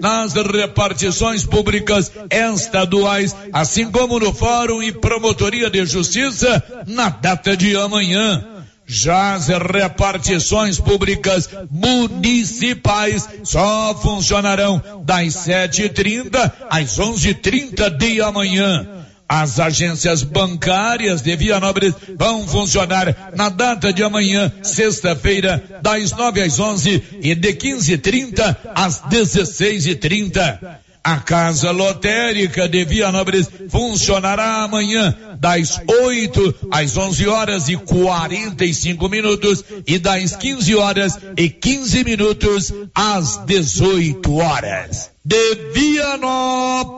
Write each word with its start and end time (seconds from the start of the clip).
nas 0.00 0.34
repartições 0.34 1.44
públicas 1.44 2.12
estaduais, 2.30 3.34
assim 3.52 3.90
como 3.90 4.18
no 4.18 4.32
Fórum 4.32 4.82
e 4.82 4.92
Promotoria 4.92 5.70
de 5.70 5.84
Justiça 5.84 6.62
na 6.86 7.08
data 7.08 7.56
de 7.56 7.76
amanhã. 7.76 8.44
Já 8.90 9.34
as 9.34 9.48
repartições 9.48 10.80
públicas 10.80 11.50
municipais 11.70 13.28
só 13.44 13.94
funcionarão 13.94 14.82
das 15.04 15.34
7h30 15.46 16.52
às 16.70 16.98
11h30 16.98 17.90
de 17.90 18.22
amanhã. 18.22 18.98
As 19.28 19.60
agências 19.60 20.22
bancárias 20.22 21.20
de 21.20 21.36
Vianópolis 21.36 21.94
vão 22.18 22.48
funcionar 22.48 23.32
na 23.36 23.50
data 23.50 23.92
de 23.92 24.02
amanhã, 24.02 24.50
sexta-feira, 24.62 25.62
das 25.82 26.12
9 26.12 26.40
às 26.40 26.58
11 26.58 27.02
e 27.20 27.34
de 27.34 27.52
15h30 27.52 28.56
às 28.74 29.02
16h30. 29.02 30.78
A 31.04 31.16
Casa 31.18 31.70
Lotérica 31.70 32.68
de 32.68 32.84
Vianópolis 32.84 33.48
funcionará 33.68 34.64
amanhã 34.64 35.16
das 35.38 35.80
8 35.86 36.54
às 36.70 36.96
11 36.96 37.28
horas 37.28 37.68
e 37.68 37.76
45 37.76 39.08
minutos 39.08 39.64
e 39.86 39.98
das 39.98 40.36
15 40.36 40.74
horas 40.74 41.18
e 41.36 41.48
15 41.48 42.04
minutos 42.04 42.72
às 42.94 43.38
18 43.44 44.34
horas. 44.36 45.10
De 45.24 45.54
Vianópolis, 45.74 46.88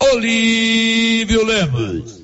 Olívio 0.00 1.44
Lemos. 1.44 2.23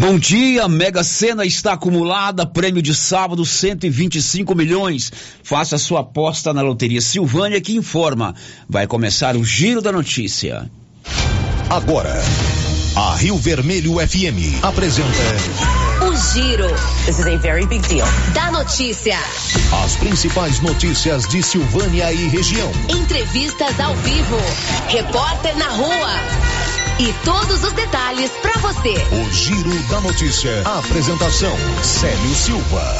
Bom 0.00 0.18
dia, 0.18 0.66
Mega 0.66 1.04
Sena 1.04 1.44
está 1.44 1.74
acumulada, 1.74 2.46
prêmio 2.46 2.80
de 2.80 2.94
sábado 2.94 3.44
125 3.44 4.54
milhões. 4.54 5.12
Faça 5.44 5.76
sua 5.76 6.00
aposta 6.00 6.54
na 6.54 6.62
Loteria 6.62 7.02
Silvânia 7.02 7.60
que 7.60 7.76
informa. 7.76 8.34
Vai 8.66 8.86
começar 8.86 9.36
o 9.36 9.44
Giro 9.44 9.82
da 9.82 9.92
Notícia. 9.92 10.70
Agora, 11.68 12.14
a 12.96 13.14
Rio 13.16 13.36
Vermelho 13.36 13.96
FM 13.96 14.64
apresenta 14.64 15.06
O 16.02 16.16
Giro. 16.32 16.68
This 17.04 17.18
is 17.18 17.26
a 17.26 17.36
very 17.36 17.66
big 17.66 17.86
deal. 17.86 18.08
Da 18.32 18.50
notícia. 18.50 19.18
as 19.84 19.96
principais 19.96 20.60
notícias 20.60 21.28
de 21.28 21.42
Silvânia 21.42 22.10
e 22.10 22.26
região. 22.28 22.72
Entrevistas 22.88 23.78
ao 23.78 23.94
vivo. 23.96 24.38
Repórter 24.88 25.54
na 25.58 25.68
rua. 25.68 26.59
E 27.00 27.14
todos 27.24 27.64
os 27.64 27.72
detalhes 27.72 28.30
para 28.42 28.58
você. 28.58 28.92
O 28.92 29.32
Giro 29.32 29.82
da 29.88 30.02
Notícia. 30.02 30.60
Apresentação: 30.66 31.56
Célio 31.82 32.34
Silva. 32.34 32.94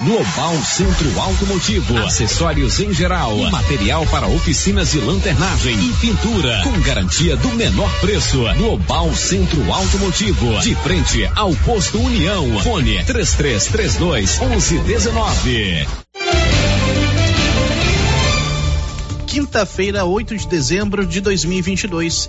Global 0.00 0.56
Centro 0.64 1.20
Automotivo, 1.20 1.96
acessórios 1.98 2.80
em 2.80 2.92
geral, 2.92 3.36
material 3.52 4.04
para 4.06 4.26
oficinas 4.26 4.90
de 4.90 4.98
lanternagem 4.98 5.78
e 5.78 5.92
pintura, 6.00 6.60
com 6.64 6.80
garantia 6.80 7.36
do 7.36 7.50
menor 7.50 7.88
preço. 8.00 8.42
Global 8.56 9.14
Centro 9.14 9.72
Automotivo, 9.72 10.58
de 10.58 10.74
frente 10.74 11.24
ao 11.36 11.54
posto 11.54 12.00
União. 12.00 12.58
Fone 12.64 13.04
3332 13.04 14.40
1119. 14.40 15.86
Quinta-feira, 19.28 20.04
8 20.04 20.36
de 20.36 20.48
dezembro 20.48 21.06
de 21.06 21.20
2022. 21.20 22.28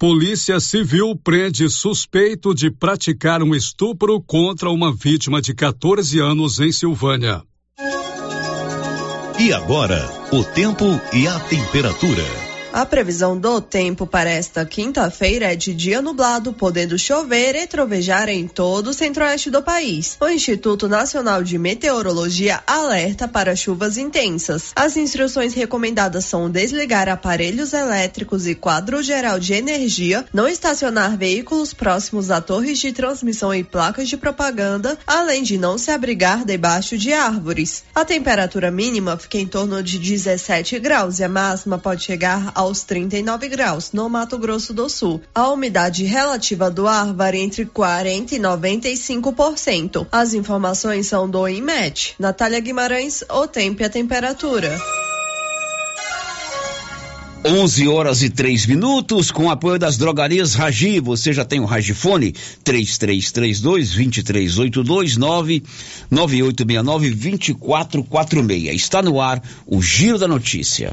Polícia 0.00 0.58
Civil 0.60 1.14
prende 1.14 1.68
suspeito 1.68 2.54
de 2.54 2.70
praticar 2.70 3.42
um 3.42 3.54
estupro 3.54 4.18
contra 4.18 4.70
uma 4.70 4.90
vítima 4.90 5.42
de 5.42 5.52
14 5.52 6.18
anos 6.18 6.58
em 6.58 6.72
Silvânia. 6.72 7.42
E 9.38 9.52
agora, 9.52 10.08
o 10.32 10.42
tempo 10.42 10.86
e 11.12 11.28
a 11.28 11.38
temperatura. 11.40 12.49
A 12.72 12.86
previsão 12.86 13.36
do 13.36 13.60
tempo 13.60 14.06
para 14.06 14.30
esta 14.30 14.64
quinta-feira 14.64 15.52
é 15.52 15.56
de 15.56 15.74
dia 15.74 16.00
nublado, 16.00 16.52
podendo 16.52 16.96
chover 16.96 17.56
e 17.56 17.66
trovejar 17.66 18.28
em 18.28 18.46
todo 18.46 18.90
o 18.90 18.94
centro-oeste 18.94 19.50
do 19.50 19.60
país. 19.60 20.16
O 20.20 20.28
Instituto 20.28 20.88
Nacional 20.88 21.42
de 21.42 21.58
Meteorologia 21.58 22.62
alerta 22.64 23.26
para 23.26 23.56
chuvas 23.56 23.98
intensas. 23.98 24.70
As 24.76 24.96
instruções 24.96 25.52
recomendadas 25.52 26.26
são 26.26 26.48
desligar 26.48 27.08
aparelhos 27.08 27.72
elétricos 27.72 28.46
e 28.46 28.54
quadro 28.54 29.02
geral 29.02 29.40
de 29.40 29.52
energia, 29.52 30.24
não 30.32 30.46
estacionar 30.46 31.18
veículos 31.18 31.74
próximos 31.74 32.30
a 32.30 32.40
torres 32.40 32.78
de 32.78 32.92
transmissão 32.92 33.52
e 33.52 33.64
placas 33.64 34.08
de 34.08 34.16
propaganda, 34.16 34.96
além 35.04 35.42
de 35.42 35.58
não 35.58 35.76
se 35.76 35.90
abrigar 35.90 36.44
debaixo 36.44 36.96
de 36.96 37.12
árvores. 37.12 37.82
A 37.92 38.04
temperatura 38.04 38.70
mínima 38.70 39.16
fica 39.16 39.38
em 39.38 39.46
torno 39.46 39.82
de 39.82 39.98
17 39.98 40.78
graus 40.78 41.18
e 41.18 41.24
a 41.24 41.28
máxima 41.28 41.76
pode 41.76 42.04
chegar 42.04 42.59
aos 42.60 42.82
39 42.82 43.48
graus 43.48 43.90
no 43.92 44.08
Mato 44.08 44.38
Grosso 44.38 44.74
do 44.74 44.88
Sul. 44.88 45.22
A 45.34 45.48
umidade 45.48 46.04
relativa 46.04 46.70
do 46.70 46.86
ar 46.86 47.12
varia 47.14 47.40
entre 47.40 47.64
40 47.64 48.34
e 48.34 48.38
95%. 48.38 50.06
As 50.12 50.34
informações 50.34 51.06
são 51.06 51.28
do 51.28 51.48
IMET. 51.48 52.14
Natália 52.18 52.60
Guimarães, 52.60 53.24
o 53.30 53.46
tempo 53.46 53.80
e 53.80 53.84
a 53.86 53.90
temperatura. 53.90 54.78
11 57.42 57.88
horas 57.88 58.22
e 58.22 58.28
3 58.28 58.66
minutos, 58.66 59.30
com 59.30 59.48
apoio 59.48 59.78
das 59.78 59.96
drogarias 59.96 60.52
Ragi. 60.52 61.00
Você 61.00 61.32
já 61.32 61.46
tem 61.46 61.60
o 61.60 61.64
Ragifone? 61.64 62.34
3332 62.62 63.92
2382 63.92 65.16
99869 65.16 67.10
2446. 67.14 68.82
Está 68.82 69.00
no 69.00 69.18
ar 69.18 69.42
o 69.66 69.80
Giro 69.80 70.18
da 70.18 70.28
Notícia. 70.28 70.92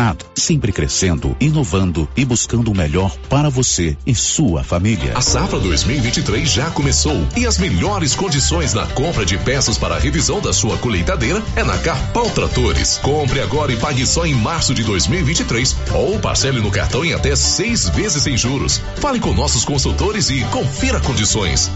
sempre 0.35 0.71
crescendo, 0.71 1.35
inovando 1.39 2.07
e 2.15 2.25
buscando 2.25 2.71
o 2.71 2.75
melhor 2.75 3.15
para 3.29 3.49
você 3.49 3.97
e 4.05 4.15
sua 4.15 4.63
família. 4.63 5.13
A 5.15 5.21
safra 5.21 5.59
2023 5.59 6.49
já 6.49 6.69
começou 6.71 7.27
e 7.37 7.45
as 7.45 7.57
melhores 7.57 8.15
condições 8.15 8.73
na 8.73 8.87
compra 8.87 9.25
de 9.25 9.37
peças 9.37 9.77
para 9.77 9.95
a 9.95 9.99
revisão 9.99 10.41
da 10.41 10.51
sua 10.51 10.77
colheitadeira 10.77 11.43
é 11.55 11.63
na 11.63 11.77
Carpal 11.77 12.29
Tratores. 12.31 12.97
Compre 13.01 13.41
agora 13.41 13.71
e 13.71 13.77
pague 13.77 14.05
só 14.05 14.25
em 14.25 14.33
março 14.33 14.73
de 14.73 14.83
2023 14.83 15.75
ou 15.93 16.19
parcele 16.19 16.59
no 16.59 16.71
cartão 16.71 17.05
em 17.05 17.13
até 17.13 17.35
seis 17.35 17.89
vezes 17.89 18.23
sem 18.23 18.37
juros. 18.37 18.81
Fale 18.97 19.19
com 19.19 19.33
nossos 19.33 19.63
consultores 19.63 20.29
e 20.29 20.41
confira 20.45 20.99
condições. 20.99 21.69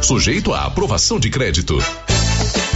Sujeito 0.00 0.52
à 0.52 0.64
aprovação 0.64 1.18
de 1.18 1.30
crédito. 1.30 1.78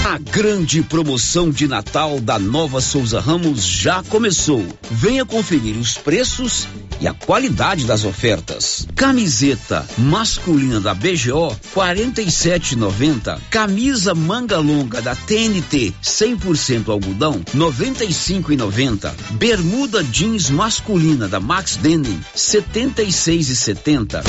A 0.08 0.16
grande 0.16 0.82
promoção 0.82 1.50
de 1.50 1.68
Natal 1.68 2.18
da 2.18 2.38
Nova 2.38 2.80
Souza 2.80 3.20
Ramos 3.20 3.62
já 3.62 4.02
começou. 4.04 4.66
Venha 4.90 5.26
conferir 5.26 5.76
os 5.76 5.98
preços 5.98 6.66
e 6.98 7.06
a 7.06 7.12
qualidade 7.12 7.84
das 7.84 8.06
ofertas. 8.06 8.88
Camiseta 8.96 9.86
masculina 9.98 10.80
da 10.80 10.94
BGO 10.94 11.54
47,90. 11.74 13.38
Camisa 13.50 14.14
manga 14.14 14.56
longa 14.58 15.02
da 15.02 15.14
TNT 15.14 15.92
100% 16.02 16.88
algodão 16.88 17.42
95,90. 17.54 19.12
Bermuda 19.32 20.02
jeans 20.02 20.48
masculina 20.48 21.28
da 21.28 21.38
Max 21.38 21.76
Denim 21.76 22.18
76,70. 22.34 24.22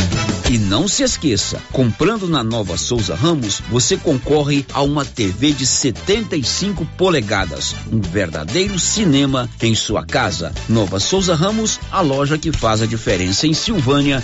E 0.50 0.58
não 0.58 0.88
se 0.88 1.04
esqueça, 1.04 1.62
comprando 1.72 2.28
na 2.28 2.44
Nova 2.44 2.76
Souza 2.76 3.14
Ramos, 3.16 3.62
você 3.70 3.96
concorre 3.96 4.66
a 4.74 4.82
uma 4.82 5.06
TV 5.06 5.54
de 5.54 5.69
75 5.70 6.86
polegadas, 6.98 7.76
um 7.92 8.02
verdadeiro 8.02 8.80
cinema 8.80 9.50
em 9.62 9.76
sua 9.76 10.06
casa. 10.06 10.52
Nova 10.68 11.00
Souza 11.00 11.36
Ramos, 11.36 11.80
a 11.92 12.02
loja 12.02 12.38
que 12.38 12.52
faz 12.52 12.82
a 12.82 12.86
diferença 12.86 13.48
em 13.48 13.54
Silvânia 13.54 14.24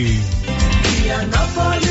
Vianópolis, 1.03 1.90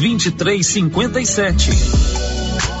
2357. 0.01 2.80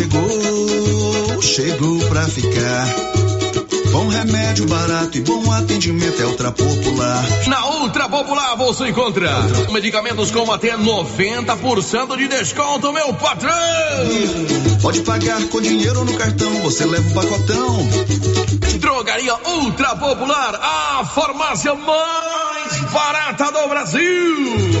Chegou, 0.00 1.42
chegou 1.42 1.98
pra 2.08 2.22
ficar. 2.22 2.86
Bom 3.92 4.08
remédio, 4.08 4.66
barato 4.66 5.18
e 5.18 5.20
bom 5.20 5.52
atendimento 5.52 6.22
é 6.22 6.24
Ultra 6.24 6.50
Popular. 6.52 7.22
Na 7.48 7.66
Ultra 7.66 8.08
Popular 8.08 8.56
você 8.56 8.88
encontra 8.88 9.30
medicamentos 9.70 10.30
com 10.30 10.50
até 10.50 10.76
90% 10.78 12.16
de 12.16 12.28
desconto, 12.28 12.92
meu 12.92 13.12
patrão! 13.14 13.52
Pode 14.80 15.02
pagar 15.02 15.44
com 15.48 15.60
dinheiro 15.60 16.02
no 16.04 16.14
cartão, 16.14 16.50
você 16.62 16.86
leva 16.86 17.10
o 17.10 17.14
pacotão. 17.14 17.88
Drogaria 18.78 19.34
Ultra 19.44 19.96
Popular, 19.96 20.54
a 20.62 21.04
farmácia 21.04 21.74
mais 21.74 22.80
barata 22.90 23.52
do 23.52 23.68
Brasil! 23.68 24.80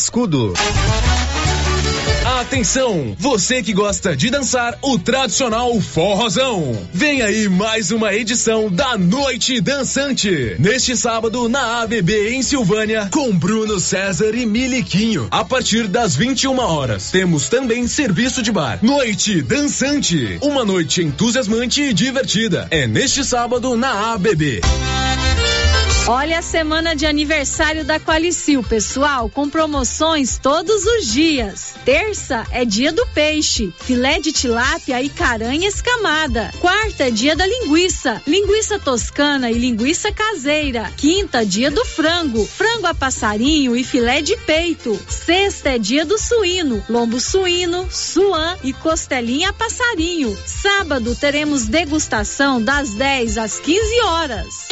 Cascudo. 0.01 0.53
Atenção, 2.39 3.15
você 3.19 3.61
que 3.61 3.71
gosta 3.71 4.15
de 4.15 4.31
dançar 4.31 4.75
o 4.81 4.97
tradicional 4.97 5.79
forrozão. 5.79 6.75
Vem 6.91 7.21
aí 7.21 7.47
mais 7.47 7.91
uma 7.91 8.11
edição 8.11 8.67
da 8.67 8.97
Noite 8.97 9.61
Dançante. 9.61 10.55
Neste 10.57 10.97
sábado 10.97 11.47
na 11.47 11.83
ABB 11.83 12.33
em 12.33 12.41
Silvânia 12.41 13.09
com 13.11 13.31
Bruno 13.31 13.79
César 13.79 14.33
e 14.33 14.43
Miliquinho. 14.43 15.27
A 15.29 15.45
partir 15.45 15.87
das 15.87 16.15
21 16.15 16.57
horas. 16.57 17.11
Temos 17.11 17.47
também 17.47 17.85
serviço 17.85 18.41
de 18.41 18.51
bar. 18.51 18.79
Noite 18.81 19.43
Dançante. 19.43 20.39
Uma 20.41 20.65
noite 20.65 21.03
entusiasmante 21.03 21.79
e 21.83 21.93
divertida. 21.93 22.67
É 22.71 22.87
neste 22.87 23.23
sábado 23.23 23.77
na 23.77 24.13
ABB. 24.13 24.61
Olha 26.07 26.39
a 26.39 26.41
semana 26.41 26.95
de 26.95 27.05
aniversário 27.05 27.85
da 27.85 27.99
Qualicil, 27.99 28.63
pessoal, 28.63 29.29
com 29.29 29.47
promoções 29.47 30.39
todos 30.39 30.83
os 30.83 31.05
dias. 31.05 31.75
Terça 31.85 32.45
é 32.49 32.65
dia 32.65 32.91
do 32.91 33.05
peixe, 33.07 33.71
filé 33.79 34.19
de 34.19 34.31
tilápia 34.31 35.01
e 35.01 35.09
caranha 35.09 35.67
escamada. 35.67 36.51
Quarta 36.59 37.07
é 37.07 37.11
dia 37.11 37.35
da 37.35 37.45
linguiça, 37.45 38.19
linguiça 38.25 38.79
toscana 38.79 39.51
e 39.51 39.53
linguiça 39.53 40.11
caseira. 40.11 40.91
Quinta, 40.97 41.45
dia 41.45 41.69
do 41.69 41.85
frango, 41.85 42.45
frango 42.47 42.87
a 42.87 42.95
passarinho 42.95 43.75
e 43.75 43.83
filé 43.83 44.23
de 44.23 44.35
peito. 44.37 44.99
Sexta 45.07 45.69
é 45.69 45.77
dia 45.77 46.03
do 46.03 46.17
suíno, 46.17 46.83
lombo 46.89 47.19
suíno, 47.19 47.87
suã 47.91 48.57
e 48.63 48.73
costelinha 48.73 49.49
a 49.49 49.53
passarinho. 49.53 50.35
Sábado 50.47 51.15
teremos 51.15 51.67
degustação 51.67 52.59
das 52.61 52.89
10 52.89 53.37
às 53.37 53.59
15 53.59 54.01
horas. 54.01 54.71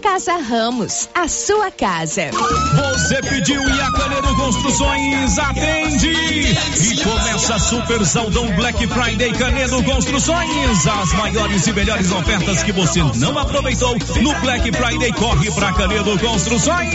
Casa 0.00 0.36
Ramos, 0.36 1.10
a 1.14 1.28
sua 1.28 1.70
casa. 1.70 2.30
Você 2.74 3.20
pediu 3.20 3.60
e 3.68 3.80
a 3.82 3.92
Canedo 3.92 4.34
Construções 4.36 5.38
atende. 5.38 6.08
E 6.10 7.04
começa 7.04 7.58
super 7.58 8.06
saldão 8.06 8.46
Black 8.56 8.86
Friday 8.86 9.30
Canedo 9.34 9.82
Construções. 9.82 10.86
As 10.86 11.12
maiores 11.12 11.66
e 11.66 11.72
melhores 11.74 12.10
ofertas 12.10 12.62
que 12.62 12.72
você 12.72 13.02
não 13.16 13.36
aproveitou 13.36 13.94
no 14.22 14.32
Black 14.40 14.72
Friday. 14.72 15.12
Corre 15.12 15.50
para 15.50 15.70
Canedo 15.74 16.18
Construções. 16.18 16.94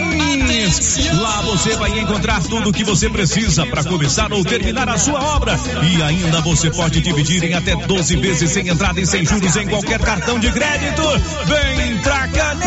Lá 1.21 1.41
você 1.41 1.75
vai 1.75 1.99
encontrar 1.99 2.41
tudo 2.41 2.71
o 2.71 2.73
que 2.73 2.83
você 2.83 3.07
precisa 3.07 3.67
para 3.67 3.83
começar 3.83 4.33
ou 4.33 4.43
terminar 4.43 4.89
a 4.89 4.97
sua 4.97 5.21
obra. 5.35 5.59
E 5.83 6.01
ainda 6.01 6.41
você 6.41 6.71
pode 6.71 7.01
dividir 7.01 7.43
em 7.43 7.53
até 7.53 7.75
12 7.75 8.15
vezes 8.15 8.49
sem 8.49 8.67
entrada 8.67 8.99
e 8.99 9.05
sem 9.05 9.23
juros 9.23 9.55
em 9.57 9.67
qualquer 9.67 9.99
cartão 9.99 10.39
de 10.39 10.51
crédito. 10.51 11.03
Vem 11.45 12.01
pra 12.01 12.27
Canedo. 12.29 12.62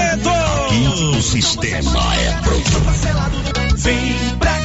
O 1.17 1.23
sistema 1.23 2.15
é 2.17 2.33
pronto. 2.43 3.77
Vem 3.77 4.37
pra 4.39 4.56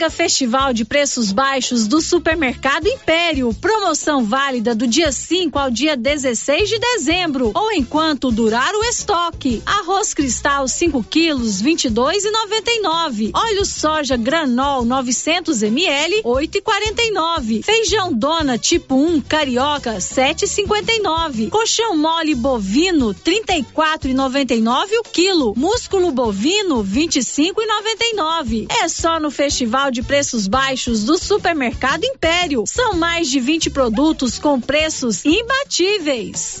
Mega 0.00 0.08
Festival 0.08 0.72
de 0.72 0.82
Preços 0.82 1.30
Baixos 1.30 1.86
do 1.86 2.00
Supermercado 2.00 2.86
Império. 2.86 3.52
Promoção 3.52 4.24
válida 4.24 4.74
do 4.74 4.86
dia 4.86 5.12
5 5.12 5.58
ao 5.58 5.70
dia 5.70 5.94
16 5.94 6.70
de 6.70 6.78
dezembro 6.78 7.52
ou 7.54 7.70
enquanto 7.70 8.30
durar 8.30 8.74
o 8.74 8.82
estoque. 8.84 9.62
Arroz 9.66 10.14
cristal 10.14 10.66
5 10.66 11.04
quilos 11.04 11.62
22,99. 11.62 13.32
Óleo 13.34 13.66
soja 13.66 14.16
granol 14.16 14.86
900 14.86 15.62
ml 15.64 16.22
8,49. 16.22 17.62
Feijão 17.62 18.10
dona 18.10 18.56
tipo 18.56 18.94
1 18.94 19.20
carioca 19.20 19.98
7,59. 19.98 21.50
Colchão 21.50 21.94
mole 21.94 22.34
bovino 22.34 23.14
34,99 23.14 24.98
o 24.98 25.02
quilo. 25.02 25.52
Músculo 25.54 26.10
bovino 26.10 26.82
25,99. 26.82 28.66
É 28.82 28.88
só 28.88 29.20
no 29.20 29.30
Festival 29.30 29.89
de 29.90 30.02
Preços 30.02 30.46
Baixos 30.46 31.04
do 31.04 31.18
Supermercado 31.18 32.04
Império. 32.04 32.64
São 32.66 32.94
mais 32.94 33.28
de 33.28 33.40
20 33.40 33.70
produtos 33.70 34.38
com 34.38 34.60
preços 34.60 35.24
imbatíveis. 35.24 36.60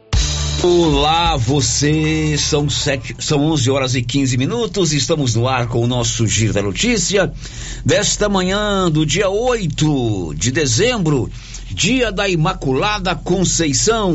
Olá, 0.63 1.37
você. 1.37 2.37
São 2.37 2.69
sete, 2.69 3.15
são 3.17 3.43
11 3.45 3.71
horas 3.71 3.95
e 3.95 4.01
15 4.03 4.37
minutos. 4.37 4.93
Estamos 4.93 5.33
no 5.33 5.47
ar 5.47 5.65
com 5.67 5.79
o 5.79 5.87
nosso 5.87 6.27
Giro 6.27 6.53
da 6.53 6.61
Notícia 6.61 7.33
desta 7.83 8.29
manhã 8.29 8.87
do 8.91 9.03
dia 9.03 9.27
8 9.27 10.35
de 10.37 10.51
dezembro, 10.51 11.31
dia 11.71 12.11
da 12.11 12.29
Imaculada 12.29 13.15
Conceição. 13.15 14.13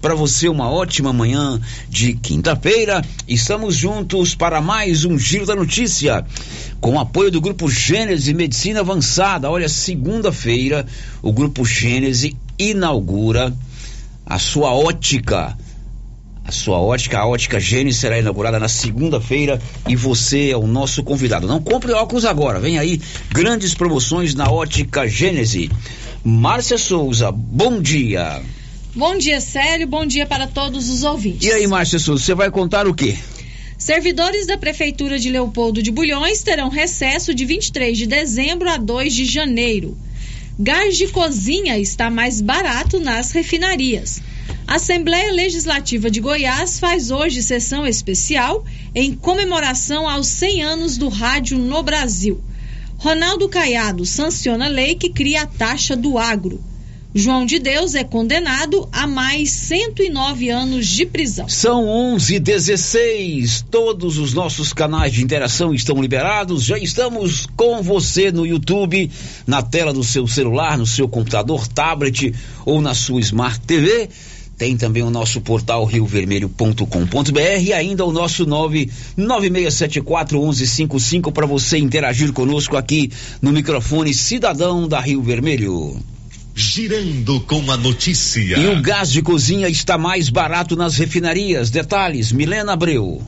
Para 0.00 0.14
você, 0.14 0.48
uma 0.48 0.70
ótima 0.70 1.12
manhã 1.12 1.60
de 1.88 2.14
quinta-feira. 2.14 3.04
Estamos 3.26 3.74
juntos 3.74 4.36
para 4.36 4.60
mais 4.60 5.04
um 5.04 5.18
Giro 5.18 5.46
da 5.46 5.56
Notícia 5.56 6.24
com 6.80 6.92
o 6.92 7.00
apoio 7.00 7.32
do 7.32 7.40
Grupo 7.40 7.68
Gênese 7.68 8.32
Medicina 8.32 8.80
Avançada. 8.80 9.50
Olha, 9.50 9.68
segunda-feira, 9.68 10.86
o 11.20 11.32
Grupo 11.32 11.64
Gênese 11.64 12.36
inaugura 12.56 13.52
a 14.24 14.38
sua 14.38 14.72
ótica 14.72 15.56
a 16.48 16.50
sua 16.50 16.80
ótica, 16.80 17.18
a 17.18 17.26
ótica 17.26 17.60
Gênesis 17.60 18.00
será 18.00 18.18
inaugurada 18.18 18.58
na 18.58 18.70
segunda-feira 18.70 19.60
e 19.86 19.94
você 19.94 20.48
é 20.48 20.56
o 20.56 20.66
nosso 20.66 21.02
convidado. 21.02 21.46
Não 21.46 21.60
compre 21.60 21.92
óculos 21.92 22.24
agora, 22.24 22.58
vem 22.58 22.78
aí 22.78 22.98
grandes 23.30 23.74
promoções 23.74 24.34
na 24.34 24.50
ótica 24.50 25.06
Gênesis. 25.06 25.68
Márcia 26.24 26.78
Souza, 26.78 27.30
bom 27.30 27.82
dia. 27.82 28.40
Bom 28.94 29.18
dia, 29.18 29.42
Célio, 29.42 29.86
bom 29.86 30.06
dia 30.06 30.24
para 30.24 30.46
todos 30.46 30.88
os 30.88 31.04
ouvintes. 31.04 31.46
E 31.46 31.52
aí, 31.52 31.66
Márcia 31.66 31.98
Souza, 31.98 32.24
você 32.24 32.34
vai 32.34 32.50
contar 32.50 32.88
o 32.88 32.94
quê? 32.94 33.14
Servidores 33.76 34.46
da 34.46 34.56
Prefeitura 34.56 35.18
de 35.18 35.28
Leopoldo 35.28 35.82
de 35.82 35.90
Bulhões 35.90 36.42
terão 36.42 36.70
recesso 36.70 37.34
de 37.34 37.44
23 37.44 37.96
de 37.96 38.06
dezembro 38.06 38.70
a 38.70 38.78
2 38.78 39.14
de 39.14 39.26
janeiro. 39.26 39.98
Gás 40.58 40.96
de 40.96 41.08
cozinha 41.08 41.78
está 41.78 42.08
mais 42.08 42.40
barato 42.40 42.98
nas 42.98 43.32
refinarias. 43.32 44.22
A 44.68 44.74
Assembleia 44.74 45.32
Legislativa 45.32 46.10
de 46.10 46.20
Goiás 46.20 46.78
faz 46.78 47.10
hoje 47.10 47.42
sessão 47.42 47.86
especial 47.86 48.66
em 48.94 49.14
comemoração 49.14 50.06
aos 50.06 50.26
100 50.26 50.62
anos 50.62 50.98
do 50.98 51.08
rádio 51.08 51.56
no 51.56 51.82
Brasil. 51.82 52.38
Ronaldo 52.98 53.48
Caiado 53.48 54.04
sanciona 54.04 54.68
lei 54.68 54.94
que 54.94 55.08
cria 55.08 55.44
a 55.44 55.46
taxa 55.46 55.96
do 55.96 56.18
agro. 56.18 56.62
João 57.14 57.46
de 57.46 57.58
Deus 57.58 57.94
é 57.94 58.04
condenado 58.04 58.86
a 58.92 59.06
mais 59.06 59.50
109 59.52 60.50
anos 60.50 60.86
de 60.86 61.06
prisão. 61.06 61.48
São 61.48 61.86
11:16. 61.86 63.64
Todos 63.70 64.18
os 64.18 64.34
nossos 64.34 64.74
canais 64.74 65.14
de 65.14 65.24
interação 65.24 65.72
estão 65.72 65.98
liberados. 66.02 66.62
Já 66.62 66.76
estamos 66.76 67.46
com 67.56 67.80
você 67.80 68.30
no 68.30 68.44
YouTube, 68.44 69.10
na 69.46 69.62
tela 69.62 69.94
do 69.94 70.04
seu 70.04 70.26
celular, 70.26 70.76
no 70.76 70.86
seu 70.86 71.08
computador, 71.08 71.66
tablet 71.66 72.34
ou 72.66 72.82
na 72.82 72.92
sua 72.94 73.20
Smart 73.20 73.58
TV. 73.60 74.10
Tem 74.58 74.76
também 74.76 75.02
o 75.04 75.10
nosso 75.10 75.40
portal 75.40 75.84
riovermelho.com.br 75.84 77.62
e 77.62 77.72
ainda 77.72 78.04
o 78.04 78.10
nosso 78.10 78.44
996741155 78.44 81.32
para 81.32 81.46
você 81.46 81.78
interagir 81.78 82.32
conosco 82.32 82.76
aqui 82.76 83.12
no 83.40 83.52
microfone 83.52 84.12
Cidadão 84.12 84.88
da 84.88 85.00
Rio 85.00 85.22
Vermelho. 85.22 85.96
Girando 86.56 87.38
com 87.42 87.70
a 87.70 87.76
notícia. 87.76 88.58
E 88.58 88.66
o 88.66 88.82
gás 88.82 89.12
de 89.12 89.22
cozinha 89.22 89.68
está 89.68 89.96
mais 89.96 90.28
barato 90.28 90.74
nas 90.74 90.96
refinarias. 90.96 91.70
Detalhes, 91.70 92.32
Milena 92.32 92.72
Abreu. 92.72 93.22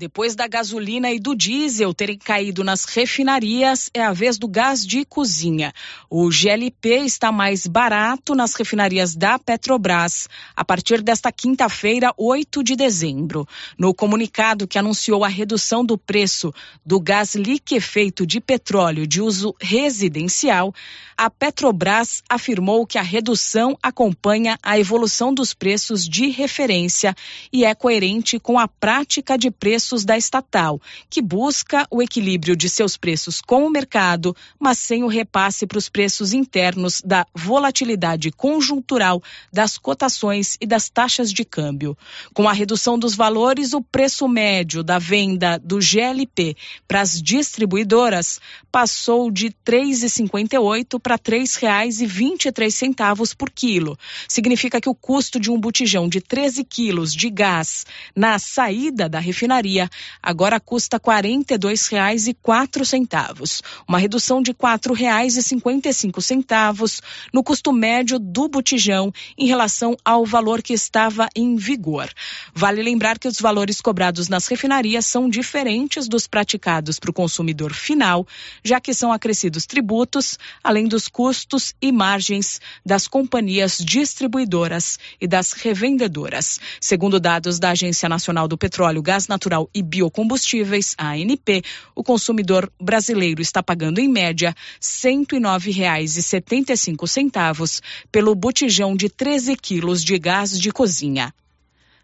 Depois 0.00 0.34
da 0.34 0.48
gasolina 0.48 1.12
e 1.12 1.20
do 1.20 1.36
diesel 1.36 1.92
terem 1.92 2.16
caído 2.16 2.64
nas 2.64 2.86
refinarias, 2.86 3.90
é 3.92 4.00
a 4.00 4.14
vez 4.14 4.38
do 4.38 4.48
gás 4.48 4.86
de 4.86 5.04
cozinha. 5.04 5.74
O 6.08 6.30
GLP 6.30 7.04
está 7.04 7.30
mais 7.30 7.66
barato 7.66 8.34
nas 8.34 8.54
refinarias 8.54 9.14
da 9.14 9.38
Petrobras 9.38 10.26
a 10.56 10.64
partir 10.64 11.02
desta 11.02 11.30
quinta-feira, 11.30 12.14
8 12.16 12.62
de 12.64 12.76
dezembro. 12.76 13.46
No 13.76 13.92
comunicado 13.92 14.66
que 14.66 14.78
anunciou 14.78 15.22
a 15.22 15.28
redução 15.28 15.84
do 15.84 15.98
preço 15.98 16.50
do 16.82 16.98
gás 16.98 17.34
liquefeito 17.34 18.26
de 18.26 18.40
petróleo 18.40 19.06
de 19.06 19.20
uso 19.20 19.54
residencial, 19.60 20.72
a 21.14 21.28
Petrobras 21.28 22.22
afirmou 22.26 22.86
que 22.86 22.96
a 22.96 23.02
redução 23.02 23.76
acompanha 23.82 24.58
a 24.62 24.78
evolução 24.78 25.34
dos 25.34 25.52
preços 25.52 26.08
de 26.08 26.30
referência 26.30 27.14
e 27.52 27.66
é 27.66 27.74
coerente 27.74 28.40
com 28.40 28.58
a 28.58 28.66
prática 28.66 29.36
de 29.36 29.50
preços 29.50 29.89
da 30.04 30.16
estatal, 30.16 30.80
que 31.08 31.20
busca 31.20 31.86
o 31.90 32.00
equilíbrio 32.00 32.56
de 32.56 32.68
seus 32.68 32.96
preços 32.96 33.40
com 33.40 33.66
o 33.66 33.70
mercado, 33.70 34.34
mas 34.58 34.78
sem 34.78 35.02
o 35.02 35.08
repasse 35.08 35.66
para 35.66 35.78
os 35.78 35.88
preços 35.88 36.32
internos 36.32 37.02
da 37.04 37.26
volatilidade 37.34 38.30
conjuntural 38.30 39.22
das 39.52 39.76
cotações 39.76 40.56
e 40.60 40.66
das 40.66 40.88
taxas 40.88 41.32
de 41.32 41.44
câmbio. 41.44 41.96
Com 42.32 42.48
a 42.48 42.52
redução 42.52 42.98
dos 42.98 43.14
valores, 43.14 43.72
o 43.72 43.82
preço 43.82 44.28
médio 44.28 44.82
da 44.82 44.98
venda 44.98 45.58
do 45.58 45.78
GLP 45.78 46.56
para 46.86 47.00
as 47.00 47.20
distribuidoras 47.20 48.40
passou 48.70 49.30
de 49.30 49.46
R$ 49.46 49.54
3,58 49.64 51.00
para 51.00 51.14
R$ 51.14 51.20
3,23 51.20 53.34
por 53.36 53.50
quilo. 53.50 53.98
Significa 54.28 54.80
que 54.80 54.88
o 54.88 54.94
custo 54.94 55.38
de 55.38 55.50
um 55.50 55.58
botijão 55.58 56.08
de 56.08 56.20
13 56.20 56.64
quilos 56.64 57.14
de 57.14 57.30
gás 57.30 57.86
na 58.14 58.38
saída 58.38 59.08
da 59.08 59.20
refinaria 59.20 59.79
agora 60.20 60.58
custa 60.58 60.96
R$ 60.96 61.02
42,04, 61.02 63.62
uma 63.88 63.98
redução 63.98 64.42
de 64.42 64.50
R$ 64.50 64.56
4,55 64.58 67.00
no 67.32 67.44
custo 67.44 67.72
médio 67.72 68.18
do 68.18 68.48
botijão 68.48 69.12
em 69.38 69.46
relação 69.46 69.96
ao 70.04 70.26
valor 70.26 70.62
que 70.62 70.72
estava 70.72 71.28
em 71.36 71.54
vigor. 71.56 72.08
Vale 72.52 72.82
lembrar 72.82 73.18
que 73.18 73.28
os 73.28 73.40
valores 73.40 73.80
cobrados 73.80 74.28
nas 74.28 74.46
refinarias 74.46 75.06
são 75.06 75.28
diferentes 75.28 76.08
dos 76.08 76.26
praticados 76.26 76.98
para 76.98 77.10
o 77.10 77.14
consumidor 77.14 77.72
final, 77.72 78.26
já 78.64 78.80
que 78.80 78.92
são 78.92 79.12
acrescidos 79.12 79.66
tributos, 79.66 80.38
além 80.62 80.88
dos 80.88 81.08
custos 81.08 81.72
e 81.80 81.92
margens 81.92 82.60
das 82.84 83.06
companhias 83.06 83.78
distribuidoras 83.78 84.98
e 85.20 85.26
das 85.26 85.52
revendedoras. 85.52 86.58
Segundo 86.80 87.20
dados 87.20 87.58
da 87.58 87.70
Agência 87.70 88.08
Nacional 88.08 88.48
do 88.48 88.58
Petróleo, 88.58 89.02
Gás 89.02 89.28
Natural 89.28 89.68
e 89.74 89.82
Biocombustíveis, 89.82 90.94
a 90.98 91.12
ANP, 91.12 91.62
o 91.94 92.02
consumidor 92.02 92.72
brasileiro 92.80 93.42
está 93.42 93.62
pagando 93.62 94.00
em 94.00 94.08
média 94.08 94.50
R$ 94.50 94.56
109,75 94.80 97.80
pelo 98.10 98.34
botijão 98.34 98.96
de 98.96 99.08
13 99.08 99.54
quilos 99.56 100.04
de 100.04 100.18
gás 100.18 100.58
de 100.58 100.72
cozinha. 100.72 101.32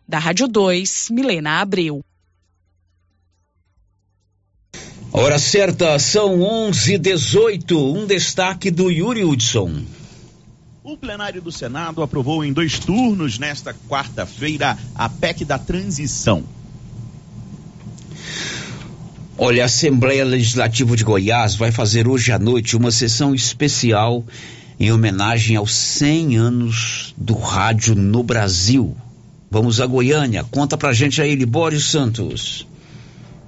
Da 0.09 0.19
Rádio 0.19 0.47
2, 0.47 1.09
Milena 1.11 1.61
Abreu. 1.61 2.05
Hora 5.13 5.39
certa, 5.39 5.99
são 5.99 6.41
11:18. 6.41 7.75
Um 7.75 8.07
destaque 8.07 8.71
do 8.71 8.91
Yuri 8.91 9.25
Hudson. 9.25 9.83
O 10.85 10.97
plenário 10.97 11.43
do 11.43 11.51
Senado 11.51 12.03
aprovou 12.03 12.45
em 12.45 12.53
dois 12.53 12.79
turnos 12.79 13.39
nesta 13.39 13.75
quarta-feira 13.89 14.79
a 14.95 15.09
PEC 15.09 15.45
da 15.45 15.59
transição. 15.59 16.45
Olha, 19.39 19.65
a 19.65 19.67
Assembleia 19.67 20.25
Legislativa 20.25 20.97
de 20.97 21.05
Goiás 21.05 21.55
vai 21.55 21.71
fazer 21.71 22.09
hoje 22.09 22.33
à 22.33 22.39
noite 22.39 22.75
uma 22.75 22.91
sessão 22.91 23.35
especial 23.35 24.25
em 24.81 24.91
homenagem 24.91 25.57
aos 25.57 25.75
100 25.75 26.37
anos 26.37 27.15
do 27.19 27.35
rádio 27.35 27.95
no 27.95 28.23
Brasil. 28.23 28.97
Vamos 29.51 29.79
a 29.79 29.85
Goiânia. 29.85 30.43
Conta 30.43 30.79
pra 30.79 30.95
gente 30.95 31.21
aí, 31.21 31.35
Libório 31.35 31.79
Santos. 31.79 32.67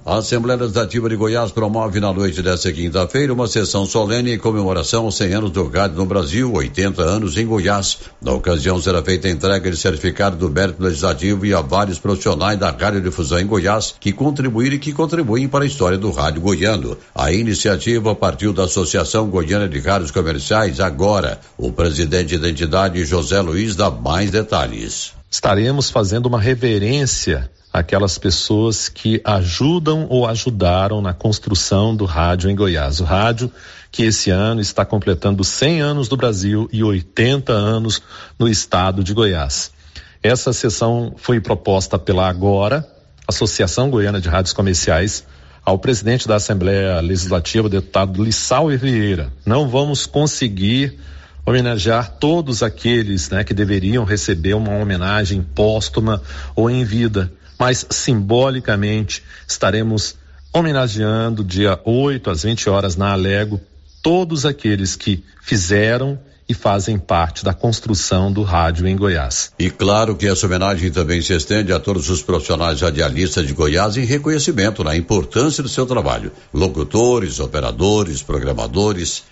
A 0.09 0.17
Assembleia 0.17 0.59
Legislativa 0.59 1.07
de 1.07 1.15
Goiás 1.15 1.51
promove 1.51 1.99
na 1.99 2.11
noite 2.11 2.41
desta 2.41 2.73
quinta-feira 2.73 3.31
uma 3.31 3.45
sessão 3.45 3.85
solene 3.85 4.33
em 4.33 4.39
comemoração 4.39 5.05
aos 5.05 5.15
100 5.17 5.33
anos 5.35 5.51
do 5.51 5.67
rádio 5.67 5.97
no 5.97 6.05
Brasil, 6.07 6.51
80 6.51 7.03
anos 7.03 7.37
em 7.37 7.45
Goiás. 7.45 7.99
Na 8.19 8.33
ocasião 8.33 8.81
será 8.81 9.03
feita 9.03 9.27
a 9.27 9.31
entrega 9.31 9.69
de 9.69 9.77
certificado 9.77 10.35
do 10.35 10.49
mérito 10.49 10.81
legislativo 10.81 11.45
e 11.45 11.53
a 11.53 11.61
vários 11.61 11.99
profissionais 11.99 12.57
da 12.57 12.71
radiodifusão 12.71 13.39
em 13.39 13.45
Goiás 13.45 13.93
que 13.99 14.11
contribuíram 14.11 14.77
e 14.77 14.79
que 14.79 14.93
contribuem 14.93 15.47
para 15.47 15.63
a 15.63 15.67
história 15.67 15.95
do 15.95 16.09
rádio 16.09 16.41
goiano. 16.41 16.97
A 17.13 17.31
iniciativa 17.31 18.15
partiu 18.15 18.51
da 18.51 18.63
Associação 18.63 19.29
Goiana 19.29 19.69
de 19.69 19.77
Rádios 19.77 20.09
Comerciais. 20.09 20.79
Agora, 20.79 21.39
o 21.55 21.71
presidente 21.71 22.35
da 22.39 22.49
entidade, 22.49 23.05
José 23.05 23.39
Luiz, 23.41 23.75
dá 23.75 23.91
mais 23.91 24.31
detalhes. 24.31 25.13
Estaremos 25.29 25.91
fazendo 25.91 26.25
uma 26.25 26.41
reverência 26.41 27.51
aquelas 27.71 28.17
pessoas 28.17 28.89
que 28.89 29.21
ajudam 29.23 30.07
ou 30.09 30.27
ajudaram 30.27 31.01
na 31.01 31.13
construção 31.13 31.95
do 31.95 32.05
rádio 32.05 32.49
em 32.49 32.55
Goiás. 32.55 32.99
O 32.99 33.03
rádio 33.03 33.51
que 33.91 34.03
esse 34.03 34.29
ano 34.29 34.61
está 34.61 34.85
completando 34.85 35.43
100 35.43 35.81
anos 35.81 36.07
do 36.07 36.17
Brasil 36.17 36.69
e 36.71 36.83
80 36.83 37.51
anos 37.51 38.01
no 38.37 38.47
estado 38.47 39.03
de 39.03 39.13
Goiás. 39.13 39.71
Essa 40.21 40.51
sessão 40.51 41.13
foi 41.17 41.39
proposta 41.39 41.97
pela 41.97 42.27
Agora, 42.27 42.87
Associação 43.27 43.89
Goiana 43.89 44.19
de 44.19 44.27
Rádios 44.27 44.53
Comerciais, 44.53 45.25
ao 45.63 45.77
presidente 45.77 46.27
da 46.27 46.35
Assembleia 46.35 46.99
Legislativa, 46.99 47.69
deputado 47.69 48.23
Lissau 48.23 48.69
Vieira. 48.69 49.31
Não 49.45 49.69
vamos 49.69 50.05
conseguir 50.05 50.99
homenagear 51.45 52.17
todos 52.19 52.61
aqueles 52.61 53.29
né, 53.29 53.43
que 53.43 53.53
deveriam 53.53 54.03
receber 54.03 54.53
uma 54.55 54.75
homenagem 54.75 55.41
póstuma 55.41 56.21
ou 56.55 56.69
em 56.69 56.83
vida, 56.83 57.31
mas 57.59 57.85
simbolicamente 57.89 59.21
estaremos 59.47 60.15
homenageando 60.53 61.43
dia 61.43 61.79
8 61.83 62.29
às 62.29 62.43
20 62.43 62.69
horas 62.69 62.95
na 62.95 63.11
Alego 63.11 63.59
todos 64.01 64.45
aqueles 64.45 64.95
que 64.95 65.23
fizeram 65.41 66.17
e 66.47 66.53
fazem 66.55 66.97
parte 66.97 67.45
da 67.45 67.53
construção 67.53 68.31
do 68.31 68.41
rádio 68.41 68.87
em 68.87 68.95
Goiás. 68.95 69.51
E 69.59 69.69
claro 69.69 70.15
que 70.15 70.27
essa 70.27 70.47
homenagem 70.47 70.89
também 70.89 71.21
se 71.21 71.31
estende 71.33 71.71
a 71.71 71.79
todos 71.79 72.09
os 72.09 72.23
profissionais 72.23 72.81
radialistas 72.81 73.45
de 73.45 73.53
Goiás 73.53 73.97
em 73.97 74.03
reconhecimento 74.03 74.83
na 74.83 74.95
importância 74.95 75.61
do 75.61 75.69
seu 75.69 75.85
trabalho. 75.85 76.31
Locutores, 76.51 77.39
operadores, 77.39 78.23
programadores. 78.23 79.25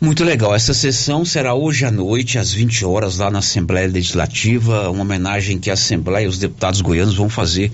Muito 0.00 0.24
legal. 0.24 0.54
Essa 0.54 0.72
sessão 0.72 1.26
será 1.26 1.54
hoje 1.54 1.84
à 1.84 1.90
noite, 1.90 2.38
às 2.38 2.54
20 2.54 2.86
horas, 2.86 3.18
lá 3.18 3.30
na 3.30 3.40
Assembleia 3.40 3.86
Legislativa. 3.86 4.88
Uma 4.88 5.02
homenagem 5.02 5.58
que 5.58 5.68
a 5.68 5.74
Assembleia 5.74 6.24
e 6.24 6.28
os 6.28 6.38
deputados 6.38 6.80
goianos 6.80 7.16
vão 7.16 7.28
fazer 7.28 7.70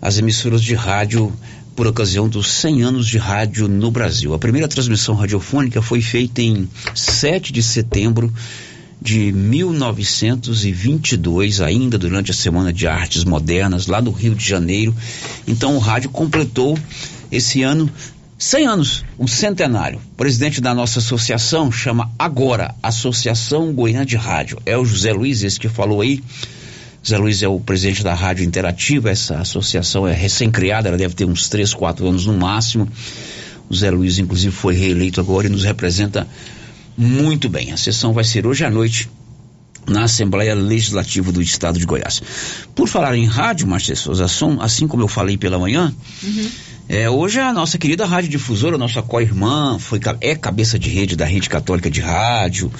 às 0.00 0.16
emissoras 0.18 0.62
de 0.62 0.74
rádio 0.74 1.32
por 1.74 1.86
ocasião 1.86 2.28
dos 2.28 2.46
100 2.48 2.82
anos 2.82 3.06
de 3.06 3.16
rádio 3.16 3.68
no 3.68 3.90
Brasil. 3.90 4.34
A 4.34 4.38
primeira 4.38 4.68
transmissão 4.68 5.14
radiofônica 5.14 5.80
foi 5.80 6.02
feita 6.02 6.42
em 6.42 6.68
7 6.94 7.54
de 7.54 7.62
setembro 7.62 8.30
de 9.00 9.32
1922, 9.32 11.62
ainda 11.62 11.96
durante 11.96 12.32
a 12.32 12.34
Semana 12.34 12.70
de 12.70 12.86
Artes 12.86 13.24
Modernas, 13.24 13.86
lá 13.86 14.02
no 14.02 14.10
Rio 14.10 14.34
de 14.34 14.46
Janeiro. 14.46 14.94
Então 15.46 15.74
o 15.74 15.78
rádio 15.78 16.10
completou 16.10 16.78
esse 17.32 17.62
ano 17.62 17.90
100 18.38 18.66
anos, 18.66 19.04
um 19.18 19.26
centenário. 19.26 19.98
O 20.12 20.16
presidente 20.16 20.60
da 20.60 20.74
nossa 20.74 20.98
associação 20.98 21.72
chama 21.72 22.10
agora 22.18 22.74
Associação 22.82 23.72
Goiânia 23.72 24.04
de 24.04 24.16
Rádio. 24.16 24.58
É 24.66 24.76
o 24.76 24.84
José 24.84 25.10
Luiz, 25.12 25.42
esse 25.42 25.58
que 25.58 25.68
falou 25.68 26.02
aí. 26.02 26.22
Zé 27.06 27.16
Luiz 27.16 27.42
é 27.42 27.48
o 27.48 27.58
presidente 27.60 28.02
da 28.02 28.12
Rádio 28.12 28.44
Interativa, 28.44 29.08
essa 29.08 29.38
associação 29.38 30.06
é 30.06 30.12
recém-criada, 30.12 30.88
ela 30.88 30.98
deve 30.98 31.14
ter 31.14 31.24
uns 31.24 31.48
3, 31.48 31.72
4 31.72 32.08
anos 32.08 32.26
no 32.26 32.36
máximo. 32.36 32.88
O 33.70 33.74
Zé 33.74 33.90
Luiz, 33.90 34.18
inclusive, 34.18 34.54
foi 34.54 34.74
reeleito 34.74 35.20
agora 35.20 35.46
e 35.46 35.50
nos 35.50 35.64
representa 35.64 36.26
muito 36.96 37.48
bem. 37.48 37.72
A 37.72 37.76
sessão 37.76 38.12
vai 38.12 38.24
ser 38.24 38.46
hoje 38.46 38.64
à 38.64 38.70
noite 38.70 39.08
na 39.86 40.04
Assembleia 40.04 40.54
Legislativa 40.54 41.30
do 41.32 41.40
Estado 41.40 41.78
de 41.78 41.86
Goiás. 41.86 42.22
Por 42.74 42.88
falar 42.88 43.16
em 43.16 43.26
rádio, 43.26 43.66
Márcia 43.66 43.96
Souza, 43.96 44.26
assim 44.60 44.86
como 44.88 45.02
eu 45.02 45.08
falei 45.08 45.36
pela 45.36 45.58
manhã, 45.58 45.94
uhum. 46.22 46.50
é, 46.88 47.08
hoje 47.08 47.40
a 47.40 47.52
nossa 47.52 47.78
querida 47.78 48.04
rádio 48.04 48.30
difusora, 48.30 48.76
nossa 48.76 49.02
co-irmã, 49.02 49.78
foi, 49.78 50.00
é 50.20 50.34
cabeça 50.34 50.78
de 50.78 50.90
rede 50.90 51.16
da 51.16 51.24
Rede 51.24 51.48
Católica 51.48 51.90
de 51.90 52.00
Rádio, 52.00 52.70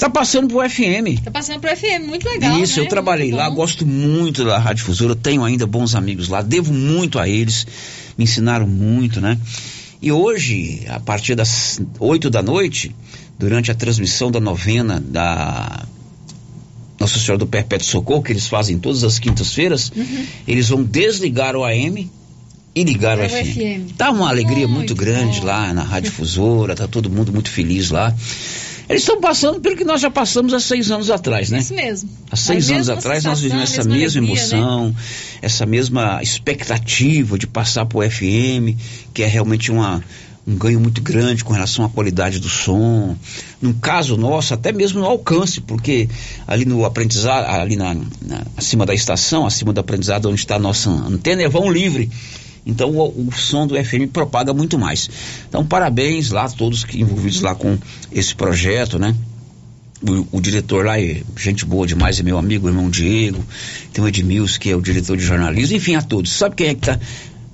Tá 0.00 0.08
passando 0.08 0.48
pro 0.48 0.66
FM. 0.66 1.22
Tá 1.22 1.30
passando 1.30 1.60
pro 1.60 1.76
FM, 1.76 2.06
muito 2.06 2.26
legal. 2.26 2.58
Isso, 2.58 2.80
né? 2.80 2.86
eu 2.86 2.88
trabalhei 2.88 3.30
lá, 3.30 3.50
gosto 3.50 3.84
muito 3.84 4.46
da 4.46 4.56
Rádio 4.56 4.76
Difusora, 4.76 5.14
tenho 5.14 5.44
ainda 5.44 5.66
bons 5.66 5.94
amigos 5.94 6.26
lá, 6.26 6.40
devo 6.40 6.72
muito 6.72 7.18
a 7.18 7.28
eles, 7.28 7.66
me 8.16 8.24
ensinaram 8.24 8.66
muito, 8.66 9.20
né? 9.20 9.36
E 10.00 10.10
hoje, 10.10 10.86
a 10.88 10.98
partir 10.98 11.34
das 11.34 11.82
8 11.98 12.30
da 12.30 12.40
noite, 12.40 12.96
durante 13.38 13.70
a 13.70 13.74
transmissão 13.74 14.30
da 14.30 14.40
novena 14.40 14.98
da 14.98 15.84
Nossa 17.00 17.18
Senhora 17.18 17.38
do 17.38 17.46
Perpétuo 17.46 17.86
Socorro, 17.86 18.22
que 18.22 18.30
eles 18.30 18.46
fazem 18.46 18.78
todas 18.78 19.02
as 19.02 19.18
quintas-feiras, 19.18 19.90
uhum. 19.96 20.26
eles 20.46 20.68
vão 20.68 20.82
desligar 20.82 21.56
o 21.56 21.64
AM 21.64 22.10
e 22.74 22.84
ligar 22.84 23.18
o, 23.18 23.24
o 23.24 23.28
FM. 23.28 23.32
FM. 23.32 23.96
Tá 23.96 24.10
uma 24.10 24.28
alegria 24.28 24.68
muito, 24.68 24.76
muito 24.76 24.94
grande 24.94 25.40
bom. 25.40 25.46
lá 25.46 25.72
na 25.72 25.82
Rádio 25.82 26.10
Difusora, 26.10 26.76
tá 26.76 26.86
todo 26.86 27.08
mundo 27.08 27.32
muito 27.32 27.50
feliz 27.50 27.90
lá. 27.90 28.14
Eles 28.86 29.02
estão 29.02 29.20
passando 29.20 29.60
pelo 29.60 29.76
que 29.76 29.84
nós 29.84 30.00
já 30.00 30.10
passamos 30.10 30.52
há 30.52 30.58
seis 30.58 30.90
anos 30.90 31.10
atrás, 31.10 31.48
né? 31.48 31.60
Isso 31.60 31.72
mesmo. 31.72 32.10
Há 32.28 32.34
seis 32.34 32.68
anos 32.70 32.90
atrás 32.90 33.22
nós 33.22 33.40
vivemos 33.40 33.70
essa 33.70 33.84
mesma, 33.88 34.18
alegria, 34.18 34.18
emoção, 34.18 34.88
né? 34.88 34.94
essa 35.40 35.64
mesma 35.64 36.20
expectativa 36.20 37.38
de 37.38 37.46
passar 37.46 37.86
para 37.86 37.98
o 37.98 38.10
FM, 38.10 38.76
que 39.14 39.22
é 39.22 39.26
realmente 39.26 39.70
uma, 39.70 40.02
um 40.46 40.56
ganho 40.56 40.80
muito 40.80 41.00
grande 41.02 41.44
com 41.44 41.52
relação 41.52 41.84
à 41.84 41.88
qualidade 41.88 42.38
do 42.38 42.48
som. 42.48 43.16
No 43.60 43.74
caso 43.74 44.16
nosso, 44.16 44.54
até 44.54 44.72
mesmo 44.72 45.00
no 45.00 45.06
alcance, 45.06 45.60
porque 45.60 46.08
ali 46.46 46.64
no 46.64 46.84
aprendizado, 46.84 47.44
ali 47.46 47.76
na, 47.76 47.94
na 47.94 48.46
acima 48.56 48.86
da 48.86 48.94
estação, 48.94 49.46
acima 49.46 49.72
do 49.72 49.80
aprendizado 49.80 50.28
onde 50.28 50.40
está 50.40 50.56
a 50.56 50.58
nossa 50.58 50.90
antena, 50.90 51.42
é 51.42 51.48
vão 51.48 51.70
livre. 51.70 52.10
Então 52.64 52.90
o, 52.90 53.28
o, 53.28 53.32
som 53.32 53.66
do 53.66 53.74
FM 53.82 54.10
propaga 54.12 54.52
muito 54.52 54.78
mais. 54.78 55.08
Então 55.48 55.64
parabéns 55.64 56.30
lá 56.30 56.44
a 56.44 56.48
todos 56.48 56.84
que 56.84 57.00
envolvidos 57.00 57.40
lá 57.40 57.54
com 57.54 57.78
esse 58.12 58.34
projeto, 58.34 58.98
né? 58.98 59.14
O, 60.02 60.38
o, 60.38 60.40
diretor 60.40 60.86
lá 60.86 60.98
é 60.98 61.22
gente 61.36 61.66
boa 61.66 61.86
demais, 61.86 62.18
é 62.18 62.22
meu 62.22 62.38
amigo, 62.38 62.68
irmão 62.68 62.88
Diego. 62.88 63.44
Tem 63.92 64.02
o 64.02 64.08
Edmilson, 64.08 64.58
que 64.58 64.70
é 64.70 64.76
o 64.76 64.80
diretor 64.80 65.16
de 65.16 65.22
jornalismo. 65.22 65.76
Enfim, 65.76 65.94
a 65.94 66.02
todos. 66.02 66.32
Sabe 66.32 66.56
quem 66.56 66.68
é 66.68 66.74
que 66.74 66.80
tá 66.80 66.98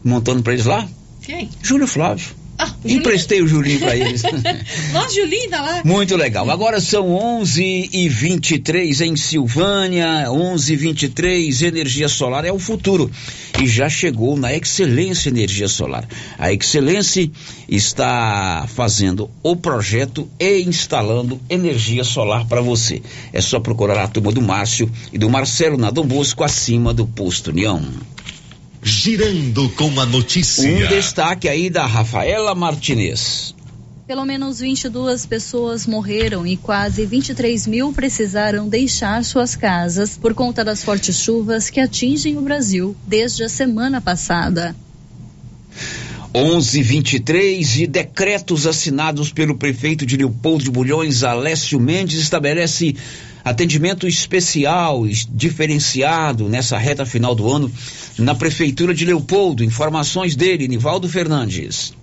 montando 0.04 0.42
para 0.44 0.52
eles 0.52 0.64
lá? 0.64 0.88
Quem? 1.22 1.50
Júlio 1.60 1.88
Flávio. 1.88 2.45
Ah, 2.58 2.72
Emprestei 2.84 3.42
o 3.42 3.48
Julinho 3.48 3.80
para 3.80 3.96
eles. 3.96 4.22
Nossa, 4.92 5.14
Julinho 5.14 5.50
tá 5.50 5.60
lá. 5.60 5.82
Muito 5.84 6.16
legal. 6.16 6.50
Agora 6.50 6.80
são 6.80 7.10
11 7.14 7.90
e 7.92 8.08
23 8.08 9.00
em 9.00 9.16
Silvânia, 9.16 10.30
11 10.30 10.72
e 10.72 10.76
23 10.76 11.62
energia 11.62 12.08
solar 12.08 12.44
é 12.44 12.52
o 12.52 12.58
futuro. 12.58 13.10
E 13.60 13.66
já 13.66 13.88
chegou 13.88 14.36
na 14.36 14.54
Excelência 14.54 15.30
Energia 15.30 15.68
Solar. 15.68 16.06
A 16.38 16.52
Excelência 16.52 17.30
está 17.68 18.66
fazendo 18.68 19.30
o 19.42 19.56
projeto 19.56 20.28
e 20.38 20.60
instalando 20.62 21.40
energia 21.48 22.04
solar 22.04 22.46
para 22.46 22.60
você. 22.60 23.02
É 23.32 23.40
só 23.40 23.58
procurar 23.58 24.02
a 24.02 24.08
turma 24.08 24.30
do 24.30 24.42
Márcio 24.42 24.90
e 25.12 25.18
do 25.18 25.30
Marcelo 25.30 25.78
na 25.78 25.90
Dom 25.90 26.06
Bosco 26.06 26.44
acima 26.44 26.92
do 26.92 27.06
posto 27.06 27.50
União. 27.50 27.82
Girando 28.88 29.68
com 29.70 29.98
a 29.98 30.06
notícia. 30.06 30.70
Um 30.70 30.86
destaque 30.86 31.48
aí 31.48 31.68
da 31.68 31.84
Rafaela 31.84 32.54
Martinez. 32.54 33.52
Pelo 34.06 34.24
menos 34.24 34.60
22 34.60 35.26
pessoas 35.26 35.88
morreram 35.88 36.46
e 36.46 36.56
quase 36.56 37.04
23 37.04 37.66
mil 37.66 37.92
precisaram 37.92 38.68
deixar 38.68 39.24
suas 39.24 39.56
casas 39.56 40.16
por 40.16 40.34
conta 40.34 40.64
das 40.64 40.84
fortes 40.84 41.16
chuvas 41.16 41.68
que 41.68 41.80
atingem 41.80 42.38
o 42.38 42.42
Brasil 42.42 42.94
desde 43.04 43.42
a 43.42 43.48
semana 43.48 44.00
passada. 44.00 44.72
11:23 46.32 47.80
e 47.80 47.86
decretos 47.88 48.68
assinados 48.68 49.32
pelo 49.32 49.56
prefeito 49.56 50.06
de 50.06 50.16
Leopoldo 50.16 50.62
de 50.62 50.70
Bulhões, 50.70 51.24
Alessio 51.24 51.80
Mendes, 51.80 52.20
estabelece 52.20 52.94
atendimento 53.46 54.08
especial, 54.08 55.06
diferenciado 55.30 56.48
nessa 56.48 56.76
reta 56.76 57.06
final 57.06 57.32
do 57.32 57.48
ano 57.48 57.70
na 58.18 58.34
Prefeitura 58.34 58.92
de 58.92 59.04
Leopoldo. 59.04 59.62
Informações 59.62 60.34
dele, 60.34 60.66
Nivaldo 60.66 61.08
Fernandes. 61.08 61.94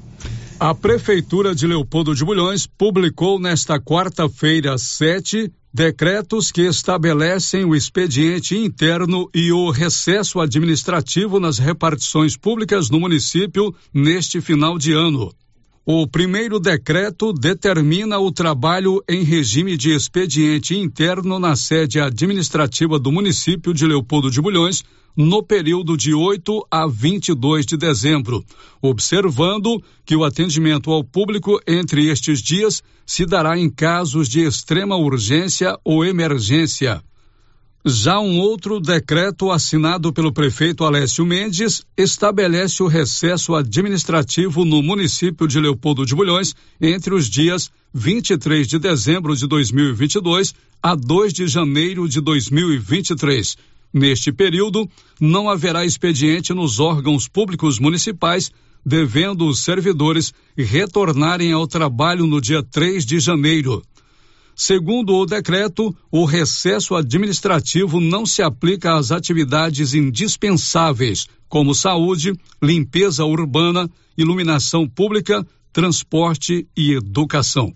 A 0.58 0.74
Prefeitura 0.74 1.54
de 1.54 1.68
Leopoldo 1.68 2.16
de 2.16 2.24
Bulhões 2.24 2.66
publicou 2.66 3.38
nesta 3.42 3.78
quarta-feira, 3.78 4.78
7, 4.78 5.52
decretos 5.74 6.50
que 6.50 6.62
estabelecem 6.62 7.66
o 7.66 7.76
expediente 7.76 8.56
interno 8.56 9.30
e 9.34 9.52
o 9.52 9.70
recesso 9.70 10.40
administrativo 10.40 11.42
nas 11.42 11.58
repartições 11.58 12.38
públicas 12.38 12.90
no 12.90 13.02
município 13.02 13.76
neste 13.94 14.40
final 14.40 14.78
de 14.78 14.94
ano. 14.94 15.30
O 15.86 16.08
primeiro 16.08 16.62
decreto 16.62 17.34
determina 17.34 18.18
o 18.18 18.32
trabalho 18.32 19.04
em 19.06 19.22
regime 19.22 19.76
de 19.76 19.92
expediente 19.92 20.78
interno 20.78 21.38
na 21.38 21.58
sede 21.58 22.00
administrativa 22.00 22.98
do 22.98 23.12
município 23.12 23.74
de 23.74 23.86
Leopoldo 23.86 24.32
de 24.32 24.42
Bulhões 24.42 24.82
no 25.14 25.44
período 25.44 25.98
de 25.98 26.14
8 26.14 26.66
a 26.72 26.88
22 26.88 27.66
de 27.66 27.76
dezembro, 27.76 28.46
observando 28.82 29.84
que 30.06 30.16
o 30.16 30.24
atendimento 30.24 30.90
ao 30.90 31.04
público 31.04 31.60
entre 31.68 32.08
estes 32.10 32.42
dias 32.42 32.82
se 33.06 33.26
dará 33.26 33.60
em 33.60 33.70
casos 33.70 34.30
de 34.30 34.40
extrema 34.40 34.96
urgência 34.96 35.78
ou 35.84 36.06
emergência. 36.06 37.04
Já 37.86 38.18
um 38.18 38.40
outro 38.40 38.80
decreto 38.80 39.52
assinado 39.52 40.14
pelo 40.14 40.32
prefeito 40.32 40.86
Alessio 40.86 41.26
Mendes 41.26 41.84
estabelece 41.98 42.82
o 42.82 42.88
recesso 42.88 43.54
administrativo 43.54 44.64
no 44.64 44.82
município 44.82 45.46
de 45.46 45.60
Leopoldo 45.60 46.06
de 46.06 46.16
Bulhões 46.16 46.56
entre 46.80 47.14
os 47.14 47.30
dias 47.30 47.70
23 47.94 48.66
de 48.66 48.80
dezembro 48.80 49.36
de 49.36 49.46
2022 49.48 50.56
a 50.82 50.96
2 50.96 51.34
de 51.34 51.46
janeiro 51.46 52.08
de 52.08 52.22
2023. 52.22 53.58
Neste 53.94 54.32
período, 54.32 54.90
não 55.20 55.50
haverá 55.50 55.84
expediente 55.84 56.54
nos 56.54 56.80
órgãos 56.80 57.28
públicos 57.28 57.80
municipais, 57.80 58.50
devendo 58.86 59.46
os 59.46 59.62
servidores 59.62 60.34
retornarem 60.58 61.52
ao 61.52 61.68
trabalho 61.68 62.26
no 62.26 62.40
dia 62.40 62.64
3 62.64 63.06
de 63.06 63.20
janeiro. 63.20 63.84
Segundo 64.56 65.16
o 65.16 65.26
decreto, 65.26 65.96
o 66.12 66.26
recesso 66.26 66.96
administrativo 66.96 68.00
não 68.00 68.26
se 68.26 68.42
aplica 68.42 68.96
às 68.96 69.12
atividades 69.12 69.94
indispensáveis, 69.94 71.28
como 71.50 71.74
saúde, 71.74 72.34
limpeza 72.62 73.26
urbana, 73.26 73.90
iluminação 74.18 74.88
pública, 74.88 75.46
transporte 75.72 76.68
e 76.78 76.94
educação. 76.94 77.74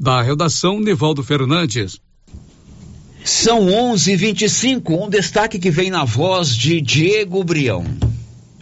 Da 0.00 0.22
redação, 0.22 0.80
Nivaldo 0.80 1.22
Fernandes. 1.22 2.00
São 3.24 3.66
11:25. 3.66 5.04
Um 5.04 5.08
destaque 5.08 5.58
que 5.58 5.70
vem 5.70 5.90
na 5.90 6.04
voz 6.04 6.54
de 6.54 6.80
Diego 6.80 7.42
Brião. 7.44 7.84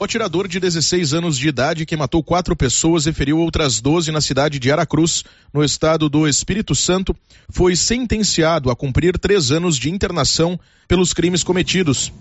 O 0.03 0.05
atirador 0.05 0.49
de 0.49 0.59
16 0.59 1.15
anos 1.15 1.39
de 1.39 1.47
idade 1.47 1.87
que 1.87 1.97
matou 1.97 2.25
quatro 2.25 2.57
pessoas 2.57 3.07
e 3.07 3.13
feriu 3.13 3.39
outras 3.39 3.81
12 3.81 4.11
na 4.11 4.21
cidade 4.21 4.59
de 4.59 4.73
Aracruz, 4.73 5.23
no 5.55 5.63
estado 5.63 6.09
do 6.09 6.27
Espírito 6.27 6.75
Santo, 6.75 7.15
foi 7.49 7.77
sentenciado 7.77 8.69
a 8.69 8.75
cumprir 8.75 9.17
três 9.17 9.53
anos 9.53 9.77
de 9.77 9.89
internação 9.91 10.59
pelos 10.89 11.15
crimes 11.15 11.45
cometidos. 11.45 12.13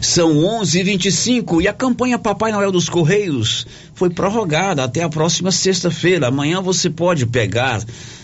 São 0.00 0.36
11:25 0.36 1.60
e 1.60 1.66
a 1.66 1.72
campanha 1.72 2.16
Papai 2.16 2.52
Noel 2.52 2.70
dos 2.70 2.88
Correios 2.88 3.66
foi 3.92 4.10
prorrogada 4.10 4.84
até 4.84 5.02
a 5.02 5.08
próxima 5.08 5.50
sexta-feira. 5.50 6.28
Amanhã 6.28 6.60
você 6.60 6.88
pode 6.88 7.26
pegar 7.26 7.82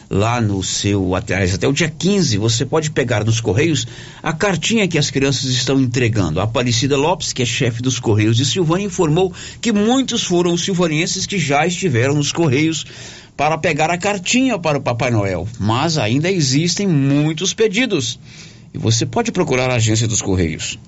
lá 0.08 0.40
no 0.40 0.62
seu 0.62 1.14
até, 1.14 1.36
o 1.68 1.72
dia 1.72 1.88
15, 1.88 2.38
você 2.38 2.64
pode 2.64 2.90
pegar 2.90 3.24
nos 3.24 3.40
Correios 3.40 3.86
a 4.22 4.32
cartinha 4.32 4.88
que 4.88 4.98
as 4.98 5.10
crianças 5.10 5.50
estão 5.50 5.80
entregando. 5.80 6.40
A 6.40 6.44
Aparecida 6.44 6.96
Lopes, 6.96 7.32
que 7.32 7.42
é 7.42 7.46
chefe 7.46 7.82
dos 7.82 7.98
Correios 7.98 8.36
de 8.36 8.44
Silvânia, 8.44 8.86
informou 8.86 9.32
que 9.60 9.72
muitos 9.72 10.24
foram 10.24 10.52
os 10.52 10.64
silvanenses 10.64 11.26
que 11.26 11.38
já 11.38 11.66
estiveram 11.66 12.14
nos 12.14 12.32
Correios 12.32 12.86
para 13.36 13.58
pegar 13.58 13.90
a 13.90 13.98
cartinha 13.98 14.58
para 14.58 14.78
o 14.78 14.82
Papai 14.82 15.10
Noel, 15.10 15.46
mas 15.58 15.98
ainda 15.98 16.30
existem 16.30 16.86
muitos 16.86 17.52
pedidos. 17.52 18.18
E 18.72 18.78
você 18.78 19.04
pode 19.04 19.30
procurar 19.30 19.70
a 19.70 19.74
agência 19.74 20.08
dos 20.08 20.22
Correios. 20.22 20.78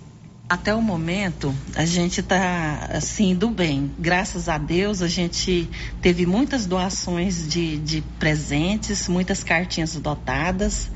Até 0.50 0.74
o 0.74 0.80
momento, 0.80 1.54
a 1.74 1.84
gente 1.84 2.20
está 2.20 2.88
assim 2.90 3.34
do 3.34 3.50
bem. 3.50 3.92
Graças 3.98 4.48
a 4.48 4.56
Deus, 4.56 5.02
a 5.02 5.06
gente 5.06 5.68
teve 6.00 6.24
muitas 6.24 6.64
doações 6.64 7.46
de, 7.46 7.76
de 7.76 8.00
presentes, 8.18 9.08
muitas 9.08 9.44
cartinhas 9.44 9.94
dotadas, 9.96 10.90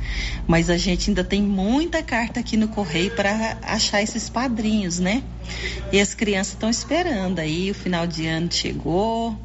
mas 0.47 0.71
a 0.71 0.79
gente 0.79 1.11
ainda 1.11 1.23
tem 1.23 1.43
muita 1.43 2.03
carta 2.03 2.41
aqui 2.41 2.57
no 2.57 2.69
correio 2.69 3.15
para 3.15 3.59
achar 3.61 4.03
esses 4.03 4.31
padrinhos, 4.31 4.99
né? 4.99 5.23
E 5.93 6.01
as 6.01 6.15
crianças 6.15 6.55
estão 6.55 6.71
esperando 6.71 7.38
aí. 7.38 7.71
O 7.71 7.75
final 7.75 8.07
de 8.07 8.27
ano 8.27 8.51
chegou, 8.51 9.38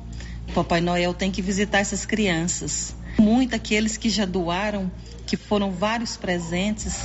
Papai 0.53 0.79
Noel 0.79 1.13
tem 1.13 1.29
que 1.29 1.41
visitar 1.41 1.79
essas 1.79 2.05
crianças. 2.05 2.95
Muito 3.19 3.55
aqueles 3.55 3.97
que 3.97 4.09
já 4.09 4.25
doaram 4.25 4.91
que 5.25 5.35
foram 5.35 5.71
vários 5.71 6.15
presentes. 6.15 6.95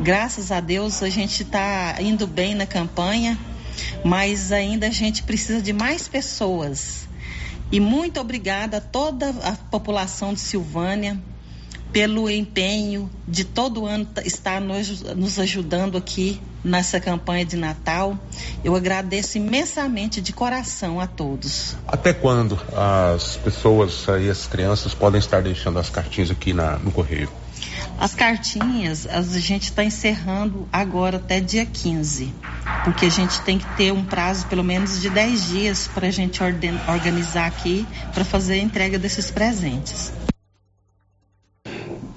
Graças 0.00 0.52
a 0.52 0.60
Deus 0.60 1.02
a 1.02 1.10
gente 1.10 1.42
está 1.42 1.96
indo 2.00 2.26
bem 2.26 2.54
na 2.54 2.66
campanha, 2.66 3.36
mas 4.04 4.52
ainda 4.52 4.86
a 4.86 4.90
gente 4.90 5.24
precisa 5.24 5.60
de 5.60 5.72
mais 5.72 6.06
pessoas. 6.06 7.08
E 7.72 7.80
muito 7.80 8.20
obrigada 8.20 8.76
a 8.76 8.80
toda 8.80 9.30
a 9.30 9.52
população 9.52 10.32
de 10.32 10.40
Silvânia 10.40 11.20
pelo 11.94 12.28
empenho 12.28 13.08
de 13.26 13.44
todo 13.44 13.86
ano 13.86 14.04
estar 14.24 14.60
nos, 14.60 15.00
nos 15.14 15.38
ajudando 15.38 15.96
aqui 15.96 16.40
nessa 16.64 16.98
campanha 16.98 17.44
de 17.44 17.56
Natal. 17.56 18.18
Eu 18.64 18.74
agradeço 18.74 19.38
imensamente 19.38 20.20
de 20.20 20.32
coração 20.32 20.98
a 20.98 21.06
todos. 21.06 21.76
Até 21.86 22.12
quando 22.12 22.60
as 22.76 23.36
pessoas 23.36 24.06
e 24.20 24.28
as 24.28 24.44
crianças 24.44 24.92
podem 24.92 25.20
estar 25.20 25.40
deixando 25.40 25.78
as 25.78 25.88
cartinhas 25.88 26.32
aqui 26.32 26.52
na, 26.52 26.78
no 26.78 26.90
correio? 26.90 27.30
As 27.96 28.12
cartinhas, 28.12 29.06
a 29.06 29.22
gente 29.22 29.64
está 29.64 29.84
encerrando 29.84 30.68
agora 30.72 31.18
até 31.18 31.38
dia 31.38 31.64
15, 31.64 32.34
porque 32.82 33.06
a 33.06 33.10
gente 33.10 33.40
tem 33.42 33.56
que 33.56 33.76
ter 33.76 33.92
um 33.92 34.04
prazo 34.04 34.46
pelo 34.46 34.64
menos 34.64 35.00
de 35.00 35.08
10 35.08 35.46
dias 35.46 35.88
para 35.94 36.08
a 36.08 36.10
gente 36.10 36.42
orden, 36.42 36.74
organizar 36.88 37.46
aqui 37.46 37.86
para 38.12 38.24
fazer 38.24 38.54
a 38.54 38.58
entrega 38.58 38.98
desses 38.98 39.30
presentes. 39.30 40.12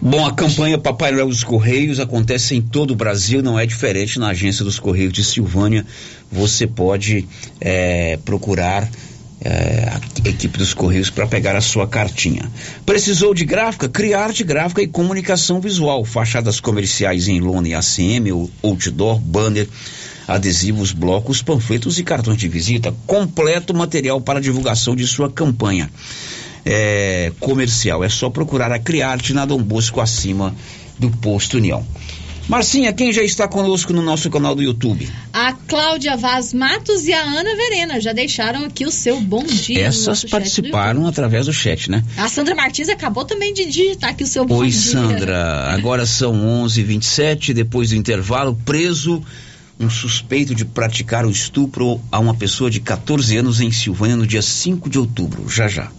Bom, 0.10 0.26
a 0.26 0.32
campanha 0.32 0.78
Papai 0.78 1.12
Noel 1.12 1.28
dos 1.28 1.44
Correios 1.44 2.00
acontece 2.00 2.56
em 2.56 2.62
todo 2.62 2.92
o 2.92 2.96
Brasil, 2.96 3.44
não 3.44 3.60
é 3.60 3.66
diferente 3.66 4.18
na 4.18 4.30
agência 4.30 4.64
dos 4.64 4.80
Correios 4.80 5.12
de 5.12 5.22
Silvânia. 5.22 5.86
Você 6.32 6.66
pode 6.66 7.28
é, 7.60 8.18
procurar 8.24 8.90
é, 9.42 9.92
a 9.92 10.30
equipe 10.30 10.58
dos 10.58 10.74
Correios 10.74 11.10
para 11.10 11.28
pegar 11.28 11.58
a 11.58 11.62
sua 11.62 11.86
cartinha. 11.86 12.50
Precisou 12.86 13.34
de 13.34 13.44
gráfica? 13.44 13.90
Criar 13.90 14.24
arte 14.24 14.46
gráfica 14.46 14.82
e 14.82 14.88
comunicação 14.88 15.60
visual. 15.60 16.06
Fachadas 16.06 16.62
comerciais 16.62 17.28
em 17.28 17.42
lona 17.42 17.68
e 17.68 17.74
ACM, 17.74 18.50
outdoor, 18.64 19.20
banner, 19.20 19.68
adesivos, 20.26 20.94
blocos, 20.94 21.42
panfletos 21.42 22.00
e 22.00 22.04
cartões 22.06 22.38
de 22.38 22.48
visita. 22.48 22.96
Completo 23.06 23.74
material 23.74 24.22
para 24.22 24.40
divulgação 24.40 24.96
de 24.96 25.06
sua 25.06 25.30
campanha 25.30 25.92
é, 26.68 27.32
comercial. 27.40 28.04
É 28.04 28.10
só 28.10 28.30
procurar 28.30 28.72
a 28.72 28.80
Criarte 28.80 29.34
na 29.34 29.46
Dom 29.46 29.62
Bosco 29.62 30.02
acima 30.02 30.54
do 31.00 31.10
Posto 31.10 31.58
União. 31.58 31.86
Marcinha, 32.48 32.94
quem 32.94 33.12
já 33.12 33.22
está 33.22 33.46
conosco 33.46 33.92
no 33.92 34.02
nosso 34.02 34.30
canal 34.30 34.56
do 34.56 34.64
YouTube? 34.64 35.10
A 35.34 35.52
Cláudia 35.52 36.16
Vaz 36.16 36.54
Matos 36.54 37.06
e 37.06 37.12
a 37.12 37.22
Ana 37.22 37.56
Verena 37.58 38.00
já 38.00 38.14
deixaram 38.14 38.64
aqui 38.64 38.86
o 38.86 38.92
seu 38.92 39.20
bom 39.20 39.44
dia. 39.44 39.86
Essas 39.86 40.24
participaram 40.24 41.02
do 41.02 41.08
através 41.08 41.48
do 41.48 41.54
chat, 41.54 41.92
né? 41.92 42.04
A 42.16 42.30
Sandra 42.30 42.56
Martins 42.56 42.88
acabou 42.88 43.26
também 43.26 43.54
de 43.54 43.66
digitar 43.66 44.12
aqui 44.12 44.24
o 44.24 44.28
seu 44.28 44.46
bom 44.46 44.60
Oi, 44.60 44.70
dia. 44.70 44.78
Oi, 44.78 44.82
Sandra. 44.82 45.74
Agora 45.74 46.06
são 46.06 46.34
11:27 46.66 47.54
depois 47.54 47.90
do 47.90 47.98
intervalo, 47.98 48.58
preso 48.64 49.22
um 49.78 49.90
suspeito 49.90 50.56
de 50.56 50.64
praticar 50.64 51.26
o 51.26 51.30
estupro 51.30 52.00
a 52.10 52.18
uma 52.18 52.34
pessoa 52.34 52.72
de 52.72 52.80
14 52.80 53.36
anos 53.38 53.60
em 53.60 53.72
Silvânia 53.72 54.16
no 54.16 54.26
dia 54.26 54.42
5 54.42 54.90
de 54.90 54.98
outubro. 54.98 55.50
Já 55.50 55.68
já. 55.68 55.92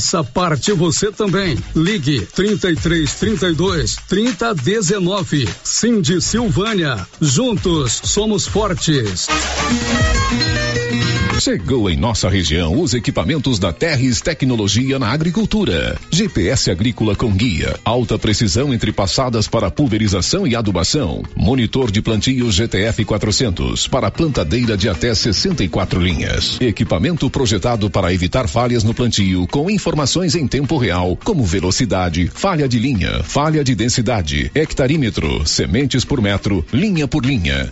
Faça 0.00 0.24
parte 0.24 0.72
você 0.72 1.12
também. 1.12 1.58
Ligue 1.76 2.24
33 2.34 3.14
32 3.16 3.96
30 4.08 4.54
19. 4.54 5.46
Cindy 5.62 6.22
Silvânia. 6.22 7.06
Juntos 7.20 8.00
somos 8.02 8.46
fortes. 8.46 9.26
Chegou 11.40 11.88
em 11.88 11.96
nossa 11.96 12.28
região 12.28 12.78
os 12.78 12.92
equipamentos 12.92 13.58
da 13.58 13.72
Terres 13.72 14.20
Tecnologia 14.20 14.98
na 14.98 15.10
Agricultura. 15.10 15.96
GPS 16.10 16.70
agrícola 16.70 17.16
com 17.16 17.32
guia, 17.32 17.80
alta 17.82 18.18
precisão 18.18 18.74
entre 18.74 18.92
passadas 18.92 19.48
para 19.48 19.70
pulverização 19.70 20.46
e 20.46 20.54
adubação. 20.54 21.22
Monitor 21.34 21.90
de 21.90 22.02
plantio 22.02 22.52
GTF 22.52 23.06
400 23.06 23.88
para 23.88 24.10
plantadeira 24.10 24.76
de 24.76 24.86
até 24.86 25.14
64 25.14 25.98
linhas. 25.98 26.60
Equipamento 26.60 27.30
projetado 27.30 27.88
para 27.88 28.12
evitar 28.12 28.46
falhas 28.46 28.84
no 28.84 28.92
plantio 28.92 29.46
com 29.46 29.70
informações 29.70 29.89
em 30.34 30.46
tempo 30.46 30.76
real, 30.76 31.18
como 31.24 31.44
velocidade, 31.44 32.28
falha 32.28 32.68
de 32.68 32.78
linha, 32.78 33.22
falha 33.22 33.64
de 33.64 33.74
densidade, 33.74 34.50
hectarímetro, 34.54 35.46
sementes 35.46 36.04
por 36.04 36.20
metro, 36.20 36.64
linha 36.72 37.08
por 37.08 37.24
linha. 37.24 37.70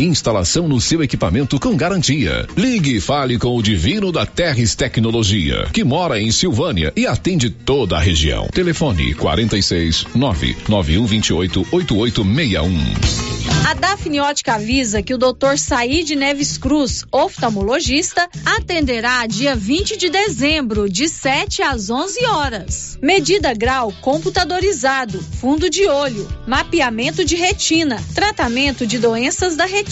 Instalação 0.00 0.68
no 0.68 0.80
seu 0.80 1.02
equipamento 1.02 1.58
com 1.58 1.76
garantia. 1.76 2.46
Ligue 2.56 2.96
e 2.96 3.00
fale 3.00 3.38
com 3.38 3.56
o 3.56 3.62
Divino 3.62 4.12
da 4.12 4.24
Terres 4.24 4.74
Tecnologia, 4.74 5.68
que 5.72 5.82
mora 5.82 6.20
em 6.20 6.30
Silvânia 6.30 6.92
e 6.96 7.06
atende 7.06 7.50
toda 7.50 7.96
a 7.96 8.00
região. 8.00 8.46
Telefone 8.48 9.14
46 9.14 10.06
99128 10.14 11.66
8861. 11.72 13.28
A 13.68 13.74
Dafne 13.74 14.18
Ótica 14.18 14.54
avisa 14.54 15.02
que 15.02 15.12
o 15.12 15.18
Dr. 15.18 15.58
Said 15.58 16.14
Neves 16.16 16.56
Cruz, 16.56 17.04
oftalmologista, 17.12 18.26
atenderá 18.44 19.26
dia 19.26 19.54
20 19.54 19.96
de 19.98 20.08
dezembro, 20.08 20.88
de 20.88 21.06
7 21.06 21.62
às 21.62 21.90
11 21.90 22.24
horas. 22.24 22.98
Medida 23.02 23.52
grau 23.52 23.92
computadorizado, 24.00 25.20
fundo 25.20 25.68
de 25.68 25.86
olho, 25.86 26.26
mapeamento 26.46 27.24
de 27.24 27.36
retina, 27.36 28.02
tratamento 28.14 28.86
de 28.86 28.98
doenças 28.98 29.54
da 29.54 29.66
retina, 29.66 29.87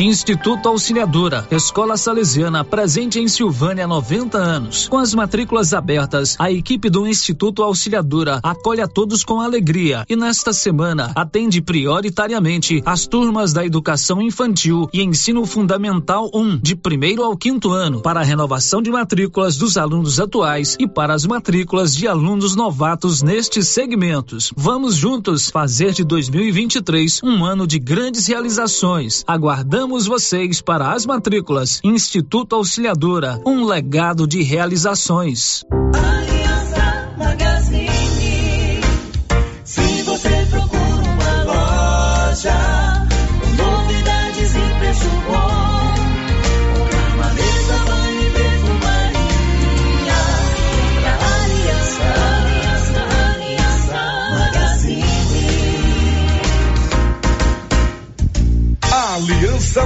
Instituto 0.00 0.66
Auxiliadora, 0.66 1.46
Escola 1.50 1.94
Salesiana, 1.94 2.64
presente 2.64 3.20
em 3.20 3.28
Silvânia 3.28 3.84
há 3.84 3.86
90 3.86 4.38
anos. 4.38 4.88
Com 4.88 4.96
as 4.96 5.14
matrículas 5.14 5.74
abertas, 5.74 6.36
a 6.38 6.50
equipe 6.50 6.88
do 6.88 7.06
Instituto 7.06 7.62
Auxiliadora 7.62 8.40
acolhe 8.42 8.80
a 8.80 8.88
todos 8.88 9.22
com 9.22 9.42
alegria 9.42 10.06
e 10.08 10.16
nesta 10.16 10.54
semana 10.54 11.12
atende 11.14 11.60
prioritariamente 11.60 12.82
as 12.86 13.06
turmas 13.06 13.52
da 13.52 13.62
educação 13.62 14.22
infantil 14.22 14.88
e 14.90 15.02
ensino 15.02 15.44
fundamental 15.44 16.30
1, 16.32 16.60
de 16.62 16.74
primeiro 16.74 17.22
ao 17.22 17.36
quinto 17.36 17.70
ano, 17.70 18.00
para 18.00 18.20
a 18.20 18.24
renovação 18.24 18.80
de 18.80 18.90
matrículas 18.90 19.58
dos 19.58 19.76
alunos 19.76 20.18
atuais 20.18 20.78
e 20.80 20.88
para 20.88 21.12
as 21.12 21.26
matrículas 21.26 21.94
de 21.94 22.08
alunos 22.08 22.56
novatos 22.56 23.20
nestes 23.20 23.68
segmentos. 23.68 24.50
Vamos 24.56 24.94
juntos 24.94 25.50
fazer 25.50 25.92
de 25.92 26.04
2023 26.04 27.20
um 27.22 27.44
ano 27.44 27.66
de 27.66 27.78
grandes 27.78 28.26
realizações. 28.26 29.22
Aguardamos 29.26 29.89
vocês 29.98 30.60
para 30.60 30.92
as 30.92 31.04
matrículas. 31.04 31.80
Instituto 31.82 32.54
Auxiliadora, 32.54 33.40
um 33.44 33.64
legado 33.64 34.26
de 34.26 34.42
realizações. 34.42 35.64
Aliança 35.94 37.14
Magazine. 37.18 38.09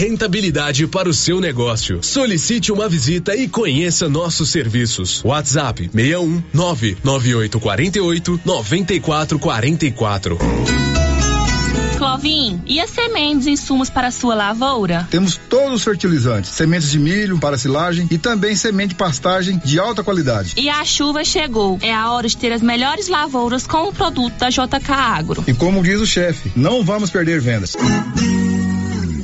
rentabilidade 0.00 0.86
para 0.86 1.10
o 1.10 1.12
seu 1.12 1.42
negócio. 1.42 2.02
Solicite 2.02 2.72
uma 2.72 2.88
visita 2.88 3.36
e 3.36 3.46
conheça 3.46 4.08
nossos 4.08 4.48
serviços. 4.50 5.22
WhatsApp 5.22 5.90
61 5.92 6.42
99848 6.54 8.40
9444. 8.42 10.38
Clovin, 11.98 12.62
e 12.64 12.80
as 12.80 12.88
sementes 12.88 13.46
e 13.46 13.50
insumos 13.50 13.90
para 13.90 14.06
a 14.06 14.10
sua 14.10 14.34
lavoura? 14.34 15.06
Temos 15.10 15.36
todos 15.36 15.74
os 15.74 15.84
fertilizantes, 15.84 16.50
sementes 16.50 16.90
de 16.90 16.98
milho 16.98 17.38
para 17.38 17.58
silagem 17.58 18.08
e 18.10 18.16
também 18.16 18.56
semente 18.56 18.88
de 18.88 18.94
pastagem 18.94 19.60
de 19.62 19.78
alta 19.78 20.02
qualidade. 20.02 20.54
E 20.56 20.70
a 20.70 20.82
chuva 20.82 21.22
chegou. 21.24 21.78
É 21.82 21.94
a 21.94 22.10
hora 22.10 22.26
de 22.26 22.38
ter 22.38 22.54
as 22.54 22.62
melhores 22.62 23.08
lavouras 23.08 23.66
com 23.66 23.88
o 23.88 23.92
produto 23.92 24.32
da 24.38 24.48
JK 24.48 24.90
Agro. 24.90 25.44
E 25.46 25.52
como 25.52 25.82
diz 25.82 26.00
o 26.00 26.06
chefe, 26.06 26.50
não 26.56 26.82
vamos 26.82 27.10
perder 27.10 27.38
vendas. 27.38 27.76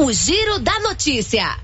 O 0.00 0.12
Giro 0.12 0.60
da 0.60 0.78
Notícia. 0.78 1.58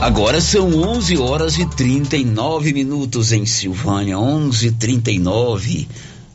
Agora 0.00 0.40
são 0.40 0.68
11 0.82 1.16
horas 1.16 1.56
e 1.56 1.64
39 1.64 2.72
minutos 2.72 3.30
em 3.30 3.46
Silvânia, 3.46 4.16
11:39. 4.18 5.86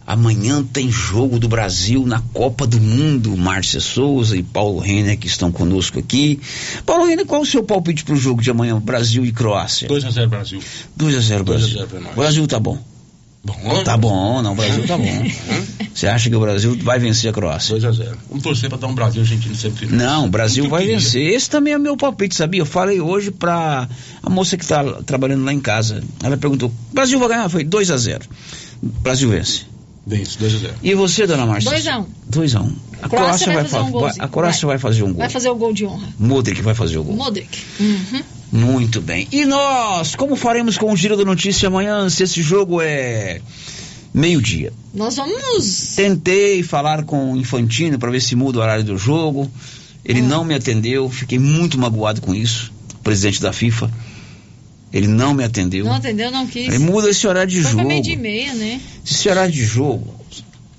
Amanhã 0.06 0.64
tem 0.64 0.90
jogo 0.90 1.38
do 1.38 1.50
Brasil 1.50 2.06
na 2.06 2.22
Copa 2.34 2.66
do 2.66 2.80
Mundo. 2.80 3.36
Márcia 3.36 3.82
Souza 3.82 4.38
e 4.38 4.42
Paulo 4.42 4.80
Renner 4.80 5.20
que 5.20 5.28
estão 5.28 5.52
conosco 5.52 6.00
aqui. 6.00 6.40
Paulo 6.86 7.06
Renner, 7.06 7.26
qual 7.26 7.42
o 7.42 7.46
seu 7.46 7.62
palpite 7.62 8.06
pro 8.06 8.16
jogo 8.16 8.42
de 8.42 8.50
amanhã, 8.50 8.80
Brasil 8.80 9.26
e 9.26 9.34
Croácia? 9.34 9.90
2 9.90 10.06
a 10.06 10.12
0 10.12 10.30
Brasil. 10.30 10.62
2 10.96 11.14
a 11.14 11.20
0 11.20 11.44
2 11.44 11.58
a 11.58 11.60
Brasil. 11.60 11.78
0 11.78 11.88
pra 11.90 12.00
nós. 12.00 12.14
O 12.14 12.16
Brasil 12.16 12.48
tá 12.48 12.58
bom. 12.58 12.82
Bom, 13.48 13.84
Tá 13.86 13.96
bom, 13.96 14.42
não, 14.42 14.52
o 14.52 14.56
Brasil 14.56 14.86
tá 14.86 14.98
bom. 14.98 15.24
Você 15.94 16.06
acha 16.06 16.30
que 16.30 16.36
o 16.36 16.40
Brasil 16.40 16.78
vai 16.84 17.00
vencer 17.00 17.30
a 17.30 17.34
Croácia? 17.34 17.76
2x0. 17.78 18.16
Vamos 18.30 18.44
torcer 18.44 18.70
pra 18.70 18.78
dar 18.78 18.88
um 18.88 18.94
Brasil 18.94 19.22
argentino 19.22 19.56
sempre. 19.56 19.88
Não, 19.88 20.26
o 20.26 20.30
Brasil 20.30 20.64
Muito 20.66 20.72
vai 20.72 20.82
queria. 20.82 20.98
vencer. 21.00 21.24
Esse 21.34 21.50
também 21.50 21.74
é 21.74 21.78
meu 21.78 21.96
palpite, 21.96 22.36
sabia? 22.36 22.62
Eu 22.62 22.66
falei 22.66 23.00
hoje 23.00 23.32
pra 23.32 23.88
a 24.22 24.30
moça 24.30 24.58
que 24.58 24.68
tá 24.68 24.84
trabalhando 25.06 25.46
lá 25.46 25.54
em 25.54 25.60
casa. 25.62 26.04
Ela 26.22 26.36
perguntou: 26.36 26.72
Brasil 26.92 27.18
vai 27.20 27.30
ganhar? 27.30 27.48
Foi 27.50 27.64
2 27.64 27.90
a 27.90 27.98
0 27.98 28.26
Brasil 28.82 29.30
vence. 29.30 29.66
Vence, 30.06 30.38
2x0. 30.38 30.70
E 30.84 30.94
você, 30.94 31.26
dona 31.26 31.46
Márcia? 31.46 31.72
2x1. 31.72 32.06
2 32.30 32.56
a 32.56 32.62
1 32.62 32.76
A 33.02 33.10
Croácia 33.10 33.10
Croácia 33.10 33.46
vai 33.48 33.56
vai, 33.56 33.66
fazer 33.66 33.84
um 33.84 33.92
vai- 34.00 34.14
a 34.20 34.28
Croácia 34.28 34.68
vai. 34.68 34.78
fazer 34.78 35.04
um 35.04 35.08
gol. 35.08 35.18
Vai 35.18 35.30
fazer 35.30 35.50
o 35.50 35.56
gol 35.56 35.74
de 35.74 35.86
honra. 35.86 36.08
Modric 36.20 36.62
vai 36.62 36.74
fazer 36.76 36.98
o 36.98 37.04
gol. 37.04 37.16
Modric. 37.16 37.60
Uhum. 37.80 38.22
Muito 38.52 39.02
bem. 39.02 39.28
E 39.32 39.46
nós, 39.46 40.16
como 40.16 40.36
faremos 40.36 40.78
com 40.78 40.92
o 40.92 40.96
Giro 40.96 41.18
da 41.18 41.26
Notícia 41.26 41.68
amanhã, 41.68 42.10
se 42.10 42.24
esse 42.24 42.42
jogo 42.42 42.82
é 42.82 43.42
meio-dia? 44.14 44.72
Nós 44.94 45.16
vamos. 45.18 45.96
Tentei 45.96 46.64
falar 46.64 47.04
com 47.04 47.34
o 47.34 47.38
Infantino 47.38 48.00
para 48.00 48.10
ver 48.10 48.22
se 48.22 48.36
muda 48.36 48.60
o 48.60 48.62
horário 48.62 48.84
do 48.84 48.98
jogo. 48.98 49.52
Ele 50.04 50.22
não 50.22 50.46
me 50.46 50.56
atendeu, 50.56 51.10
fiquei 51.10 51.38
muito 51.38 51.78
magoado 51.78 52.22
com 52.22 52.34
isso. 52.34 52.72
O 53.00 53.04
presidente 53.04 53.42
da 53.42 53.52
FIFA. 53.52 53.92
Ele 54.94 55.08
não 55.08 55.34
me 55.34 55.44
atendeu. 55.44 55.84
Não 55.84 55.94
atendeu, 55.94 56.32
não 56.32 56.48
quis. 56.48 56.70
Aí 56.70 56.80
muda 56.80 57.10
esse 57.10 57.28
horário 57.28 57.50
de 57.52 57.62
Foi 57.62 57.72
pra 57.72 57.72
jogo. 57.72 57.88
meio 57.90 58.02
dia 58.02 58.14
e 58.14 58.18
meia, 58.18 58.54
né? 58.54 58.80
Esse 59.06 59.28
horário 59.28 59.52
de 59.52 59.66
jogo, 59.66 60.16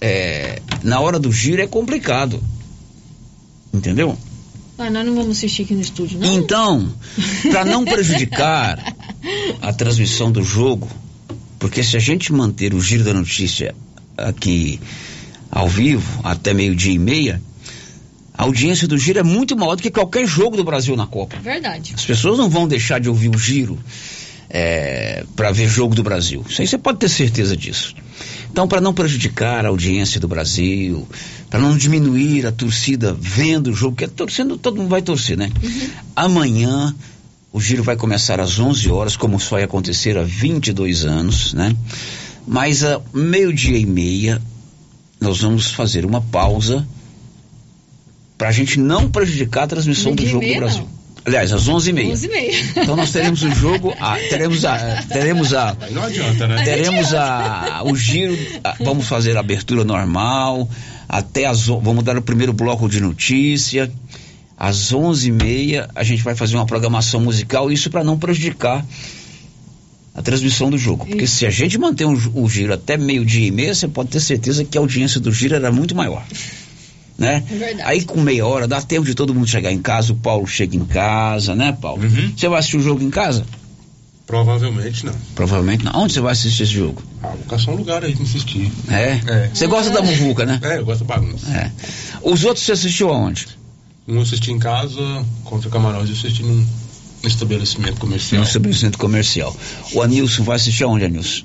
é, 0.00 0.62
na 0.82 0.98
hora 0.98 1.18
do 1.18 1.30
giro 1.30 1.60
é 1.60 1.66
complicado. 1.66 2.42
Entendeu? 3.72 4.16
Mas 4.78 4.92
nós 4.92 5.04
não 5.04 5.14
vamos 5.16 5.36
assistir 5.36 5.62
aqui 5.62 5.74
no 5.74 5.80
estúdio, 5.80 6.20
não? 6.20 6.34
Então, 6.34 6.94
para 7.50 7.64
não 7.64 7.84
prejudicar 7.84 8.94
a 9.60 9.72
transmissão 9.72 10.30
do 10.30 10.44
jogo, 10.44 10.88
porque 11.58 11.82
se 11.82 11.96
a 11.96 12.00
gente 12.00 12.32
manter 12.32 12.72
o 12.72 12.80
giro 12.80 13.02
da 13.02 13.12
notícia 13.12 13.74
aqui 14.16 14.80
ao 15.50 15.68
vivo 15.68 16.20
até 16.22 16.54
meio-dia 16.54 16.92
e 16.92 16.98
meia, 16.98 17.42
a 18.32 18.44
audiência 18.44 18.86
do 18.86 18.96
giro 18.96 19.18
é 19.18 19.24
muito 19.24 19.56
maior 19.56 19.74
do 19.74 19.82
que 19.82 19.90
qualquer 19.90 20.24
jogo 20.24 20.56
do 20.56 20.62
Brasil 20.62 20.94
na 20.94 21.08
Copa. 21.08 21.36
Verdade. 21.38 21.94
As 21.96 22.04
pessoas 22.04 22.38
não 22.38 22.48
vão 22.48 22.68
deixar 22.68 23.00
de 23.00 23.08
ouvir 23.08 23.34
o 23.34 23.36
giro 23.36 23.76
é, 24.48 25.24
para 25.34 25.50
ver 25.50 25.68
jogo 25.68 25.92
do 25.92 26.04
Brasil. 26.04 26.44
Isso 26.48 26.60
aí 26.60 26.68
você 26.68 26.78
pode 26.78 26.98
ter 26.98 27.08
certeza 27.08 27.56
disso. 27.56 27.96
Então, 28.50 28.66
para 28.66 28.80
não 28.80 28.94
prejudicar 28.94 29.64
a 29.64 29.68
audiência 29.68 30.20
do 30.20 30.26
Brasil, 30.26 31.06
para 31.50 31.60
não 31.60 31.76
diminuir 31.76 32.46
a 32.46 32.52
torcida 32.52 33.16
vendo 33.18 33.70
o 33.70 33.74
jogo, 33.74 33.96
porque 33.96 34.08
torcendo 34.08 34.56
todo 34.56 34.76
mundo 34.76 34.88
vai 34.88 35.02
torcer, 35.02 35.36
né? 35.36 35.50
Amanhã 36.16 36.94
o 37.52 37.60
giro 37.60 37.82
vai 37.82 37.96
começar 37.96 38.40
às 38.40 38.58
11 38.58 38.90
horas, 38.90 39.16
como 39.16 39.38
vai 39.38 39.62
acontecer 39.62 40.18
há 40.18 40.22
22 40.22 41.04
anos, 41.04 41.54
né? 41.54 41.74
Mas 42.46 42.82
a 42.82 43.00
meio-dia 43.12 43.78
e 43.78 43.86
meia 43.86 44.40
nós 45.20 45.40
vamos 45.40 45.70
fazer 45.70 46.04
uma 46.04 46.20
pausa 46.20 46.86
para 48.36 48.48
a 48.48 48.52
gente 48.52 48.78
não 48.78 49.10
prejudicar 49.10 49.64
a 49.64 49.66
transmissão 49.66 50.14
do 50.14 50.26
jogo 50.26 50.46
do 50.46 50.54
Brasil. 50.54 50.82
não. 50.82 50.97
Aliás, 51.28 51.52
às 51.52 51.68
11h30. 51.68 52.10
11 52.10 52.26
e 52.26 52.28
meia. 52.30 52.64
Então 52.76 52.96
nós 52.96 53.10
teremos 53.12 53.42
o 53.42 53.50
jogo, 53.50 53.94
a, 54.00 54.16
teremos 54.16 54.64
a, 54.64 55.02
teremos 55.08 55.52
a, 55.54 55.76
não 55.90 56.02
adianta, 56.02 56.46
né? 56.48 56.62
teremos 56.64 57.14
a, 57.14 57.82
o 57.84 57.94
giro, 57.94 58.36
a- 58.64 58.76
vamos 58.80 59.06
fazer 59.06 59.36
a 59.36 59.40
abertura 59.40 59.84
normal, 59.84 60.68
até 61.08 61.44
as, 61.46 61.66
vamos 61.66 62.02
dar 62.04 62.16
o 62.16 62.22
primeiro 62.22 62.52
bloco 62.52 62.88
de 62.88 63.00
notícia, 63.00 63.90
às 64.56 64.92
11h30 64.92 65.88
a 65.94 66.02
gente 66.02 66.22
vai 66.22 66.34
fazer 66.34 66.56
uma 66.56 66.66
programação 66.66 67.20
musical, 67.20 67.70
isso 67.70 67.90
para 67.90 68.02
não 68.02 68.18
prejudicar 68.18 68.84
a 70.14 70.22
transmissão 70.22 70.68
do 70.68 70.76
jogo, 70.76 71.06
porque 71.06 71.26
se 71.28 71.46
a 71.46 71.50
gente 71.50 71.78
manter 71.78 72.04
um 72.04 72.18
o 72.34 72.48
giro 72.48 72.72
até 72.74 72.96
meio 72.96 73.24
dia 73.24 73.46
e 73.46 73.50
meia, 73.52 73.72
você 73.74 73.86
pode 73.86 74.08
ter 74.10 74.18
certeza 74.20 74.64
que 74.64 74.76
a 74.76 74.80
audiência 74.80 75.20
do 75.20 75.30
giro 75.32 75.54
era 75.54 75.70
muito 75.70 75.94
maior. 75.94 76.24
Né? 77.18 77.42
É 77.50 77.54
verdade. 77.56 77.82
Aí 77.90 78.04
com 78.04 78.20
meia 78.20 78.46
hora 78.46 78.68
dá 78.68 78.80
tempo 78.80 79.04
de 79.04 79.14
todo 79.14 79.34
mundo 79.34 79.48
chegar 79.48 79.72
em 79.72 79.82
casa, 79.82 80.12
o 80.12 80.16
Paulo 80.16 80.46
chega 80.46 80.76
em 80.76 80.84
casa, 80.84 81.52
né, 81.52 81.72
Paulo? 81.72 82.04
Uhum. 82.04 82.32
Você 82.36 82.48
vai 82.48 82.60
assistir 82.60 82.76
o 82.76 82.82
jogo 82.82 83.02
em 83.02 83.10
casa? 83.10 83.44
Provavelmente 84.24 85.04
não. 85.06 85.14
Provavelmente 85.34 85.84
não. 85.84 85.92
Onde 86.02 86.12
você 86.12 86.20
vai 86.20 86.32
assistir 86.32 86.62
esse 86.62 86.72
jogo? 86.72 87.02
Ah, 87.22 87.28
vou 87.28 87.44
caçar 87.48 87.74
um 87.74 87.78
lugar 87.78 88.04
aí 88.04 88.14
pra 88.14 88.22
assistir. 88.22 88.70
É? 88.88 89.20
É. 89.26 89.50
Você 89.52 89.66
gosta 89.66 89.90
da 89.90 90.02
muvuca, 90.02 90.44
né? 90.44 90.60
É, 90.62 90.76
eu 90.76 90.84
gosto 90.84 91.04
da 91.04 91.16
bagunça. 91.16 91.50
É. 91.50 91.72
Os 92.22 92.44
outros 92.44 92.64
você 92.64 92.72
assistiu 92.72 93.08
aonde? 93.08 93.48
Um 94.06 94.20
assisti 94.20 94.52
em 94.52 94.58
casa, 94.58 95.00
contra 95.44 95.68
Camarões, 95.70 96.08
eu 96.08 96.14
assisti 96.14 96.42
num 96.42 96.64
estabelecimento 97.24 97.98
comercial. 97.98 98.42
No 98.42 98.46
estabelecimento 98.46 98.98
comercial. 98.98 99.56
O 99.92 100.02
Anilson 100.02 100.44
vai 100.44 100.56
assistir 100.56 100.84
aonde, 100.84 101.04
Anilson? 101.04 101.44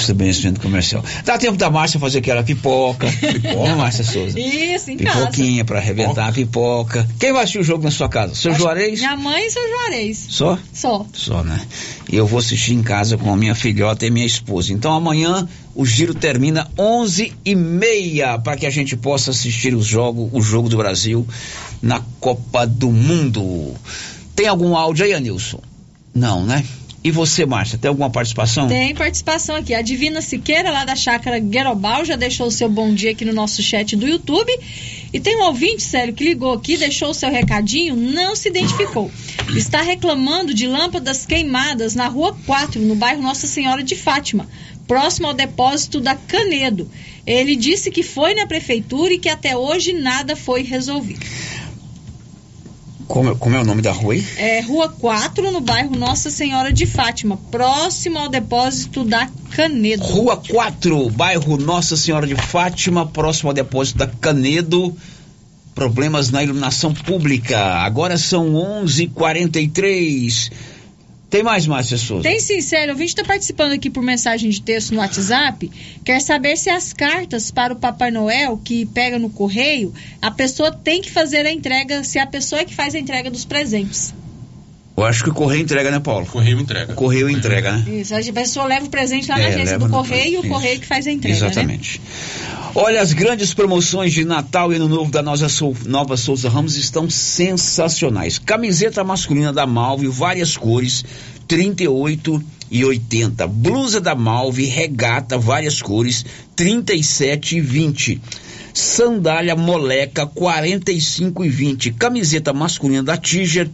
Estabelecimento 0.00 0.60
comercial. 0.60 1.04
Dá 1.24 1.38
tempo 1.38 1.56
da 1.56 1.70
Márcia 1.70 1.98
fazer 1.98 2.18
aquela 2.18 2.42
pipoca. 2.42 3.06
Pipoca, 3.20 3.76
Márcia 3.76 4.04
Souza? 4.04 4.38
Isso, 4.38 4.90
em 4.90 4.96
casa. 4.96 5.26
Pipoquinha 5.26 5.64
pra 5.64 5.78
arrebentar 5.78 6.28
a 6.28 6.32
pipoca. 6.32 7.08
Quem 7.18 7.32
vai 7.32 7.42
assistir 7.42 7.58
o 7.58 7.64
jogo 7.64 7.84
na 7.84 7.90
sua 7.90 8.08
casa? 8.08 8.34
Seu 8.34 8.54
Juarez? 8.54 8.98
Minha 8.98 9.16
mãe 9.16 9.46
e 9.46 9.50
seu 9.50 9.68
Juarez. 9.68 10.26
Só? 10.28 10.58
Só. 10.72 11.06
Só, 11.12 11.42
né? 11.42 11.60
E 12.10 12.16
eu 12.16 12.26
vou 12.26 12.38
assistir 12.38 12.74
em 12.74 12.82
casa 12.82 13.16
com 13.16 13.32
a 13.32 13.36
minha 13.36 13.54
filhota 13.54 14.06
e 14.06 14.10
minha 14.10 14.26
esposa. 14.26 14.72
Então 14.72 14.92
amanhã 14.92 15.48
o 15.74 15.84
giro 15.84 16.14
termina 16.14 16.68
11 16.78 17.32
e 17.44 17.54
meia 17.54 18.38
para 18.38 18.56
que 18.56 18.66
a 18.66 18.70
gente 18.70 18.96
possa 18.96 19.30
assistir 19.30 19.74
o 19.74 19.82
jogo, 19.82 20.30
o 20.32 20.40
jogo 20.40 20.68
do 20.68 20.76
Brasil 20.76 21.26
na 21.82 22.00
Copa 22.20 22.66
do 22.66 22.90
Mundo. 22.90 23.74
Tem 24.34 24.46
algum 24.48 24.76
áudio 24.76 25.04
aí, 25.04 25.12
Anilson? 25.12 25.60
Não, 26.14 26.44
né? 26.44 26.64
E 27.06 27.10
você, 27.12 27.46
Márcia, 27.46 27.78
tem 27.78 27.88
alguma 27.88 28.10
participação? 28.10 28.66
Tem 28.66 28.92
participação 28.92 29.54
aqui. 29.54 29.72
A 29.72 29.80
Divina 29.80 30.20
Siqueira, 30.20 30.72
lá 30.72 30.84
da 30.84 30.96
chácara 30.96 31.38
Guerobal, 31.38 32.04
já 32.04 32.16
deixou 32.16 32.48
o 32.48 32.50
seu 32.50 32.68
bom 32.68 32.92
dia 32.92 33.12
aqui 33.12 33.24
no 33.24 33.32
nosso 33.32 33.62
chat 33.62 33.94
do 33.94 34.08
YouTube. 34.08 34.50
E 35.12 35.20
tem 35.20 35.36
um 35.36 35.44
ouvinte, 35.44 35.84
sério, 35.84 36.12
que 36.12 36.24
ligou 36.24 36.52
aqui, 36.52 36.76
deixou 36.76 37.10
o 37.10 37.14
seu 37.14 37.30
recadinho, 37.30 37.94
não 37.94 38.34
se 38.34 38.48
identificou. 38.48 39.08
Está 39.54 39.82
reclamando 39.82 40.52
de 40.52 40.66
lâmpadas 40.66 41.24
queimadas 41.24 41.94
na 41.94 42.08
rua 42.08 42.36
4, 42.44 42.82
no 42.82 42.96
bairro 42.96 43.22
Nossa 43.22 43.46
Senhora 43.46 43.84
de 43.84 43.94
Fátima, 43.94 44.48
próximo 44.88 45.28
ao 45.28 45.32
depósito 45.32 46.00
da 46.00 46.16
Canedo. 46.16 46.90
Ele 47.24 47.54
disse 47.54 47.88
que 47.88 48.02
foi 48.02 48.34
na 48.34 48.48
prefeitura 48.48 49.14
e 49.14 49.18
que 49.18 49.28
até 49.28 49.56
hoje 49.56 49.92
nada 49.92 50.34
foi 50.34 50.64
resolvido. 50.64 51.24
Como, 53.06 53.36
como 53.36 53.56
é 53.56 53.60
o 53.60 53.64
nome 53.64 53.82
da 53.82 53.92
rua 53.92 54.14
aí? 54.14 54.26
É 54.36 54.60
Rua 54.60 54.88
4, 54.88 55.52
no 55.52 55.60
bairro 55.60 55.96
Nossa 55.96 56.30
Senhora 56.30 56.72
de 56.72 56.86
Fátima, 56.86 57.36
próximo 57.50 58.18
ao 58.18 58.28
depósito 58.28 59.04
da 59.04 59.28
Canedo. 59.50 60.02
Rua 60.02 60.36
4, 60.36 61.10
bairro 61.10 61.56
Nossa 61.56 61.96
Senhora 61.96 62.26
de 62.26 62.34
Fátima, 62.34 63.06
próximo 63.06 63.50
ao 63.50 63.54
depósito 63.54 63.98
da 63.98 64.06
Canedo. 64.06 64.96
Problemas 65.74 66.30
na 66.30 66.42
iluminação 66.42 66.92
pública. 66.92 67.58
Agora 67.58 68.16
são 68.16 68.54
11:43. 68.54 70.50
Tem 71.36 71.42
mais, 71.42 71.66
Márcia 71.66 71.98
Souza? 71.98 72.22
Tem 72.22 72.40
sim, 72.40 72.62
sério. 72.62 72.94
O 72.94 72.96
vídeo 72.96 73.10
está 73.10 73.22
participando 73.22 73.72
aqui 73.72 73.90
por 73.90 74.02
mensagem 74.02 74.48
de 74.48 74.62
texto 74.62 74.94
no 74.94 75.00
WhatsApp. 75.00 75.70
Quer 76.02 76.18
saber 76.20 76.56
se 76.56 76.70
as 76.70 76.94
cartas 76.94 77.50
para 77.50 77.74
o 77.74 77.76
Papai 77.76 78.10
Noel 78.10 78.56
que 78.56 78.86
pega 78.86 79.18
no 79.18 79.28
correio, 79.28 79.92
a 80.22 80.30
pessoa 80.30 80.72
tem 80.72 81.02
que 81.02 81.10
fazer 81.10 81.44
a 81.44 81.52
entrega, 81.52 82.02
se 82.04 82.18
a 82.18 82.26
pessoa 82.26 82.62
é 82.62 82.64
que 82.64 82.74
faz 82.74 82.94
a 82.94 82.98
entrega 82.98 83.30
dos 83.30 83.44
presentes. 83.44 84.14
Eu 84.96 85.04
acho 85.04 85.22
que 85.22 85.28
o 85.28 85.34
correio 85.34 85.60
entrega, 85.62 85.90
né, 85.90 86.00
Paulo? 86.00 86.24
Correio 86.24 86.58
entrega. 86.58 86.94
O 86.94 86.96
correio 86.96 87.28
entrega, 87.28 87.72
né? 87.72 88.00
Isso, 88.00 88.14
a 88.14 88.32
pessoa 88.32 88.64
leva 88.64 88.86
o 88.86 88.88
presente 88.88 89.28
lá 89.28 89.36
na 89.36 89.44
É, 89.44 89.48
agência 89.48 89.78
do 89.78 89.90
correio 89.90 90.42
e 90.42 90.46
o 90.46 90.48
correio, 90.48 90.80
que 90.80 90.86
faz 90.86 91.06
a 91.06 91.12
entrega, 91.12 91.50
né? 91.50 91.78
Olha, 92.78 93.00
as 93.00 93.14
grandes 93.14 93.54
promoções 93.54 94.12
de 94.12 94.22
Natal 94.22 94.70
e 94.70 94.76
Ano 94.76 94.86
Novo 94.86 95.10
da 95.10 95.22
Nova, 95.22 95.48
Sou- 95.48 95.74
Nova 95.86 96.14
Souza 96.14 96.50
Ramos 96.50 96.76
estão 96.76 97.08
sensacionais. 97.08 98.38
Camiseta 98.38 99.02
masculina 99.02 99.50
da 99.50 99.66
Malve, 99.66 100.08
várias 100.08 100.58
cores, 100.58 101.02
38 101.48 102.42
e 102.70 102.84
80. 102.84 103.46
Blusa 103.46 103.98
da 103.98 104.14
Malve, 104.14 104.66
regata, 104.66 105.38
várias 105.38 105.80
cores, 105.80 106.26
37 106.54 107.56
e 107.56 107.60
20. 107.62 108.20
Sandália 108.74 109.56
moleca, 109.56 110.26
45 110.26 111.46
e 111.46 111.48
20. 111.48 111.92
Camiseta 111.92 112.52
masculina 112.52 113.02
da 113.02 113.16
Tiger, 113.16 113.70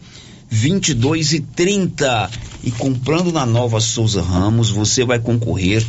22 0.52 1.32
e 1.32 1.40
30. 1.40 2.30
E 2.62 2.70
comprando 2.70 3.32
na 3.32 3.46
Nova 3.46 3.80
Souza 3.80 4.22
Ramos, 4.22 4.70
você 4.70 5.02
vai 5.02 5.18
concorrer 5.18 5.84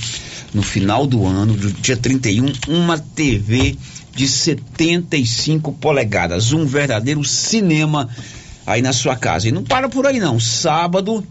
no 0.53 0.63
final 0.63 1.05
do 1.05 1.25
ano, 1.25 1.53
do 1.53 1.69
dia 1.69 1.97
31, 1.97 2.51
uma 2.69 2.97
TV 2.97 3.75
de 4.15 4.27
75 4.27 5.73
polegadas, 5.73 6.53
um 6.53 6.65
verdadeiro 6.65 7.23
cinema 7.25 8.09
aí 8.65 8.81
na 8.81 8.93
sua 8.93 9.17
casa. 9.17 9.49
E 9.49 9.51
não 9.51 9.63
para 9.63 9.89
por 9.89 10.07
aí 10.07 10.19
não. 10.19 10.39
Sábado, 10.39 11.23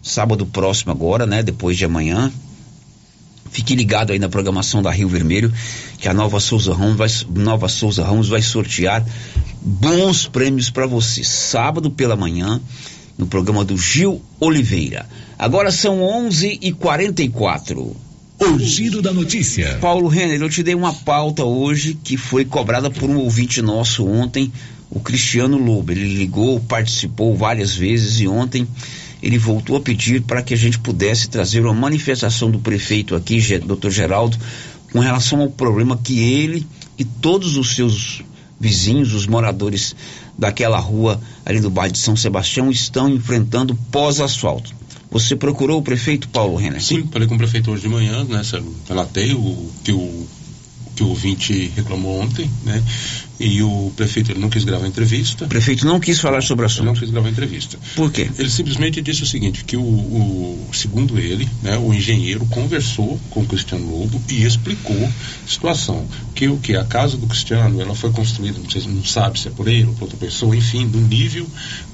sábado 0.00 0.46
próximo 0.46 0.92
agora, 0.92 1.26
né, 1.26 1.42
depois 1.42 1.76
de 1.76 1.84
amanhã, 1.84 2.32
Fique 3.50 3.74
ligado 3.74 4.12
aí 4.12 4.18
na 4.18 4.28
programação 4.28 4.82
da 4.82 4.90
Rio 4.90 5.08
Vermelho, 5.08 5.52
que 5.98 6.08
a 6.08 6.14
Nova 6.14 6.40
Souza 6.40 6.74
Ramos 6.74 6.96
vai, 6.96 7.08
Nova 7.42 7.68
Souza 7.68 8.04
Ramos 8.04 8.28
vai 8.28 8.42
sortear 8.42 9.04
bons 9.60 10.26
prêmios 10.26 10.70
para 10.70 10.86
você. 10.86 11.24
Sábado 11.24 11.90
pela 11.90 12.16
manhã, 12.16 12.60
no 13.16 13.26
programa 13.26 13.64
do 13.64 13.76
Gil 13.76 14.22
Oliveira. 14.38 15.06
Agora 15.38 15.70
são 15.72 16.02
11 16.02 16.58
e 16.62 16.72
44 16.72 17.96
O 18.40 18.58
Giro 18.58 19.02
da 19.02 19.12
Notícia. 19.12 19.78
Paulo 19.80 20.08
Renner, 20.08 20.40
eu 20.40 20.48
te 20.48 20.62
dei 20.62 20.74
uma 20.74 20.92
pauta 20.92 21.44
hoje 21.44 21.98
que 22.02 22.16
foi 22.16 22.44
cobrada 22.44 22.90
por 22.90 23.10
um 23.10 23.18
ouvinte 23.18 23.60
nosso 23.60 24.06
ontem, 24.06 24.52
o 24.88 25.00
Cristiano 25.00 25.58
Lobo. 25.58 25.90
Ele 25.90 26.14
ligou, 26.14 26.60
participou 26.60 27.36
várias 27.36 27.74
vezes 27.74 28.20
e 28.20 28.28
ontem 28.28 28.66
ele 29.22 29.38
voltou 29.38 29.76
a 29.76 29.80
pedir 29.80 30.22
para 30.22 30.42
que 30.42 30.54
a 30.54 30.56
gente 30.56 30.78
pudesse 30.78 31.28
trazer 31.28 31.64
uma 31.64 31.74
manifestação 31.74 32.50
do 32.50 32.58
prefeito 32.58 33.14
aqui, 33.14 33.38
Dr. 33.58 33.90
Geraldo, 33.90 34.36
com 34.92 35.00
relação 35.00 35.40
ao 35.40 35.50
problema 35.50 35.96
que 35.96 36.18
ele 36.20 36.66
e 36.98 37.04
todos 37.04 37.56
os 37.56 37.74
seus 37.74 38.22
vizinhos, 38.58 39.14
os 39.14 39.26
moradores 39.26 39.94
daquela 40.36 40.78
rua 40.78 41.20
ali 41.44 41.60
do 41.60 41.70
bairro 41.70 41.92
de 41.92 41.98
São 41.98 42.16
Sebastião 42.16 42.70
estão 42.70 43.08
enfrentando 43.08 43.74
pós-asfalto. 43.90 44.72
Você 45.10 45.34
procurou 45.34 45.78
o 45.78 45.82
prefeito 45.82 46.28
Paulo 46.28 46.56
Renner? 46.56 46.82
Sim, 46.82 47.08
falei 47.10 47.26
com 47.26 47.34
o 47.34 47.38
prefeito 47.38 47.70
hoje 47.70 47.82
de 47.82 47.88
manhã, 47.88 48.24
né? 48.24 48.42
Relatei 48.86 49.32
o 49.32 49.70
que 49.82 49.92
o 49.92 50.26
que 50.94 51.04
o 51.04 51.10
ouvinte 51.10 51.70
reclamou 51.76 52.20
ontem, 52.20 52.50
né? 52.64 52.82
E 53.40 53.62
o 53.62 53.92
prefeito 53.96 54.32
ele 54.32 54.40
não 54.40 54.50
quis 54.50 54.64
gravar 54.64 54.86
entrevista. 54.86 55.44
O 55.44 55.48
prefeito 55.48 55.86
não 55.86 56.00
quis 56.00 56.18
falar 56.18 56.42
sobre 56.42 56.64
o 56.64 56.66
assunto. 56.66 56.80
Ele 56.80 56.86
não 56.92 56.94
quis 57.00 57.10
gravar 57.10 57.28
entrevista. 57.28 57.78
Por 57.94 58.10
quê? 58.10 58.28
Ele 58.36 58.50
simplesmente 58.50 59.00
disse 59.00 59.22
o 59.22 59.26
seguinte, 59.26 59.64
que 59.64 59.76
o, 59.76 59.80
o- 59.82 60.68
segundo 60.72 61.18
ele, 61.18 61.48
né, 61.62 61.76
o 61.78 61.94
engenheiro 61.94 62.44
conversou 62.46 63.18
com 63.30 63.40
o 63.40 63.46
Cristiano 63.46 63.88
Lobo 63.88 64.20
e 64.28 64.42
explicou 64.44 64.96
a 65.04 65.48
situação. 65.48 66.04
Que 66.34 66.48
o 66.48 66.56
que 66.58 66.74
a 66.74 66.84
casa 66.84 67.16
do 67.16 67.26
Cristiano, 67.28 67.80
ela 67.80 67.94
foi 67.94 68.10
construída, 68.10 68.58
não 68.58 68.68
sei 68.68 68.80
se 68.82 68.88
não 68.88 69.04
sabe 69.04 69.38
se 69.38 69.48
é 69.48 69.50
por 69.52 69.68
ele 69.68 69.86
ou 69.86 69.94
por 69.94 70.02
outra 70.04 70.16
pessoa, 70.18 70.56
enfim, 70.56 70.88
do 70.88 70.98
nível 71.00 71.46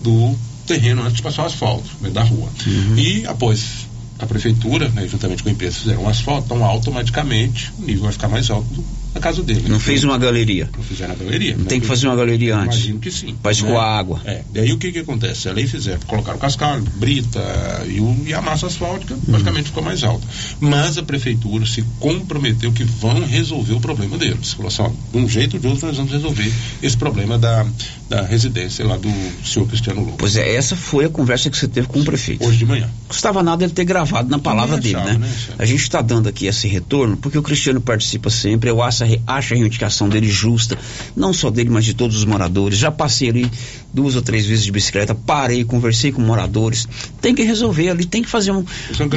do 0.03 0.35
terreno 0.67 1.03
antes 1.03 1.17
de 1.17 1.23
passar 1.23 1.43
o 1.43 1.47
asfalto, 1.47 1.91
né, 2.01 2.09
da 2.09 2.23
rua. 2.23 2.49
E 2.97 3.27
após 3.27 3.87
a 4.19 4.25
prefeitura, 4.27 4.89
né, 4.89 5.07
juntamente 5.07 5.43
com 5.43 5.51
a 5.51 5.53
empresa, 5.53 5.77
fizeram 5.77 6.05
um 6.05 6.09
asfalto, 6.09 6.47
então 6.47 6.65
automaticamente 6.65 7.71
o 7.79 7.83
nível 7.83 8.05
vai 8.05 8.13
ficar 8.13 8.29
mais 8.29 8.49
alto 8.49 8.67
do, 8.73 8.85
da 9.15 9.21
casa 9.21 9.43
dele. 9.43 9.69
Não 9.69 9.79
fez 9.79 10.03
uma 10.03 10.19
galeria. 10.19 10.69
Não 10.77 10.83
fizeram 10.83 11.13
a 11.13 11.17
galeria. 11.17 11.57
Tem 11.69 11.81
que 11.81 11.87
fazer 11.87 12.09
uma 12.09 12.17
galeria 12.17 12.57
antes. 12.57 12.79
Imagino 12.79 12.99
que 12.99 13.11
sim. 13.11 13.37
Para 13.41 13.53
escoar 13.53 13.99
água. 13.99 14.21
É. 14.25 14.43
Daí 14.53 14.73
o 14.73 14.79
que 14.79 14.91
que 14.91 14.99
acontece? 14.99 15.49
Ali 15.49 15.67
fizeram, 15.69 16.01
colocaram 16.07 16.39
cascalho, 16.39 16.83
brita 16.97 17.41
e, 17.87 18.01
o, 18.01 18.17
e 18.27 18.35
a 18.35 18.43
massa 18.43 18.67
asfáltica 18.67 19.17
praticamente 19.25 19.69
ficou 19.69 19.83
mais 19.83 20.03
alta. 20.03 20.27
Mas 20.59 20.99
a 20.99 21.03
prefeitura 21.03 21.65
se 21.65 21.83
comprometeu 22.01 22.73
que 22.73 22.83
vão 22.83 23.25
resolver 23.25 23.75
o 23.75 23.81
problema 23.81 24.19
deles. 24.19 24.53
Falou 24.53 24.69
assim, 24.69 24.83
ó, 24.83 24.91
de 25.13 25.25
um 25.25 25.29
jeito 25.29 25.55
ou 25.55 25.61
de 25.61 25.69
outro 25.69 25.87
nós 25.87 25.97
vamos 25.97 26.11
resolver 26.11 26.53
esse 26.83 26.97
problema 26.97 27.39
da, 27.39 27.65
da 28.09 28.23
residência 28.23 28.85
lá 28.85 28.97
do 28.97 29.11
senhor 29.45 29.67
Cristiano 29.69 30.01
Lobo. 30.01 30.17
Pois 30.19 30.37
é, 30.37 30.55
essa 30.55 30.75
foi 30.75 31.05
a 31.05 31.09
conversa 31.09 31.49
que 31.49 31.57
você 31.57 31.69
teve 31.69 31.87
com 31.87 32.01
o 32.01 32.05
prefeito. 32.05 32.45
Hoje 32.45 32.59
de 32.59 32.67
manhã. 32.67 32.91
Custava 33.07 33.43
nada 33.43 33.63
ele 33.63 33.73
ter 33.73 33.85
gravado 33.85 34.29
na 34.29 34.41
palavra 34.41 34.77
dele, 34.77 34.97
né? 34.97 35.19
né, 35.19 35.33
A 35.57 35.65
gente 35.65 35.83
está 35.83 36.03
dando 36.03 36.29
aqui 36.29 36.47
esse 36.47 36.67
retorno 36.67 37.17
porque 37.17 37.39
o 37.39 37.43
Cristiano 37.43 37.81
participa 37.81 38.29
sempre. 38.29 38.71
Eu 38.71 38.83
acho, 38.83 39.04
a 39.05 39.07
re- 39.07 39.21
acho 39.27 39.53
a 39.55 39.57
reivindicação 39.57 40.09
dele 40.09 40.29
justa, 40.29 40.77
não 41.17 41.33
só 41.33 41.51
dele, 41.51 41.71
mas 41.71 41.85
de 41.85 41.95
todos 41.95 42.17
os 42.17 42.25
moradores. 42.25 42.79
Já 42.79 42.91
passei 42.91 43.29
ali 43.31 43.51
duas 43.93 44.17
ou 44.17 44.23
três 44.23 44.45
vezes 44.47 44.65
de 44.65 44.73
bicicleta, 44.73 45.15
parei, 45.15 45.65
conversei 45.65 46.11
com 46.11 46.21
moradores. 46.21 46.89
Tem 47.21 47.35
que 47.35 47.43
resolver 47.43 47.89
ali, 47.91 48.05
tem 48.05 48.23
que 48.23 48.29
fazer 48.29 48.51
um, 48.51 48.65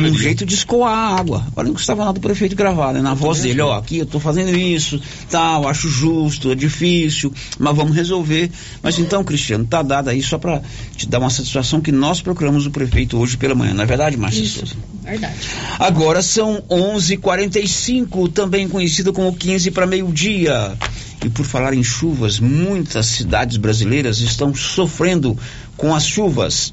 um 0.09 0.13
jeito 0.13 0.45
de 0.45 0.53
escoar 0.53 0.93
a 0.93 1.19
água. 1.19 1.45
Olha, 1.55 1.67
não 1.67 1.73
custava 1.73 2.05
nada 2.05 2.17
o 2.19 2.21
prefeito 2.21 2.55
gravar, 2.55 2.93
né? 2.93 3.01
Na 3.01 3.13
voz 3.13 3.39
dele, 3.41 3.61
ó, 3.61 3.75
aqui 3.77 3.97
eu 3.97 4.05
tô 4.05 4.19
fazendo 4.19 4.55
isso, 4.55 5.01
tal, 5.29 5.67
acho 5.67 5.89
justo, 5.89 6.51
é 6.51 6.55
difícil, 6.55 7.33
mas 7.57 7.75
vamos 7.75 7.95
resolver. 7.95 8.51
Mas 8.83 8.99
então, 8.99 9.23
Cristiano, 9.23 9.65
tá 9.65 9.81
dado 9.81 10.09
aí 10.09 10.21
só 10.21 10.37
para 10.37 10.61
te 10.95 11.07
dar 11.07 11.19
uma 11.19 11.29
satisfação 11.29 11.81
que 11.81 11.91
nós 11.91 12.21
procuramos 12.21 12.65
o 12.65 12.71
prefeito 12.71 13.17
hoje 13.17 13.37
pela 13.37 13.55
manhã, 13.55 13.73
não 13.73 13.83
é 13.83 13.85
verdade, 13.85 14.17
Márcia 14.17 14.43
Isso, 14.43 14.59
Souza? 14.59 14.75
Verdade. 15.11 15.35
Agora 15.79 16.21
são 16.21 16.63
11:45, 16.69 18.27
também 18.29 18.67
conhecido 18.67 19.11
como 19.13 19.33
15 19.33 19.71
para 19.71 19.87
meio-dia. 19.87 20.77
E 21.25 21.29
por 21.29 21.45
falar 21.45 21.73
em 21.73 21.83
chuvas, 21.83 22.39
muitas 22.39 23.07
cidades 23.07 23.57
brasileiras 23.57 24.19
estão 24.19 24.53
sofrendo 24.53 25.37
com 25.75 25.93
as 25.93 26.05
chuvas. 26.05 26.71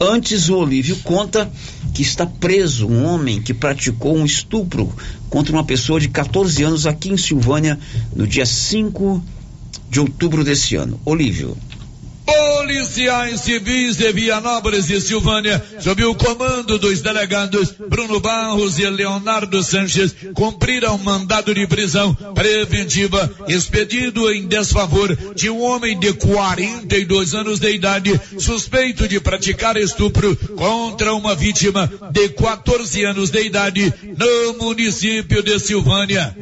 Antes, 0.00 0.48
o 0.48 0.56
Olívio 0.56 0.96
conta 1.04 1.50
que 1.94 2.02
está 2.02 2.26
preso 2.26 2.88
um 2.88 3.04
homem 3.04 3.40
que 3.40 3.54
praticou 3.54 4.16
um 4.16 4.24
estupro 4.24 4.92
contra 5.30 5.52
uma 5.52 5.64
pessoa 5.64 6.00
de 6.00 6.08
14 6.08 6.62
anos 6.64 6.86
aqui 6.86 7.10
em 7.10 7.16
Silvânia 7.16 7.78
no 8.14 8.26
dia 8.26 8.44
5 8.44 9.22
de 9.88 10.00
outubro 10.00 10.42
desse 10.42 10.74
ano. 10.74 10.98
Olívio. 11.04 11.56
Policiais 12.24 13.40
civis 13.40 13.96
de 13.96 14.10
Vianópolis 14.12 14.88
e 14.88 15.00
Silvânia, 15.00 15.62
sob 15.80 16.04
o 16.04 16.14
comando 16.14 16.78
dos 16.78 17.02
delegados 17.02 17.74
Bruno 17.88 18.18
Barros 18.18 18.78
e 18.78 18.88
Leonardo 18.88 19.62
Sanches, 19.62 20.14
cumpriram 20.32 20.96
mandado 20.98 21.54
de 21.54 21.66
prisão 21.66 22.14
preventiva 22.34 23.30
expedido 23.46 24.32
em 24.32 24.46
desfavor 24.46 25.14
de 25.34 25.50
um 25.50 25.62
homem 25.62 25.98
de 25.98 26.14
42 26.14 27.34
anos 27.34 27.60
de 27.60 27.70
idade 27.70 28.18
suspeito 28.38 29.06
de 29.06 29.20
praticar 29.20 29.76
estupro 29.76 30.34
contra 30.56 31.14
uma 31.14 31.34
vítima 31.34 31.90
de 32.10 32.30
14 32.30 33.04
anos 33.04 33.30
de 33.30 33.42
idade 33.42 33.92
no 34.16 34.64
município 34.64 35.42
de 35.42 35.58
Silvânia. 35.58 36.34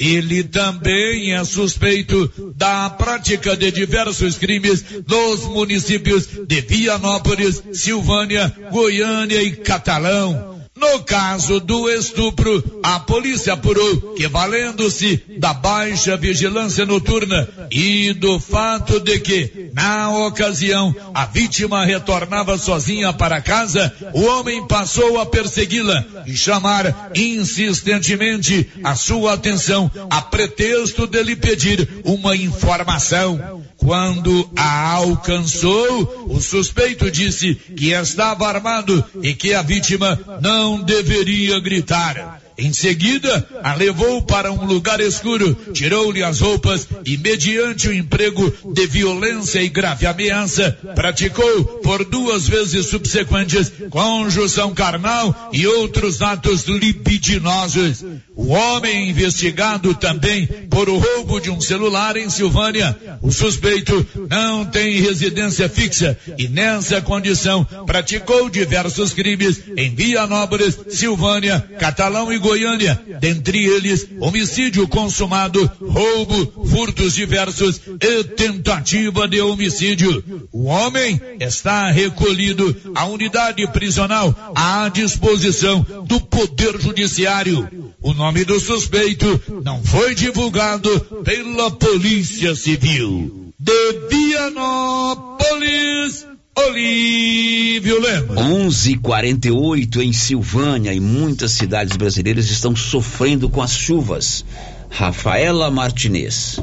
Ele 0.00 0.42
também 0.42 1.34
é 1.34 1.44
suspeito 1.44 2.54
da 2.56 2.88
prática 2.88 3.54
de 3.54 3.70
diversos 3.70 4.38
crimes 4.38 4.82
nos 5.06 5.44
municípios 5.44 6.26
de 6.48 6.62
Vianópolis, 6.62 7.62
Silvânia, 7.74 8.50
Goiânia 8.72 9.42
e 9.42 9.50
Catalão. 9.50 10.59
No 10.80 11.00
caso 11.00 11.60
do 11.60 11.90
estupro, 11.90 12.80
a 12.82 13.00
polícia 13.00 13.52
apurou 13.52 14.14
que, 14.14 14.26
valendo-se 14.26 15.22
da 15.38 15.52
baixa 15.52 16.16
vigilância 16.16 16.86
noturna 16.86 17.46
e 17.70 18.14
do 18.14 18.40
fato 18.40 18.98
de 18.98 19.18
que, 19.20 19.70
na 19.74 20.10
ocasião, 20.26 20.94
a 21.12 21.26
vítima 21.26 21.84
retornava 21.84 22.56
sozinha 22.56 23.12
para 23.12 23.42
casa, 23.42 23.94
o 24.14 24.22
homem 24.22 24.66
passou 24.66 25.20
a 25.20 25.26
persegui-la 25.26 26.02
e 26.26 26.34
chamar 26.34 27.10
insistentemente 27.14 28.66
a 28.82 28.94
sua 28.94 29.34
atenção 29.34 29.90
a 30.08 30.22
pretexto 30.22 31.06
de 31.06 31.22
lhe 31.22 31.36
pedir 31.36 32.00
uma 32.04 32.34
informação. 32.34 33.62
Quando 33.80 34.48
a 34.54 34.92
alcançou, 34.92 36.26
o 36.28 36.40
suspeito 36.40 37.10
disse 37.10 37.54
que 37.54 37.92
estava 37.92 38.46
armado 38.46 39.02
e 39.22 39.34
que 39.34 39.54
a 39.54 39.62
vítima 39.62 40.18
não 40.42 40.82
deveria 40.82 41.58
gritar. 41.60 42.40
Em 42.60 42.74
seguida, 42.74 43.48
a 43.62 43.74
levou 43.74 44.20
para 44.20 44.52
um 44.52 44.66
lugar 44.66 45.00
escuro, 45.00 45.56
tirou-lhe 45.72 46.22
as 46.22 46.40
roupas 46.40 46.86
e, 47.06 47.16
mediante 47.16 47.88
o 47.88 47.94
emprego 47.94 48.52
de 48.74 48.86
violência 48.86 49.62
e 49.62 49.68
grave 49.70 50.06
ameaça, 50.06 50.76
praticou 50.94 51.64
por 51.82 52.04
duas 52.04 52.46
vezes 52.46 52.84
subsequentes 52.86 53.72
conjunção 53.88 54.74
carnal 54.74 55.48
e 55.54 55.66
outros 55.66 56.20
atos 56.20 56.66
libidinosos. 56.66 58.04
O 58.40 58.52
homem 58.52 59.10
investigado 59.10 59.94
também 59.94 60.46
por 60.46 60.88
roubo 60.88 61.38
de 61.38 61.50
um 61.50 61.60
celular 61.60 62.16
em 62.16 62.30
Silvânia. 62.30 62.98
O 63.20 63.30
suspeito 63.30 64.04
não 64.30 64.64
tem 64.64 64.98
residência 64.98 65.68
fixa 65.68 66.18
e, 66.38 66.48
nessa 66.48 67.02
condição, 67.02 67.62
praticou 67.84 68.48
diversos 68.48 69.12
crimes 69.12 69.62
em 69.76 69.94
Vianópolis, 69.94 70.78
Silvânia, 70.88 71.60
Catalão 71.78 72.32
e 72.32 72.38
Goiânia, 72.38 72.98
dentre 73.20 73.62
eles 73.62 74.08
homicídio 74.18 74.88
consumado, 74.88 75.70
roubo, 75.78 76.66
furtos 76.66 77.14
diversos 77.14 77.78
e 78.00 78.24
tentativa 78.24 79.28
de 79.28 79.38
homicídio. 79.42 80.48
O 80.50 80.64
homem 80.64 81.20
está 81.38 81.90
recolhido 81.90 82.74
à 82.94 83.04
unidade 83.04 83.70
prisional 83.70 84.34
à 84.54 84.88
disposição 84.88 85.84
do 86.06 86.18
Poder 86.22 86.80
Judiciário. 86.80 87.89
O 88.02 88.14
nome 88.14 88.44
do 88.44 88.58
suspeito 88.58 89.40
não 89.62 89.82
foi 89.82 90.14
divulgado 90.14 91.00
pela 91.22 91.70
Polícia 91.70 92.54
Civil. 92.54 93.52
De 93.58 94.08
Vianópolis, 94.10 96.26
Olívio 96.56 98.00
Lemos. 98.00 98.36
11:48 98.36 100.02
em 100.02 100.14
Silvânia 100.14 100.94
e 100.94 101.00
muitas 101.00 101.52
cidades 101.52 101.94
brasileiras 101.96 102.50
estão 102.50 102.74
sofrendo 102.74 103.50
com 103.50 103.60
as 103.60 103.72
chuvas. 103.72 104.46
Rafaela 104.88 105.70
Martinez. 105.70 106.58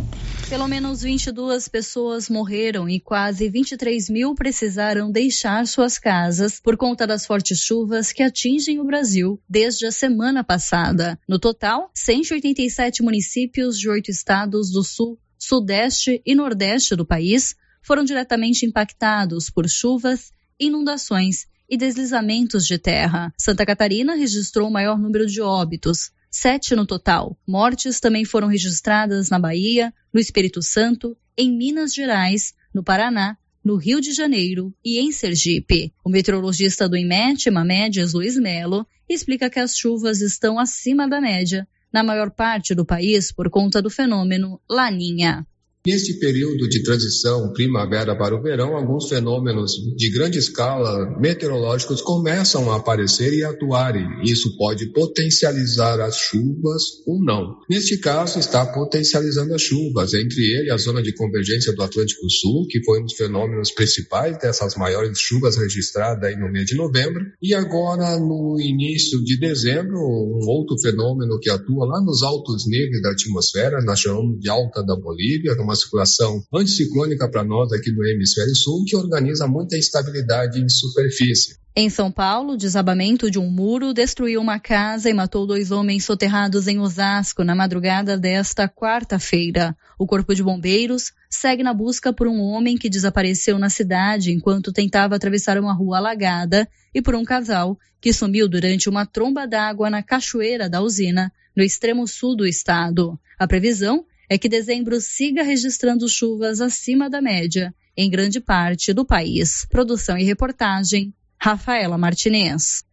Pelo 0.49 0.65
menos 0.65 1.01
22 1.01 1.67
pessoas 1.67 2.29
morreram 2.29 2.87
e 2.87 3.01
quase 3.01 3.49
23 3.49 4.09
mil 4.09 4.33
precisaram 4.33 5.11
deixar 5.11 5.67
suas 5.67 5.99
casas 5.99 6.57
por 6.57 6.77
conta 6.77 7.05
das 7.05 7.25
fortes 7.25 7.59
chuvas 7.59 8.13
que 8.13 8.23
atingem 8.23 8.79
o 8.79 8.85
Brasil 8.85 9.41
desde 9.47 9.85
a 9.85 9.91
semana 9.91 10.45
passada. 10.45 11.19
No 11.27 11.37
total, 11.37 11.91
187 11.93 13.03
municípios 13.03 13.77
de 13.77 13.89
oito 13.89 14.09
estados 14.09 14.71
do 14.71 14.85
Sul, 14.85 15.19
Sudeste 15.37 16.21
e 16.25 16.33
Nordeste 16.33 16.95
do 16.95 17.05
país 17.05 17.53
foram 17.81 18.05
diretamente 18.05 18.65
impactados 18.65 19.49
por 19.49 19.67
chuvas, 19.67 20.31
inundações 20.57 21.45
e 21.69 21.75
deslizamentos 21.75 22.65
de 22.65 22.77
terra. 22.77 23.33
Santa 23.37 23.65
Catarina 23.65 24.15
registrou 24.15 24.69
o 24.69 24.71
maior 24.71 24.97
número 24.97 25.25
de 25.25 25.41
óbitos, 25.41 26.09
sete 26.37 26.75
no 26.75 26.85
total. 26.85 27.35
Mortes 27.47 27.99
também 27.99 28.23
foram 28.23 28.47
registradas 28.47 29.29
na 29.29 29.39
Bahia, 29.39 29.91
no 30.13 30.19
Espírito 30.19 30.61
Santo, 30.61 31.17
em 31.35 31.51
Minas 31.51 31.93
Gerais, 31.93 32.53
no 32.71 32.83
Paraná, 32.83 33.35
no 33.63 33.75
Rio 33.75 33.99
de 33.99 34.13
Janeiro 34.13 34.71
e 34.85 34.99
em 34.99 35.11
Sergipe. 35.11 35.91
O 36.05 36.11
meteorologista 36.11 36.87
do 36.87 36.95
IMET, 36.95 37.49
Mamédias 37.49 38.13
Luiz 38.13 38.37
Melo, 38.37 38.85
explica 39.09 39.49
que 39.49 39.59
as 39.59 39.75
chuvas 39.75 40.21
estão 40.21 40.59
acima 40.59 41.09
da 41.09 41.19
média 41.19 41.67
na 41.91 42.03
maior 42.03 42.29
parte 42.29 42.75
do 42.75 42.85
país 42.85 43.31
por 43.31 43.49
conta 43.49 43.81
do 43.81 43.89
fenômeno 43.89 44.61
Laninha. 44.69 45.43
Neste 45.87 46.15
período 46.15 46.67
de 46.67 46.83
transição 46.83 47.53
primavera 47.53 48.13
para 48.13 48.35
o 48.35 48.41
verão, 48.41 48.75
alguns 48.75 49.07
fenômenos 49.07 49.71
de 49.95 50.09
grande 50.09 50.37
escala 50.37 51.17
meteorológicos 51.17 52.01
começam 52.01 52.69
a 52.69 52.75
aparecer 52.75 53.33
e 53.33 53.41
atuarem. 53.41 54.05
Isso 54.21 54.57
pode 54.57 54.91
potencializar 54.91 56.01
as 56.01 56.17
chuvas 56.17 56.83
ou 57.07 57.23
não. 57.23 57.55
Neste 57.69 57.97
caso, 57.99 58.37
está 58.37 58.65
potencializando 58.65 59.55
as 59.55 59.61
chuvas, 59.61 60.13
entre 60.13 60.41
ele 60.59 60.71
a 60.71 60.77
zona 60.77 61.01
de 61.01 61.13
convergência 61.13 61.71
do 61.71 61.81
Atlântico 61.81 62.29
Sul, 62.29 62.67
que 62.69 62.83
foi 62.83 62.99
um 62.99 63.05
dos 63.05 63.15
fenômenos 63.15 63.71
principais 63.71 64.37
dessas 64.39 64.75
maiores 64.75 65.17
chuvas 65.17 65.55
registradas 65.55 66.21
aí 66.21 66.35
no 66.35 66.51
mês 66.51 66.65
de 66.65 66.75
novembro, 66.75 67.23
e 67.41 67.53
agora 67.53 68.19
no 68.19 68.59
início 68.59 69.23
de 69.23 69.39
dezembro, 69.39 69.97
um 69.97 70.49
outro 70.49 70.75
fenômeno 70.81 71.39
que 71.39 71.49
atua 71.49 71.85
lá 71.85 72.01
nos 72.01 72.23
altos 72.23 72.67
níveis 72.67 73.01
da 73.01 73.11
atmosfera, 73.11 73.81
nós 73.85 74.01
chamamos 74.01 74.37
de 74.37 74.49
alta 74.49 74.83
da 74.83 74.93
Bolívia, 74.97 75.55
uma 75.61 75.76
circulação 75.77 76.43
anticiclônica 76.53 77.29
para 77.29 77.45
nós 77.45 77.71
aqui 77.71 77.91
no 77.91 78.05
hemisfério 78.05 78.53
sul, 78.53 78.83
que 78.85 78.97
organiza 78.97 79.47
muita 79.47 79.77
instabilidade 79.77 80.59
em 80.59 80.67
superfície. 80.67 81.55
Em 81.79 81.91
São 81.91 82.11
Paulo, 82.11 82.57
desabamento 82.57 83.29
de 83.29 83.37
um 83.37 83.51
muro 83.51 83.93
destruiu 83.93 84.41
uma 84.41 84.59
casa 84.59 85.11
e 85.11 85.13
matou 85.13 85.45
dois 85.45 85.69
homens 85.69 86.05
soterrados 86.05 86.67
em 86.67 86.79
Osasco 86.79 87.43
na 87.43 87.53
madrugada 87.53 88.17
desta 88.17 88.67
quarta-feira. 88.67 89.77
O 89.99 90.07
Corpo 90.07 90.33
de 90.33 90.41
Bombeiros 90.41 91.11
segue 91.29 91.61
na 91.61 91.75
busca 91.75 92.11
por 92.11 92.27
um 92.27 92.41
homem 92.41 92.75
que 92.77 92.89
desapareceu 92.89 93.59
na 93.59 93.69
cidade 93.69 94.31
enquanto 94.31 94.73
tentava 94.73 95.15
atravessar 95.15 95.59
uma 95.59 95.71
rua 95.71 95.97
alagada 95.97 96.67
e 96.95 96.99
por 96.99 97.13
um 97.13 97.23
casal 97.23 97.77
que 98.01 98.11
sumiu 98.11 98.49
durante 98.49 98.89
uma 98.89 99.05
tromba 99.05 99.45
d'água 99.45 99.87
na 99.87 100.01
cachoeira 100.01 100.67
da 100.67 100.81
usina, 100.81 101.31
no 101.55 101.61
extremo 101.61 102.07
sul 102.07 102.35
do 102.35 102.47
estado. 102.47 103.19
A 103.37 103.47
previsão 103.47 104.03
é 104.29 104.37
que 104.37 104.49
dezembro 104.49 104.99
siga 104.99 105.43
registrando 105.43 106.07
chuvas 106.07 106.61
acima 106.61 107.09
da 107.09 107.21
média 107.21 107.73
em 107.95 108.09
grande 108.09 108.39
parte 108.39 108.93
do 108.93 109.05
país. 109.05 109.65
Produção 109.69 110.17
e 110.17 110.23
reportagem, 110.23 111.13
Rafaela 111.39 111.97
Martinez. 111.97 112.85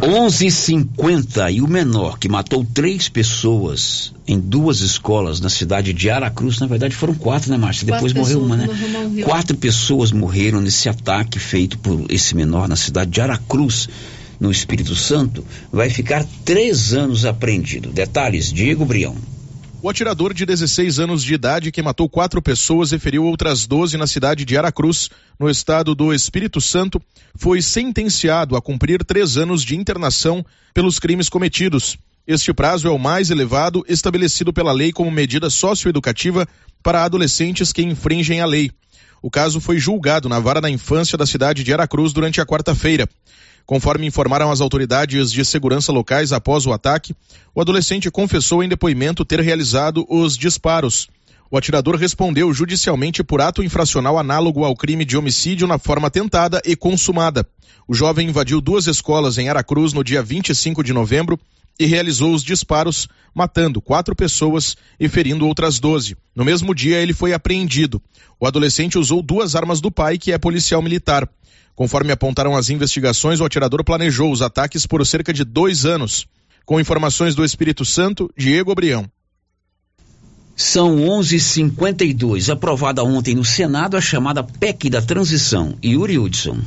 11:50 0.00 1.52
e 1.52 1.62
o 1.62 1.68
menor 1.68 2.18
que 2.18 2.28
matou 2.28 2.64
três 2.64 3.08
pessoas 3.08 4.12
em 4.26 4.38
duas 4.38 4.80
escolas 4.80 5.40
na 5.40 5.48
cidade 5.48 5.92
de 5.92 6.10
Aracruz, 6.10 6.58
na 6.58 6.66
verdade 6.66 6.94
foram 6.94 7.14
quatro, 7.14 7.50
né, 7.50 7.56
Márcia? 7.56 7.86
Depois 7.86 8.12
Quatro 8.12 8.18
morreu 8.18 8.44
uma, 8.44 8.56
né? 8.56 8.66
morreu. 8.66 9.24
Quatro 9.24 9.56
pessoas 9.56 10.10
morreram 10.10 10.60
nesse 10.60 10.88
ataque 10.88 11.38
feito 11.38 11.78
por 11.78 12.06
esse 12.10 12.34
menor 12.34 12.68
na 12.68 12.76
cidade 12.76 13.12
de 13.12 13.20
Aracruz, 13.20 13.88
no 14.40 14.50
Espírito 14.50 14.96
Santo. 14.96 15.44
Vai 15.70 15.88
ficar 15.88 16.26
três 16.44 16.92
anos 16.92 17.24
apreendido. 17.24 17.90
Detalhes, 17.90 18.52
Diego 18.52 18.84
Brião. 18.84 19.16
O 19.84 19.90
atirador 19.90 20.32
de 20.32 20.46
16 20.46 21.00
anos 21.00 21.24
de 21.24 21.34
idade 21.34 21.72
que 21.72 21.82
matou 21.82 22.08
quatro 22.08 22.40
pessoas 22.40 22.92
e 22.92 23.00
feriu 23.00 23.24
outras 23.24 23.66
12 23.66 23.96
na 23.96 24.06
cidade 24.06 24.44
de 24.44 24.56
Aracruz, 24.56 25.10
no 25.40 25.50
estado 25.50 25.92
do 25.92 26.14
Espírito 26.14 26.60
Santo, 26.60 27.02
foi 27.34 27.60
sentenciado 27.60 28.54
a 28.54 28.62
cumprir 28.62 29.04
três 29.04 29.36
anos 29.36 29.64
de 29.64 29.74
internação 29.74 30.46
pelos 30.72 31.00
crimes 31.00 31.28
cometidos. 31.28 31.98
Este 32.24 32.54
prazo 32.54 32.86
é 32.86 32.92
o 32.92 32.98
mais 32.98 33.28
elevado 33.28 33.84
estabelecido 33.88 34.52
pela 34.52 34.70
lei 34.70 34.92
como 34.92 35.10
medida 35.10 35.50
socioeducativa 35.50 36.46
para 36.80 37.02
adolescentes 37.02 37.72
que 37.72 37.82
infringem 37.82 38.40
a 38.40 38.46
lei. 38.46 38.70
O 39.20 39.32
caso 39.32 39.60
foi 39.60 39.78
julgado 39.78 40.28
na 40.28 40.38
vara 40.38 40.60
da 40.60 40.70
infância 40.70 41.18
da 41.18 41.26
cidade 41.26 41.64
de 41.64 41.72
Aracruz 41.72 42.12
durante 42.12 42.40
a 42.40 42.46
quarta-feira. 42.46 43.08
Conforme 43.64 44.06
informaram 44.06 44.50
as 44.50 44.60
autoridades 44.60 45.30
de 45.30 45.44
segurança 45.44 45.92
locais 45.92 46.32
após 46.32 46.66
o 46.66 46.72
ataque, 46.72 47.14
o 47.54 47.60
adolescente 47.60 48.10
confessou 48.10 48.62
em 48.62 48.68
depoimento 48.68 49.24
ter 49.24 49.40
realizado 49.40 50.04
os 50.08 50.36
disparos. 50.36 51.08
O 51.50 51.56
atirador 51.58 51.96
respondeu 51.96 52.52
judicialmente 52.52 53.22
por 53.22 53.40
ato 53.40 53.62
infracional 53.62 54.18
análogo 54.18 54.64
ao 54.64 54.74
crime 54.74 55.04
de 55.04 55.16
homicídio 55.16 55.66
na 55.66 55.78
forma 55.78 56.10
tentada 56.10 56.62
e 56.64 56.74
consumada. 56.74 57.46
O 57.86 57.94
jovem 57.94 58.28
invadiu 58.28 58.60
duas 58.60 58.86
escolas 58.86 59.36
em 59.38 59.48
Aracruz 59.48 59.92
no 59.92 60.02
dia 60.02 60.22
25 60.22 60.82
de 60.82 60.92
novembro 60.92 61.38
e 61.78 61.86
realizou 61.86 62.32
os 62.32 62.42
disparos, 62.42 63.08
matando 63.34 63.80
quatro 63.80 64.14
pessoas 64.14 64.76
e 64.98 65.08
ferindo 65.08 65.46
outras 65.46 65.78
doze. 65.78 66.16
No 66.34 66.44
mesmo 66.44 66.74
dia, 66.74 66.98
ele 67.00 67.12
foi 67.12 67.32
apreendido. 67.32 68.00
O 68.40 68.46
adolescente 68.46 68.98
usou 68.98 69.22
duas 69.22 69.54
armas 69.54 69.80
do 69.80 69.90
pai, 69.90 70.18
que 70.18 70.32
é 70.32 70.38
policial 70.38 70.82
militar. 70.82 71.28
Conforme 71.74 72.12
apontaram 72.12 72.56
as 72.56 72.68
investigações, 72.70 73.40
o 73.40 73.44
atirador 73.44 73.82
planejou 73.82 74.30
os 74.30 74.42
ataques 74.42 74.86
por 74.86 75.04
cerca 75.06 75.32
de 75.32 75.44
dois 75.44 75.86
anos. 75.86 76.26
Com 76.64 76.78
informações 76.80 77.34
do 77.34 77.44
Espírito 77.44 77.84
Santo, 77.84 78.30
Diego 78.36 78.74
Brião. 78.74 79.10
São 80.54 80.96
11:52. 80.96 82.50
Aprovada 82.50 83.02
ontem 83.02 83.34
no 83.34 83.44
Senado 83.44 83.96
a 83.96 84.00
chamada 84.00 84.44
PEC 84.44 84.90
da 84.90 85.00
transição. 85.00 85.76
Yuri 85.82 86.18
Hudson. 86.18 86.60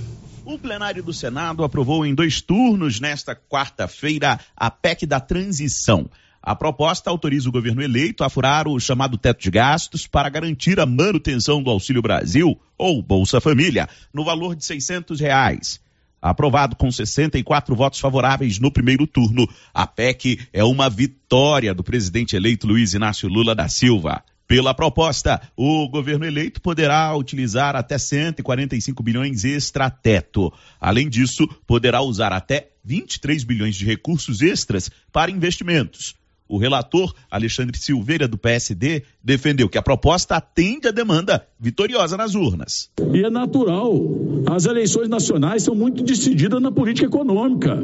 O 0.43 0.59
plenário 0.59 1.01
do 1.01 1.13
Senado 1.13 1.63
aprovou 1.63 2.05
em 2.05 2.13
dois 2.13 2.41
turnos 2.41 2.99
nesta 2.99 3.35
quarta-feira 3.35 4.39
a 4.55 4.69
PEC 4.69 5.05
da 5.05 5.19
transição. 5.19 6.09
A 6.45 6.55
proposta 6.55 7.09
autoriza 7.09 7.49
o 7.49 7.51
governo 7.51 7.81
eleito 7.81 8.23
a 8.23 8.29
furar 8.29 8.67
o 8.67 8.79
chamado 8.79 9.17
teto 9.17 9.41
de 9.41 9.49
gastos 9.49 10.05
para 10.05 10.29
garantir 10.29 10.79
a 10.79 10.85
manutenção 10.85 11.63
do 11.63 11.71
Auxílio 11.71 12.03
Brasil 12.03 12.55
ou 12.77 13.01
Bolsa 13.01 13.41
Família 13.41 13.89
no 14.13 14.23
valor 14.23 14.55
de 14.55 14.63
600 14.63 15.19
reais. 15.19 15.81
Aprovado 16.21 16.75
com 16.75 16.91
64 16.91 17.75
votos 17.75 17.99
favoráveis 17.99 18.59
no 18.59 18.71
primeiro 18.71 19.07
turno, 19.07 19.49
a 19.73 19.87
PEC 19.87 20.47
é 20.53 20.63
uma 20.63 20.87
vitória 20.87 21.73
do 21.73 21.83
presidente 21.83 22.35
eleito 22.35 22.67
Luiz 22.67 22.93
Inácio 22.93 23.27
Lula 23.27 23.55
da 23.55 23.67
Silva. 23.67 24.23
Pela 24.47 24.75
proposta, 24.75 25.41
o 25.57 25.89
governo 25.89 26.25
eleito 26.25 26.61
poderá 26.61 27.15
utilizar 27.15 27.75
até 27.75 27.97
145 27.97 29.01
bilhões 29.01 29.43
extra-teto. 29.43 30.53
Além 30.79 31.09
disso, 31.09 31.47
poderá 31.65 32.01
usar 32.01 32.31
até 32.31 32.69
23 32.83 33.43
bilhões 33.43 33.75
de 33.75 33.83
recursos 33.83 34.43
extras 34.43 34.91
para 35.11 35.31
investimentos. 35.31 36.13
O 36.47 36.57
relator, 36.57 37.13
Alexandre 37.29 37.77
Silveira, 37.77 38.27
do 38.27 38.37
PSD, 38.37 39.03
defendeu 39.23 39.67
que 39.67 39.79
a 39.79 39.81
proposta 39.81 40.35
atende 40.35 40.87
à 40.87 40.91
demanda 40.91 41.47
vitoriosa 41.59 42.15
nas 42.15 42.35
urnas. 42.35 42.91
E 43.13 43.23
é 43.23 43.29
natural. 43.31 43.93
As 44.47 44.65
eleições 44.65 45.09
nacionais 45.09 45.63
são 45.63 45.73
muito 45.73 46.03
decididas 46.03 46.61
na 46.61 46.71
política 46.71 47.07
econômica. 47.07 47.79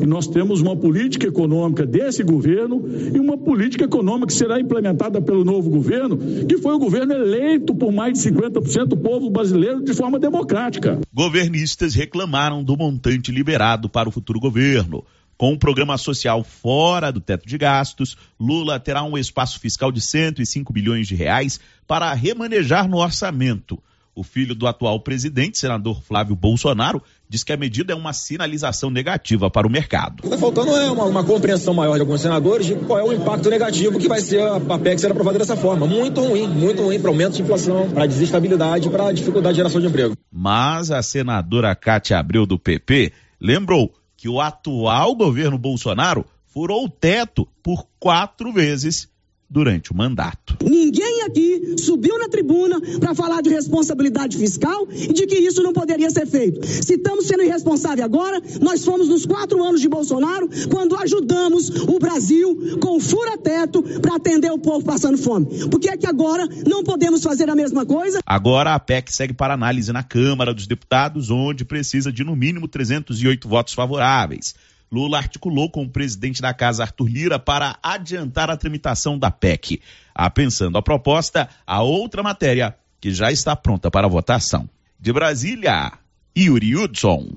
E 0.00 0.06
nós 0.06 0.26
temos 0.26 0.62
uma 0.62 0.74
política 0.74 1.26
econômica 1.26 1.84
desse 1.84 2.22
governo 2.22 2.82
e 3.14 3.20
uma 3.20 3.36
política 3.36 3.84
econômica 3.84 4.28
que 4.28 4.32
será 4.32 4.58
implementada 4.58 5.20
pelo 5.20 5.44
novo 5.44 5.68
governo, 5.68 6.16
que 6.46 6.56
foi 6.56 6.74
o 6.74 6.78
governo 6.78 7.12
eleito 7.12 7.74
por 7.74 7.92
mais 7.92 8.18
de 8.18 8.30
50% 8.30 8.86
do 8.86 8.96
povo 8.96 9.28
brasileiro 9.28 9.84
de 9.84 9.92
forma 9.92 10.18
democrática. 10.18 10.98
Governistas 11.12 11.94
reclamaram 11.94 12.64
do 12.64 12.76
montante 12.76 13.30
liberado 13.30 13.90
para 13.90 14.08
o 14.08 14.12
futuro 14.12 14.40
governo. 14.40 15.04
Com 15.38 15.52
um 15.52 15.58
programa 15.58 15.98
social 15.98 16.42
fora 16.42 17.12
do 17.12 17.20
teto 17.20 17.46
de 17.46 17.58
gastos, 17.58 18.16
Lula 18.40 18.80
terá 18.80 19.02
um 19.02 19.18
espaço 19.18 19.60
fiscal 19.60 19.92
de 19.92 20.00
105 20.00 20.72
bilhões 20.72 21.06
de 21.06 21.14
reais 21.14 21.60
para 21.86 22.12
remanejar 22.14 22.88
no 22.88 22.96
orçamento. 22.96 23.78
O 24.14 24.22
filho 24.22 24.54
do 24.54 24.66
atual 24.66 24.98
presidente, 25.00 25.58
senador 25.58 26.00
Flávio 26.00 26.34
Bolsonaro, 26.34 27.02
diz 27.28 27.44
que 27.44 27.52
a 27.52 27.56
medida 27.56 27.92
é 27.92 27.96
uma 27.96 28.14
sinalização 28.14 28.88
negativa 28.88 29.50
para 29.50 29.66
o 29.66 29.70
mercado. 29.70 30.24
Está 30.24 30.38
faltando 30.38 30.74
é 30.74 30.90
uma, 30.90 31.04
uma, 31.04 31.22
compreensão 31.22 31.74
maior 31.74 31.96
de 31.96 32.00
alguns 32.00 32.22
senadores 32.22 32.66
de 32.66 32.74
qual 32.76 32.98
é 32.98 33.04
o 33.04 33.12
impacto 33.12 33.50
negativo 33.50 33.98
que 33.98 34.08
vai 34.08 34.20
ser 34.20 34.40
a, 34.40 34.56
a 34.56 34.78
PEC 34.78 34.98
ser 34.98 35.10
aprovada 35.10 35.38
dessa 35.38 35.54
forma. 35.54 35.86
Muito 35.86 36.22
ruim, 36.22 36.48
muito 36.48 36.82
ruim 36.82 36.98
para 36.98 37.10
aumento 37.10 37.34
de 37.34 37.42
inflação, 37.42 37.90
para 37.90 38.06
desestabilidade, 38.06 38.88
para 38.88 39.12
dificuldade 39.12 39.52
de 39.52 39.58
geração 39.58 39.82
de 39.82 39.86
emprego. 39.86 40.16
Mas 40.32 40.90
a 40.90 41.02
senadora 41.02 41.76
Cátia 41.76 42.18
Abreu 42.18 42.46
do 42.46 42.58
PP 42.58 43.12
lembrou 43.38 43.92
que 44.26 44.28
o 44.28 44.40
atual 44.40 45.14
governo 45.14 45.56
Bolsonaro 45.56 46.26
furou 46.48 46.86
o 46.86 46.90
teto 46.90 47.46
por 47.62 47.86
quatro 47.96 48.52
vezes 48.52 49.08
durante 49.48 49.92
o 49.92 49.96
mandato. 49.96 50.56
Ninguém 50.62 51.22
aqui 51.22 51.76
subiu 51.78 52.18
na 52.18 52.28
tribuna 52.28 52.80
para 52.98 53.14
falar 53.14 53.40
de 53.42 53.50
responsabilidade 53.50 54.36
fiscal 54.36 54.86
e 54.90 55.12
de 55.12 55.26
que 55.26 55.36
isso 55.36 55.62
não 55.62 55.72
poderia 55.72 56.10
ser 56.10 56.26
feito. 56.26 56.66
Se 56.66 56.94
estamos 56.94 57.26
sendo 57.26 57.42
irresponsáveis 57.42 58.04
agora, 58.04 58.42
nós 58.60 58.84
fomos 58.84 59.08
nos 59.08 59.24
quatro 59.24 59.62
anos 59.62 59.80
de 59.80 59.88
Bolsonaro 59.88 60.48
quando 60.70 60.96
ajudamos 60.96 61.70
o 61.70 61.98
Brasil 61.98 62.78
com 62.80 62.98
fura-teto 63.00 63.82
para 64.00 64.16
atender 64.16 64.50
o 64.50 64.58
povo 64.58 64.84
passando 64.84 65.18
fome. 65.18 65.46
Por 65.68 65.80
que 65.80 65.88
é 65.88 65.96
que 65.96 66.06
agora 66.06 66.46
não 66.66 66.82
podemos 66.82 67.22
fazer 67.22 67.48
a 67.48 67.54
mesma 67.54 67.86
coisa? 67.86 68.20
Agora 68.26 68.74
a 68.74 68.80
PEC 68.80 69.12
segue 69.12 69.34
para 69.34 69.54
análise 69.54 69.92
na 69.92 70.02
Câmara 70.02 70.52
dos 70.52 70.66
Deputados, 70.66 71.30
onde 71.30 71.64
precisa 71.64 72.12
de 72.12 72.24
no 72.24 72.34
mínimo 72.34 72.66
308 72.68 73.48
votos 73.48 73.74
favoráveis. 73.74 74.54
Lula 74.90 75.18
articulou 75.18 75.70
com 75.70 75.82
o 75.82 75.88
presidente 75.88 76.40
da 76.40 76.54
casa, 76.54 76.84
Arthur 76.84 77.08
Lira, 77.08 77.38
para 77.38 77.78
adiantar 77.82 78.50
a 78.50 78.56
tramitação 78.56 79.18
da 79.18 79.30
PEC. 79.30 79.80
Apensando 80.14 80.78
a 80.78 80.82
proposta, 80.82 81.48
a 81.66 81.82
outra 81.82 82.22
matéria 82.22 82.76
que 83.00 83.12
já 83.12 83.30
está 83.30 83.54
pronta 83.54 83.90
para 83.90 84.08
votação. 84.08 84.68
De 84.98 85.12
Brasília, 85.12 85.92
Yuri 86.36 86.76
Hudson. 86.76 87.28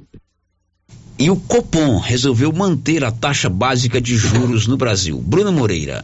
E 1.18 1.30
o 1.30 1.36
Copom 1.36 1.98
resolveu 1.98 2.54
manter 2.54 3.04
a 3.04 3.12
taxa 3.12 3.50
básica 3.50 4.00
de 4.00 4.16
juros 4.16 4.68
no 4.68 4.78
Brasil. 4.78 5.22
Bruno 5.22 5.52
Moreira. 5.52 6.04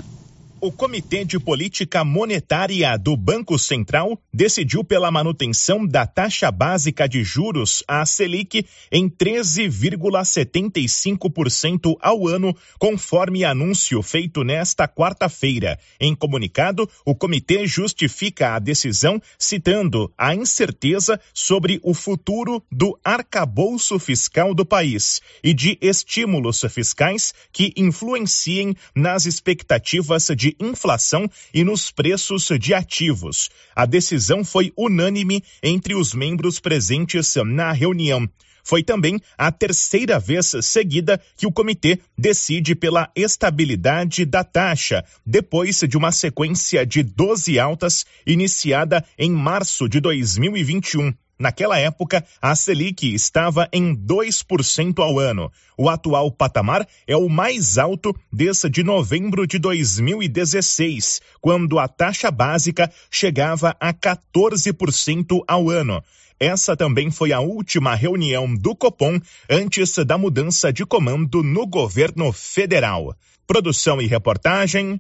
O 0.62 0.72
Comitê 0.72 1.26
de 1.26 1.38
Política 1.38 2.06
Monetária 2.06 2.98
do 2.98 3.18
Banco 3.18 3.60
Central 3.60 4.18
decidiu 4.34 4.86
pela 4.86 5.12
manutenção 5.12 5.86
da 5.86 6.08
taxa 6.08 6.50
básica 6.50 7.10
de 7.10 7.24
juros, 7.24 7.84
a 7.88 8.04
Selic, 8.06 8.66
em 8.90 9.10
13,75% 9.10 11.98
ao 12.00 12.26
ano, 12.28 12.56
conforme 12.80 13.44
anúncio 13.44 14.02
feito 14.02 14.46
nesta 14.46 14.88
quarta-feira. 14.88 15.78
Em 16.00 16.16
comunicado, 16.16 16.90
o 17.06 17.14
comitê 17.14 17.68
justifica 17.68 18.56
a 18.56 18.60
decisão 18.60 19.22
citando 19.38 20.10
a 20.18 20.34
incerteza 20.34 21.20
sobre 21.34 21.82
o 21.84 21.94
futuro 21.94 22.64
do 22.72 22.98
arcabouço 23.04 24.00
fiscal 24.00 24.56
do 24.56 24.66
país 24.66 25.22
e 25.44 25.54
de 25.54 25.78
estímulos 25.82 26.62
fiscais 26.70 27.34
que 27.52 27.74
influenciem 27.76 28.74
nas 28.96 29.26
expectativas 29.26 30.30
de 30.36 30.45
inflação 30.60 31.30
e 31.54 31.64
nos 31.64 31.90
preços 31.90 32.50
de 32.60 32.74
ativos. 32.74 33.50
A 33.74 33.86
decisão 33.86 34.44
foi 34.44 34.74
unânime 34.78 35.42
entre 35.64 35.96
os 35.96 36.14
membros 36.14 36.60
presentes 36.60 37.36
na 37.46 37.72
reunião. 37.72 38.30
Foi 38.66 38.84
também 38.84 39.22
a 39.38 39.52
terceira 39.52 40.20
vez 40.20 40.56
seguida 40.62 41.22
que 41.38 41.46
o 41.46 41.52
comitê 41.52 42.00
decide 42.18 42.74
pela 42.74 43.12
estabilidade 43.16 44.26
da 44.26 44.44
taxa, 44.44 45.06
depois 45.24 45.82
de 45.88 45.96
uma 45.96 46.12
sequência 46.12 46.84
de 46.84 47.04
12 47.04 47.60
altas 47.60 48.06
iniciada 48.26 49.06
em 49.20 49.30
março 49.30 49.88
de 49.88 50.00
2021. 50.00 51.14
Naquela 51.38 51.78
época, 51.78 52.26
a 52.42 52.56
Selic 52.56 53.14
estava 53.14 53.68
em 53.72 53.94
2% 53.94 55.00
ao 55.00 55.20
ano. 55.20 55.52
O 55.78 55.90
atual 55.90 56.32
patamar 56.32 56.88
é 57.06 57.18
o 57.18 57.28
mais 57.28 57.78
alto 57.78 58.16
desde 58.32 58.84
novembro 58.84 59.46
de 59.46 59.60
2016, 59.60 61.22
quando 61.42 61.78
a 61.78 61.88
taxa 61.90 62.32
básica 62.32 62.90
chegava 63.12 63.76
a 63.80 63.94
14% 63.94 65.44
ao 65.46 65.70
ano. 65.70 66.02
Essa 66.40 66.76
também 66.76 67.12
foi 67.12 67.34
a 67.34 67.40
última 67.40 67.96
reunião 67.96 68.54
do 68.54 68.76
Copom 68.76 69.20
antes 69.50 69.96
da 70.06 70.18
mudança 70.18 70.72
de 70.72 70.86
comando 70.86 71.44
no 71.44 71.68
governo 71.68 72.32
federal. 72.32 73.16
Produção 73.48 74.02
e 74.02 74.08
reportagem, 74.08 75.00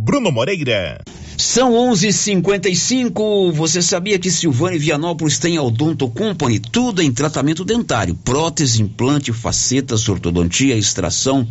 Bruno 0.00 0.30
Moreira. 0.30 1.02
São 1.36 1.72
11:55. 1.74 3.50
Você 3.50 3.82
sabia 3.82 4.16
que 4.16 4.30
Silvânia 4.30 4.76
e 4.76 4.78
Vianópolis 4.78 5.40
tem 5.40 5.56
a 5.56 5.62
Odonto 5.62 6.08
Company, 6.08 6.60
tudo 6.60 7.02
em 7.02 7.10
tratamento 7.10 7.64
dentário, 7.64 8.14
prótese, 8.14 8.80
implante, 8.80 9.32
facetas, 9.32 10.08
ortodontia, 10.08 10.76
extração, 10.76 11.48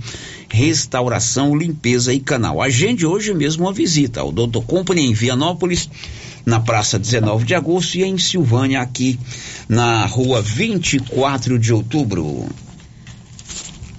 restauração, 0.48 1.58
limpeza 1.58 2.14
e 2.14 2.22
canal. 2.22 2.62
Agende 2.62 3.06
hoje 3.06 3.34
mesmo 3.34 3.66
uma 3.66 3.74
visita 3.74 4.22
ao 4.22 4.30
Odonto 4.30 4.62
Company 4.62 5.02
em 5.02 5.14
Vianópolis, 5.14 5.90
na 6.46 6.62
Praça 6.62 6.98
19 6.98 7.44
de 7.44 7.54
Agosto 7.54 7.96
e 7.96 8.04
em 8.06 8.18
Silvânia 8.18 8.80
aqui 8.80 9.20
na 9.68 10.06
Rua 10.06 10.42
24 10.42 11.60
de 11.60 11.74
Outubro. 11.74 12.48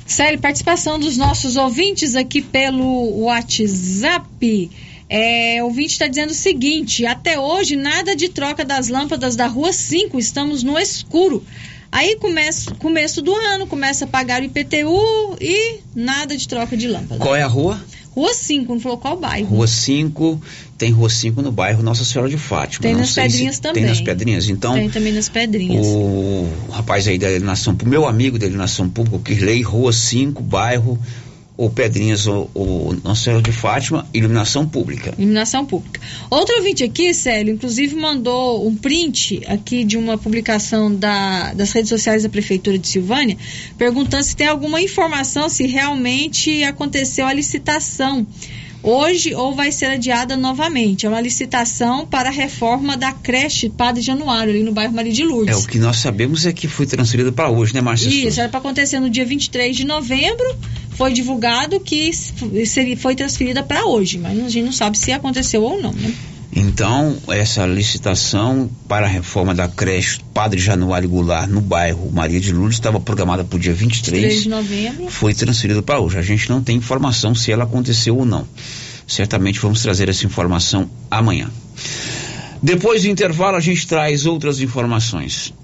Célio, 0.09 0.41
participação 0.41 0.99
dos 0.99 1.19
nossos 1.19 1.57
ouvintes 1.57 2.17
aqui 2.17 2.41
pelo 2.41 3.21
WhatsApp. 3.25 4.71
É, 5.07 5.63
o 5.63 5.67
ouvinte 5.67 5.93
está 5.93 6.09
dizendo 6.09 6.31
o 6.31 6.35
seguinte: 6.35 7.05
até 7.05 7.39
hoje, 7.39 7.77
nada 7.77 8.17
de 8.17 8.31
troca 8.31 8.65
das 8.65 8.89
lâmpadas 8.89 9.37
da 9.37 9.47
rua 9.47 9.71
5, 9.71 10.19
estamos 10.19 10.63
no 10.63 10.79
escuro. 10.79 11.45
Aí 11.93 12.17
começa 12.17 12.75
começo 12.77 13.21
do 13.21 13.35
ano, 13.35 13.67
começa 13.67 14.07
a 14.07 14.09
pagar 14.09 14.41
o 14.41 14.45
IPTU 14.45 15.37
e 15.41 15.81
nada 15.95 16.35
de 16.35 16.49
troca 16.49 16.75
de 16.75 16.89
lâmpada. 16.89 17.21
Qual 17.21 17.37
é 17.37 17.43
a 17.43 17.47
rua? 17.47 17.79
Rua 18.19 18.35
5, 18.35 18.73
não 18.75 18.81
falou 18.81 18.99
qual 18.99 19.17
bairro. 19.17 19.49
Rua 19.49 19.69
5, 19.69 20.41
tem 20.77 20.91
Rua 20.91 21.09
5 21.09 21.41
no 21.41 21.53
bairro 21.53 21.85
Nossa 21.85 22.05
Senhora 22.05 22.29
de 22.29 22.37
Fátima. 22.37 22.83
Tem 22.83 22.93
Não 22.93 23.01
nas 23.01 23.15
Pedrinhas 23.15 23.55
se 23.55 23.61
também. 23.61 23.83
Tem 23.83 23.91
nas 23.91 24.01
Pedrinhas. 24.01 24.49
Então, 24.49 24.75
Tem 24.75 24.91
também 24.91 25.13
nas 25.13 25.29
Pedrinhas. 25.29 25.87
o 25.87 26.49
rapaz 26.73 27.07
aí 27.07 27.17
da 27.17 27.31
iluminação, 27.31 27.77
o 27.81 27.89
meu 27.89 28.09
amigo 28.09 28.37
da 28.37 28.47
iluminação 28.47 28.89
pública, 28.91 29.17
o 29.17 29.21
Kirley, 29.21 29.63
Rua 29.63 29.93
5, 29.93 30.43
bairro 30.43 30.99
ou 31.59 31.69
Pedrinhas 31.69 32.27
ou, 32.29 32.49
ou 32.55 32.97
Nossa 33.03 33.25
Senhora 33.25 33.43
de 33.43 33.51
Fátima, 33.53 34.07
iluminação 34.15 34.67
pública. 34.67 35.13
Iluminação 35.19 35.67
pública. 35.67 36.01
Outro 36.31 36.55
ouvinte 36.57 36.85
aqui, 36.85 37.13
Célio, 37.13 37.53
inclusive 37.53 37.97
mandou 37.97 38.67
um 38.67 38.77
print 38.77 39.43
aqui 39.47 39.83
de 39.85 39.99
uma 39.99 40.17
publicação 40.17 40.95
da- 40.95 41.53
das 41.55 41.73
redes 41.73 41.89
sociais 41.89 42.23
da 42.23 42.29
Prefeitura 42.29 42.79
de 42.79 42.87
Silvânia, 42.87 43.37
perguntando 43.77 44.23
se 44.23 44.37
tem 44.37 44.47
alguma 44.47 44.81
informação 44.81 45.49
se 45.49 45.67
realmente 45.67 46.63
aconteceu 46.63 47.27
a 47.27 47.33
licitação 47.33 48.25
hoje 48.83 49.35
ou 49.35 49.55
vai 49.55 49.73
ser 49.73 49.87
adiada 49.87 50.37
novamente. 50.37 51.07
É 51.07 51.09
uma 51.09 51.21
licitação 51.21 52.07
para 52.07 52.29
a 52.29 52.33
reforma 52.33 52.97
da 52.97 53.13
creche 53.13 53.69
Padre 53.69 54.03
Januário, 54.03 54.53
ali 54.53 54.63
no 54.63 54.73
bairro 54.73 54.93
Maria 54.93 55.13
de 55.13 55.25
Lourdes. 55.25 55.57
É, 55.57 55.59
o 55.59 55.67
que 55.67 55.79
nós 55.79 55.99
sabemos 55.99 56.47
é 56.47 56.53
que 56.53 56.69
foi 56.69 56.87
transferido 56.87 57.33
para 57.33 57.51
hoje, 57.51 57.75
né, 57.75 57.81
Márcia? 57.81 58.09
Isso, 58.09 58.41
era 58.41 58.49
para 58.49 58.59
acontecer 58.59 59.01
no 59.01 59.11
dia 59.11 59.25
23 59.25 59.77
de 59.77 59.85
novembro. 59.85 60.57
Foi 60.91 61.13
divulgado 61.13 61.79
que 61.79 62.13
seria, 62.67 62.97
foi 62.97 63.15
transferida 63.15 63.63
para 63.63 63.87
hoje, 63.87 64.19
mas 64.19 64.39
a 64.39 64.49
gente 64.49 64.65
não 64.65 64.73
sabe 64.73 64.99
se 64.99 65.13
aconteceu 65.13 65.63
ou 65.63 65.81
não, 65.81 65.93
né? 65.93 66.13
Então, 66.61 67.17
essa 67.29 67.65
licitação 67.67 68.69
para 68.89 69.07
a 69.07 69.09
reforma 69.09 69.55
da 69.55 69.69
creche 69.69 70.19
Padre 70.35 70.59
Januário 70.59 71.09
Goulart 71.09 71.49
no 71.49 71.61
bairro 71.61 72.11
Maria 72.11 72.41
de 72.41 72.53
Lourdes 72.53 72.79
estava 72.79 72.99
programada 72.99 73.45
para 73.45 73.57
o 73.57 73.61
dia 73.61 73.73
23. 73.73 74.25
3 74.25 74.43
de 74.43 74.49
novembro. 74.49 75.09
foi 75.09 75.33
transferido 75.33 75.85
para 75.85 76.01
hoje. 76.01 76.19
A 76.19 76.23
gente 76.23 76.51
não 76.51 76.61
tem 76.61 76.77
informação 76.77 77.33
se 77.33 77.53
ela 77.53 77.63
aconteceu 77.63 78.17
ou 78.17 78.27
não. 78.27 78.45
Certamente 79.07 79.61
vamos 79.61 79.81
trazer 79.83 80.09
essa 80.09 80.27
informação 80.27 80.91
amanhã. 81.09 81.49
Depois 82.61 83.03
do 83.03 83.09
intervalo, 83.09 83.57
a 83.57 83.61
gente 83.61 83.87
traz 83.87 84.27
outras 84.27 84.61
informações. 84.61 85.55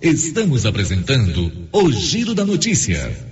Estamos 0.00 0.64
apresentando 0.64 1.50
o 1.72 1.90
Giro 1.90 2.32
da 2.32 2.44
Notícia. 2.44 3.31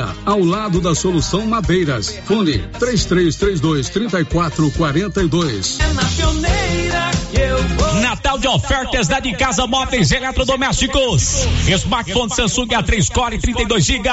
ao 0.25 0.43
lado 0.43 0.81
da 0.81 0.93
Solução 0.95 1.45
Madeiras. 1.45 2.17
Fone 2.25 2.59
3332 2.79 3.89
3442. 3.89 5.79
é 5.79 5.93
na 5.93 6.03
pioneira 6.03 7.11
que 7.31 7.39
eu 7.39 7.57
vou. 7.57 7.80
De 8.39 8.47
ofertas 8.47 9.09
da 9.09 9.19
de 9.19 9.33
casa 9.35 9.67
móveis 9.67 10.09
eletrodomésticos. 10.09 11.45
Smartphone 11.67 12.33
Samsung 12.33 12.67
A3 12.67 13.11
Core 13.11 13.37
32 13.37 13.85
GB 13.85 14.09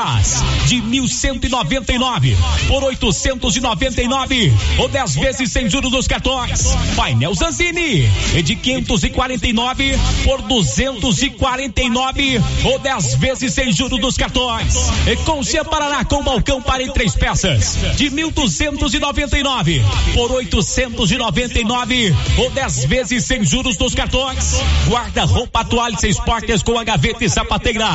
de 0.67 0.83
1199 0.83 2.37
por 2.67 2.83
899 2.83 4.53
ou 4.79 4.89
10 4.89 5.15
vezes 5.15 5.53
sem 5.53 5.71
juros 5.71 5.93
dos 5.93 6.09
cartões. 6.09 6.77
Painel 6.97 7.33
Zanzini 7.33 8.11
é 8.35 8.43
de 8.43 8.57
549 8.57 9.97
por 10.25 10.43
249 10.43 12.41
ou 12.65 12.79
10 12.81 13.15
vezes 13.15 13.55
sem 13.55 13.73
juros 13.73 14.01
dos 14.01 14.17
cartões. 14.17 14.75
E 15.07 15.17
Concha 15.19 15.65
Paraná 15.65 16.05
com 16.05 16.25
balcão 16.25 16.61
para 16.61 16.83
em 16.83 16.93
três 16.93 17.15
peças 17.15 17.79
de 17.97 18.11
1299 18.11 19.83
por 20.13 20.33
899 20.33 22.15
ou 22.37 22.51
10 22.51 22.85
vezes 22.85 23.25
sem 23.25 23.45
juros 23.45 23.77
dos 23.77 23.95
cartões. 23.95 24.08
Guarda-roupa 24.89 25.65
toalha 25.65 25.97
seis 25.99 26.19
portas 26.19 26.63
com 26.63 26.79
a 26.79 26.85
gaveta 26.85 27.25
e 27.25 27.29
sapateira 27.29 27.89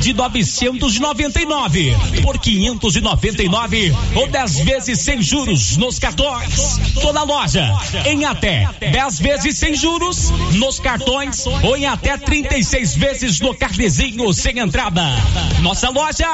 de 0.00 0.12
999 0.12 1.96
por 2.22 2.38
599 2.38 3.94
ou 4.14 4.28
10 4.28 4.60
vezes 4.60 5.00
sem 5.00 5.20
juros 5.20 5.76
nos 5.76 5.98
cartões. 5.98 6.78
Toda 7.00 7.22
loja 7.22 7.74
em 8.04 8.24
até 8.24 8.68
10 8.78 9.18
vezes 9.18 9.58
sem 9.58 9.74
juros 9.74 10.30
nos 10.52 10.78
cartões 10.78 11.44
ou 11.46 11.76
em 11.76 11.86
até 11.86 12.16
36 12.16 12.94
vezes 12.94 13.40
no 13.40 13.54
carnezinho 13.54 14.32
sem 14.32 14.58
entrada. 14.58 15.02
Nossa 15.60 15.90
loja 15.90 16.28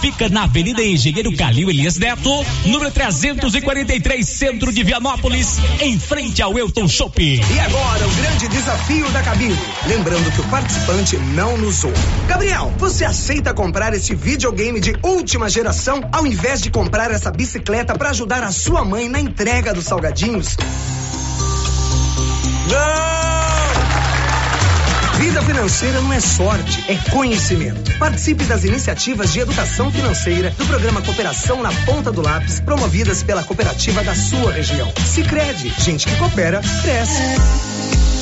fica 0.00 0.28
na 0.28 0.44
Avenida 0.44 0.82
Engenheiro 0.82 1.34
Calil 1.36 1.70
Elias 1.70 1.96
Neto, 1.96 2.44
número 2.66 2.90
343, 2.90 4.26
centro 4.26 4.72
de 4.72 4.82
Vianópolis, 4.82 5.58
em 5.80 5.98
frente 5.98 6.42
ao 6.42 6.58
Elton 6.58 6.88
Shopping. 6.88 7.40
E 7.54 7.60
agora 7.60 8.06
o 8.06 8.10
grande 8.16 8.48
desafio 8.50 9.08
da 9.10 9.22
cabine. 9.22 9.56
Lembrando 9.86 10.30
que 10.32 10.40
o 10.40 10.44
participante 10.48 11.16
não 11.16 11.56
nos 11.56 11.82
ouve. 11.84 11.98
Gabriel, 12.26 12.72
você 12.76 13.04
aceita 13.04 13.54
comprar 13.54 13.94
este 13.94 14.14
videogame 14.14 14.80
de 14.80 14.94
última 15.02 15.48
geração 15.48 16.00
ao 16.12 16.26
invés 16.26 16.60
de 16.60 16.70
comprar 16.70 17.10
essa 17.10 17.30
bicicleta 17.30 17.96
para 17.96 18.10
ajudar 18.10 18.42
a 18.42 18.52
sua 18.52 18.84
mãe 18.84 19.08
na 19.08 19.20
entrega 19.20 19.72
dos 19.72 19.84
salgadinhos? 19.86 20.56
Não! 22.70 23.10
Vida 25.20 25.42
financeira 25.42 26.00
não 26.00 26.12
é 26.12 26.18
sorte, 26.18 26.82
é 26.88 26.96
conhecimento. 27.10 27.98
Participe 27.98 28.44
das 28.44 28.64
iniciativas 28.64 29.32
de 29.32 29.40
educação 29.40 29.92
financeira 29.92 30.50
do 30.56 30.66
programa 30.66 31.02
Cooperação 31.02 31.62
na 31.62 31.70
Ponta 31.84 32.10
do 32.10 32.22
Lápis, 32.22 32.58
promovidas 32.58 33.22
pela 33.22 33.42
cooperativa 33.42 34.02
da 34.02 34.14
sua 34.14 34.50
região. 34.50 34.90
Sicredi, 35.04 35.74
gente 35.78 36.06
que 36.06 36.16
coopera, 36.16 36.62
cresce. 36.82 38.09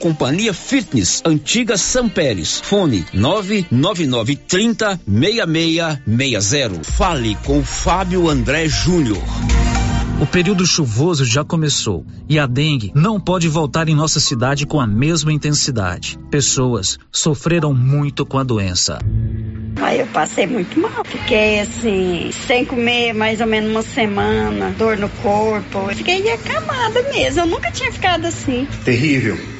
Companhia 0.00 0.54
Fitness, 0.54 1.22
antiga 1.26 1.76
São 1.76 2.08
Pérez. 2.08 2.58
Fone 2.58 3.04
99930 3.12 4.98
6660. 5.06 6.84
Fale 6.84 7.36
com 7.44 7.62
Fábio 7.62 8.28
André 8.30 8.66
Júnior. 8.66 9.22
O 10.18 10.26
período 10.26 10.66
chuvoso 10.66 11.24
já 11.24 11.44
começou 11.44 12.04
e 12.28 12.38
a 12.38 12.46
dengue 12.46 12.92
não 12.94 13.20
pode 13.20 13.46
voltar 13.46 13.88
em 13.90 13.94
nossa 13.94 14.20
cidade 14.20 14.66
com 14.66 14.80
a 14.80 14.86
mesma 14.86 15.32
intensidade. 15.32 16.18
Pessoas 16.30 16.98
sofreram 17.12 17.74
muito 17.74 18.24
com 18.24 18.38
a 18.38 18.42
doença. 18.42 18.98
Aí 19.82 20.00
eu 20.00 20.06
passei 20.06 20.46
muito 20.46 20.80
mal. 20.80 21.04
Fiquei 21.04 21.60
assim, 21.60 22.30
sem 22.46 22.64
comer 22.64 23.12
mais 23.12 23.40
ou 23.40 23.46
menos 23.46 23.70
uma 23.70 23.82
semana, 23.82 24.70
dor 24.78 24.96
no 24.96 25.08
corpo. 25.08 25.88
Fiquei 25.94 26.30
acamada 26.32 27.02
mesmo. 27.12 27.40
Eu 27.40 27.46
nunca 27.46 27.70
tinha 27.70 27.92
ficado 27.92 28.26
assim. 28.26 28.66
Terrível. 28.84 29.59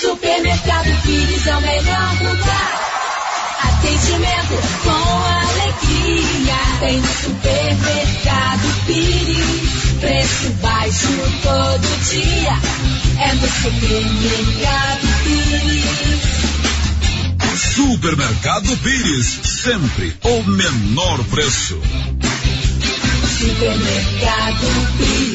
Supermercado 0.00 1.02
Pires 1.02 1.46
é 1.46 1.56
o 1.56 1.60
melhor 1.60 2.22
lugar. 2.22 2.80
Atendimento 3.62 4.60
com 4.82 4.90
alegria. 4.90 6.58
Tem 6.80 7.00
no 7.00 7.06
Supermercado 7.06 8.86
Pires. 8.86 10.00
Preço 10.00 10.50
baixo 10.60 11.06
todo 11.42 11.86
dia. 12.10 12.58
É 13.20 13.32
no 13.34 13.46
Supermercado 13.46 15.06
Pires. 15.22 16.34
Supermercado 17.74 18.76
Pires, 18.78 19.40
sempre 19.44 20.16
o 20.24 20.42
menor 20.42 21.22
preço. 21.24 21.80
Supermercado 23.38 24.66
Pires. 24.98 25.34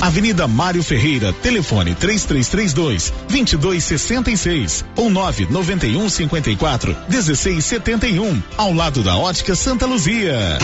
Avenida 0.00 0.48
Mário 0.48 0.82
Ferreira, 0.82 1.32
telefone 1.32 1.94
3332 1.94 3.12
2266 3.28 4.84
ou 4.96 5.08
991 5.08 6.08
54 6.08 6.96
1671, 7.08 8.42
ao 8.56 8.72
lado 8.72 9.02
da 9.02 9.16
Ótica 9.16 9.54
Santa 9.54 9.86
Luzia. 9.86 10.58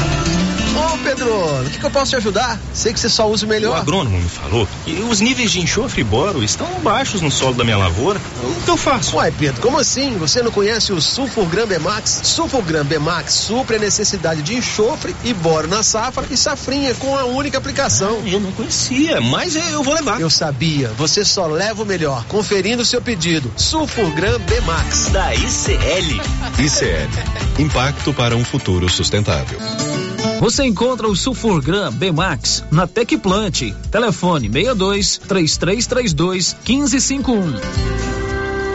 Ô 0.79 0.99
Pedro, 0.99 1.29
o 1.61 1.71
que, 1.71 1.79
que, 1.79 1.85
eu 1.85 1.91
posso 1.91 2.11
te 2.11 2.17
ajudar? 2.17 2.59
Sei 2.73 2.93
que 2.93 3.01
você 3.01 3.09
só 3.09 3.29
usa 3.29 3.45
o 3.45 3.49
melhor. 3.49 3.79
O 3.79 3.81
agrônomo 3.81 4.17
me 4.17 4.29
falou 4.29 4.69
que 4.85 4.93
os 5.11 5.21
níveis 5.21 5.51
de 5.51 5.61
enxofre 5.61 6.03
e 6.03 6.05
boro 6.05 6.43
estão 6.43 6.69
baixos 6.83 7.21
no 7.21 7.31
solo 7.31 7.55
da 7.55 7.65
minha 7.65 7.77
lavoura. 7.77 8.21
O 8.43 8.63
que 8.65 8.71
eu 8.71 8.77
faço? 8.77 9.17
Uai, 9.17 9.33
Pedro, 9.37 9.61
como 9.61 9.79
assim? 9.79 10.17
Você 10.19 10.41
não 10.41 10.53
conhece 10.53 10.93
o 10.93 11.01
Sulfurgram 11.01 11.67
Bemax? 11.67 12.21
Sulfurgram 12.23 12.85
Bemax 12.85 13.33
supre 13.33 13.77
a 13.77 13.79
necessidade 13.81 14.43
de 14.43 14.55
enxofre 14.55 15.17
e 15.25 15.35
boro 15.35 15.67
na 15.67 15.83
safra 15.83 16.25
e 16.31 16.37
safrinha 16.37 16.95
com 16.95 17.17
a 17.17 17.25
única 17.25 17.59
aplicação. 17.59 18.23
Ah, 18.25 18.29
eu 18.29 18.39
não 18.39 18.53
conhecia, 18.53 18.98
mas 19.31 19.55
eu 19.55 19.83
vou 19.83 19.95
levar. 19.95 20.21
Eu 20.21 20.29
sabia, 20.29 20.89
você 20.91 21.25
só 21.25 21.47
leva 21.47 21.83
o 21.83 21.87
melhor. 21.87 22.25
Conferindo 22.27 22.83
o 22.83 22.87
seu 22.87 23.01
pedido. 23.01 23.53
Sulfurgram 23.57 24.39
Bemax. 24.41 25.11
Da 25.11 25.35
ICL. 25.35 26.21
ICL. 26.59 27.63
Impacto 27.63 28.13
para 28.13 28.37
um 28.37 28.45
futuro 28.45 28.89
sustentável. 28.89 29.59
Você 30.41 30.65
encontra 30.65 31.07
o 31.07 31.17
Sulfurgram 31.17 31.93
Bemax 31.93 32.65
na 32.71 32.87
Tecplant. 32.87 33.73
Telefone 33.91 34.49
62 34.49 35.19
3332 35.19 36.57
1551. 36.67 38.18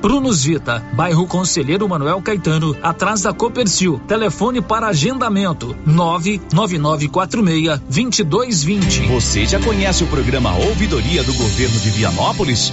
Prunus 0.00 0.44
Vita, 0.44 0.84
bairro 0.92 1.26
Conselheiro 1.26 1.88
Manuel 1.88 2.22
Caetano, 2.22 2.76
atrás 2.82 3.22
da 3.22 3.32
Copercil. 3.32 4.00
Telefone 4.06 4.60
para 4.60 4.88
agendamento: 4.88 5.76
99946 5.86 7.80
2220. 7.88 9.06
Você 9.08 9.46
já 9.46 9.60
conhece 9.60 10.04
o 10.04 10.06
programa 10.06 10.54
Ouvidoria 10.56 11.24
do 11.24 11.34
Governo 11.34 11.80
de 11.80 11.90
Vianópolis? 11.90 12.72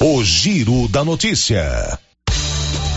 O 0.00 0.22
Giro 0.22 0.86
da 0.88 1.04
Notícia. 1.04 1.98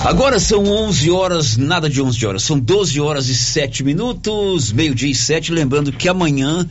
Agora 0.03 0.39
são 0.39 0.63
11 0.63 1.09
horas, 1.09 1.57
nada 1.57 1.89
de 1.89 2.01
11 2.01 2.25
horas, 2.25 2.43
são 2.43 2.59
12 2.59 3.01
horas 3.01 3.29
e 3.29 3.35
7 3.35 3.83
minutos, 3.83 4.71
meio-dia 4.71 5.09
e 5.09 5.15
7. 5.15 5.51
Lembrando 5.51 5.91
que 5.91 6.07
amanhã 6.07 6.67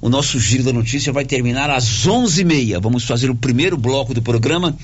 o 0.00 0.08
nosso 0.08 0.38
Giro 0.38 0.64
da 0.64 0.72
Notícia 0.72 1.12
vai 1.12 1.24
terminar 1.24 1.70
às 1.70 2.06
11h30. 2.06 2.80
Vamos 2.80 3.04
fazer 3.04 3.30
o 3.30 3.34
primeiro 3.34 3.76
bloco 3.76 4.12
do 4.12 4.20
programa 4.20 4.76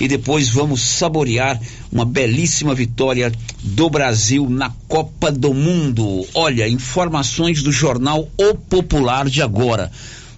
e 0.00 0.06
depois 0.06 0.48
vamos 0.48 0.80
saborear 0.80 1.60
uma 1.90 2.04
belíssima 2.04 2.74
vitória 2.74 3.32
do 3.62 3.88
Brasil 3.88 4.48
na 4.50 4.70
Copa 4.86 5.30
do 5.30 5.54
Mundo. 5.54 6.26
Olha, 6.34 6.68
informações 6.68 7.62
do 7.62 7.72
jornal 7.72 8.28
O 8.36 8.54
Popular 8.54 9.28
de 9.28 9.42
agora. 9.42 9.90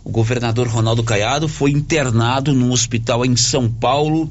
O 0.02 0.10
governador 0.10 0.66
Ronaldo 0.66 1.04
Caiado 1.04 1.46
foi 1.46 1.70
internado 1.70 2.54
num 2.54 2.72
hospital 2.72 3.24
em 3.24 3.36
São 3.36 3.70
Paulo 3.70 4.30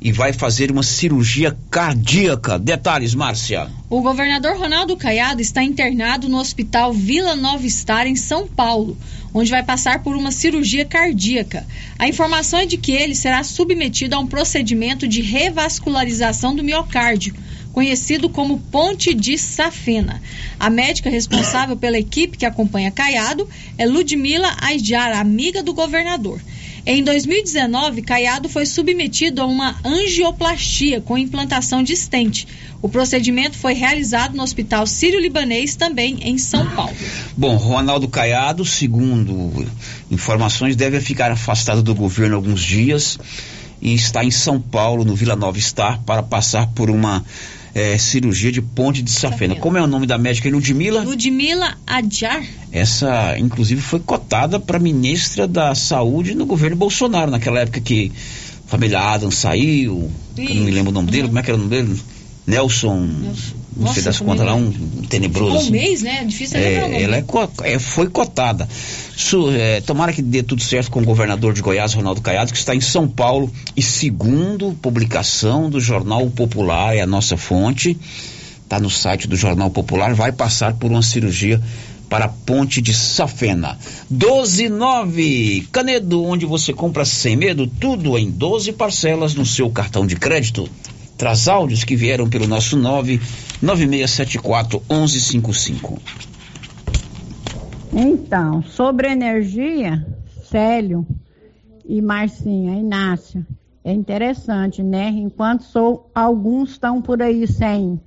e 0.00 0.12
vai 0.12 0.32
fazer 0.32 0.70
uma 0.70 0.84
cirurgia 0.84 1.56
cardíaca. 1.70 2.56
Detalhes, 2.56 3.14
Márcia. 3.14 3.68
O 3.90 4.00
governador 4.00 4.56
Ronaldo 4.56 4.96
Caiado 4.96 5.42
está 5.42 5.62
internado 5.62 6.28
no 6.28 6.38
Hospital 6.38 6.92
Vila 6.92 7.34
Nova 7.34 7.68
Star, 7.68 8.06
em 8.06 8.14
São 8.14 8.46
Paulo, 8.46 8.96
onde 9.34 9.50
vai 9.50 9.62
passar 9.62 10.02
por 10.04 10.14
uma 10.14 10.30
cirurgia 10.30 10.84
cardíaca. 10.84 11.66
A 11.98 12.06
informação 12.06 12.60
é 12.60 12.66
de 12.66 12.76
que 12.76 12.92
ele 12.92 13.14
será 13.14 13.42
submetido 13.42 14.14
a 14.14 14.20
um 14.20 14.26
procedimento 14.26 15.08
de 15.08 15.20
revascularização 15.20 16.54
do 16.54 16.62
miocárdio 16.62 17.34
conhecido 17.78 18.28
como 18.28 18.58
Ponte 18.58 19.14
de 19.14 19.38
Safena. 19.38 20.20
A 20.58 20.68
médica 20.68 21.08
responsável 21.08 21.76
pela 21.76 21.96
equipe 21.96 22.36
que 22.36 22.44
acompanha 22.44 22.90
Caiado 22.90 23.48
é 23.78 23.86
Ludmila 23.86 24.56
Aidjar, 24.60 25.16
amiga 25.16 25.62
do 25.62 25.72
governador. 25.72 26.40
Em 26.84 27.04
2019, 27.04 28.02
Caiado 28.02 28.48
foi 28.48 28.66
submetido 28.66 29.40
a 29.40 29.46
uma 29.46 29.76
angioplastia 29.84 31.00
com 31.00 31.16
implantação 31.16 31.80
de 31.80 31.92
estente. 31.92 32.48
O 32.82 32.88
procedimento 32.88 33.56
foi 33.56 33.74
realizado 33.74 34.36
no 34.36 34.42
Hospital 34.42 34.84
Sírio-Libanês, 34.84 35.76
também 35.76 36.18
em 36.22 36.36
São 36.36 36.68
Paulo. 36.70 36.96
Bom, 37.36 37.54
Ronaldo 37.54 38.08
Caiado, 38.08 38.64
segundo 38.64 39.64
informações, 40.10 40.74
deve 40.74 41.00
ficar 41.00 41.30
afastado 41.30 41.80
do 41.80 41.94
governo 41.94 42.34
alguns 42.34 42.60
dias 42.60 43.16
e 43.80 43.94
está 43.94 44.24
em 44.24 44.32
São 44.32 44.60
Paulo, 44.60 45.04
no 45.04 45.14
Vila 45.14 45.36
Nova 45.36 45.60
Star, 45.60 46.00
para 46.02 46.24
passar 46.24 46.66
por 46.68 46.90
uma 46.90 47.24
é, 47.74 47.96
cirurgia 47.98 48.50
de 48.50 48.60
ponte 48.60 49.02
de 49.02 49.10
safena. 49.10 49.54
Como 49.56 49.76
é 49.76 49.82
o 49.82 49.86
nome 49.86 50.06
da 50.06 50.18
médica? 50.18 50.48
Ludmila? 50.48 51.02
Ludmila 51.02 51.76
Adjar. 51.86 52.44
Essa, 52.72 53.38
inclusive, 53.38 53.80
foi 53.80 54.00
cotada 54.00 54.58
para 54.58 54.78
ministra 54.78 55.46
da 55.46 55.74
Saúde 55.74 56.34
no 56.34 56.46
governo 56.46 56.76
Bolsonaro, 56.76 57.30
naquela 57.30 57.60
época 57.60 57.80
que 57.80 58.12
a 58.66 58.70
família 58.70 59.00
Adams 59.00 59.36
saiu, 59.36 60.10
eu 60.36 60.54
não 60.54 60.64
me 60.64 60.70
lembro 60.70 60.90
o 60.90 60.94
nome 60.94 61.10
dele, 61.10 61.28
como 61.28 61.38
é 61.38 61.42
que 61.42 61.50
era 61.50 61.56
o 61.56 61.62
nome 61.62 61.70
dele? 61.70 62.00
Nelson. 62.46 62.96
Nelson. 62.96 63.54
Não 63.78 63.84
Nossa, 63.84 63.94
sei 63.94 64.02
das 64.02 64.18
contas 64.18 64.44
lá, 64.44 64.54
também 64.54 64.68
um 64.68 65.02
tenebroso. 65.06 65.54
Um 65.54 65.58
assim. 65.58 65.70
mês, 65.70 66.02
né? 66.02 66.24
Difícil 66.24 66.58
é, 66.58 66.62
lembrar 66.62 66.90
É, 66.90 67.02
ela 67.02 67.16
é 67.16 67.24
é, 67.74 67.78
foi 67.78 68.08
cotada. 68.08 68.68
Su- 69.16 69.50
é, 69.52 69.80
tomara 69.80 70.12
que 70.12 70.20
dê 70.20 70.42
tudo 70.42 70.60
certo 70.60 70.90
com 70.90 71.00
o 71.00 71.04
governador 71.04 71.54
de 71.54 71.62
Goiás, 71.62 71.94
Ronaldo 71.94 72.20
Caiado, 72.20 72.52
que 72.52 72.58
está 72.58 72.74
em 72.74 72.80
São 72.80 73.06
Paulo. 73.06 73.48
E 73.76 73.82
segundo 73.82 74.76
publicação 74.82 75.70
do 75.70 75.78
Jornal 75.78 76.28
Popular, 76.30 76.96
é 76.96 77.02
a 77.02 77.06
nossa 77.06 77.36
fonte, 77.36 77.96
está 78.64 78.80
no 78.80 78.90
site 78.90 79.28
do 79.28 79.36
Jornal 79.36 79.70
Popular, 79.70 80.12
vai 80.12 80.32
passar 80.32 80.74
por 80.74 80.90
uma 80.90 81.02
cirurgia 81.02 81.62
para 82.08 82.24
a 82.24 82.28
ponte 82.28 82.82
de 82.82 82.92
Safena. 82.92 83.78
129 84.10 85.68
Canedo, 85.70 86.24
onde 86.24 86.46
você 86.46 86.72
compra 86.72 87.04
sem 87.04 87.36
medo, 87.36 87.66
tudo 87.66 88.18
em 88.18 88.28
12 88.28 88.72
parcelas 88.72 89.34
no 89.34 89.46
seu 89.46 89.70
cartão 89.70 90.04
de 90.04 90.16
crédito. 90.16 90.68
Traz 91.18 91.48
áudios 91.48 91.82
que 91.82 91.96
vieram 91.96 92.30
pelo 92.30 92.46
nosso 92.46 92.78
9 92.78 93.20
9674 93.60 94.80
1155. 94.88 96.00
Então, 97.92 98.62
sobre 98.62 99.08
energia, 99.08 100.06
Célio 100.44 101.04
e 101.84 102.00
Marcinha, 102.00 102.78
Inácio, 102.78 103.44
é 103.82 103.92
interessante, 103.92 104.80
né? 104.80 105.08
Enquanto 105.08 105.64
sou, 105.64 106.08
alguns 106.14 106.70
estão 106.70 107.02
por 107.02 107.20
aí 107.20 107.48
sem 107.48 108.00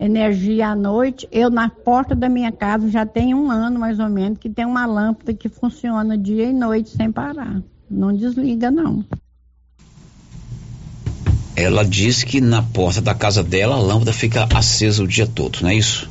energia 0.00 0.68
à 0.68 0.74
noite, 0.74 1.28
eu 1.30 1.50
na 1.50 1.68
porta 1.68 2.14
da 2.14 2.28
minha 2.28 2.52
casa 2.52 2.88
já 2.88 3.04
tenho 3.04 3.36
um 3.36 3.50
ano 3.50 3.78
mais 3.78 3.98
ou 3.98 4.08
menos 4.08 4.38
que 4.38 4.48
tem 4.48 4.64
uma 4.64 4.86
lâmpada 4.86 5.34
que 5.34 5.48
funciona 5.50 6.16
dia 6.16 6.44
e 6.44 6.52
noite 6.54 6.88
sem 6.88 7.12
parar. 7.12 7.62
Não 7.90 8.14
desliga 8.14 8.70
não. 8.70 9.04
Ela 11.56 11.82
diz 11.84 12.22
que 12.22 12.38
na 12.38 12.62
porta 12.62 13.00
da 13.00 13.14
casa 13.14 13.42
dela 13.42 13.76
a 13.76 13.80
lâmpada 13.80 14.12
fica 14.12 14.46
acesa 14.54 15.02
o 15.02 15.08
dia 15.08 15.26
todo, 15.26 15.60
não 15.62 15.70
é 15.70 15.74
isso? 15.74 16.08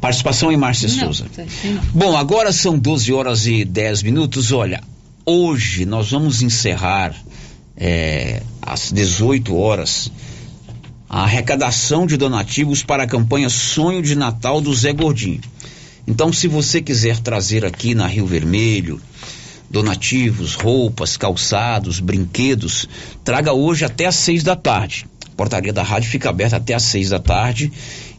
Participação 0.00 0.50
em 0.50 0.56
Márcia 0.56 0.88
Souza. 0.88 1.26
não. 1.64 1.82
Bom, 1.94 2.16
agora 2.16 2.52
são 2.52 2.78
12 2.78 3.12
horas 3.12 3.46
e 3.46 3.64
10 3.64 4.02
minutos. 4.02 4.52
Olha, 4.52 4.82
hoje 5.24 5.86
nós 5.86 6.10
vamos 6.10 6.42
encerrar 6.42 7.14
é, 7.76 8.42
às 8.60 8.92
18 8.92 9.56
horas 9.56 10.10
a 11.08 11.22
arrecadação 11.22 12.06
de 12.06 12.16
donativos 12.16 12.82
para 12.82 13.04
a 13.04 13.06
campanha 13.06 13.48
Sonho 13.48 14.02
de 14.02 14.14
Natal 14.16 14.60
do 14.60 14.74
Zé 14.74 14.92
Gordinho. 14.92 15.40
Então, 16.06 16.32
se 16.32 16.46
você 16.46 16.80
quiser 16.82 17.18
trazer 17.18 17.64
aqui 17.64 17.94
na 17.94 18.06
Rio 18.06 18.26
Vermelho 18.26 19.00
donativos, 19.70 20.54
roupas, 20.54 21.16
calçados, 21.16 22.00
brinquedos, 22.00 22.88
traga 23.24 23.52
hoje 23.52 23.84
até 23.84 24.06
às 24.06 24.14
seis 24.16 24.42
da 24.42 24.56
tarde. 24.56 25.06
A 25.26 25.36
portaria 25.36 25.72
da 25.72 25.82
rádio 25.82 26.10
fica 26.10 26.30
aberta 26.30 26.56
até 26.56 26.74
às 26.74 26.84
seis 26.84 27.10
da 27.10 27.18
tarde 27.18 27.70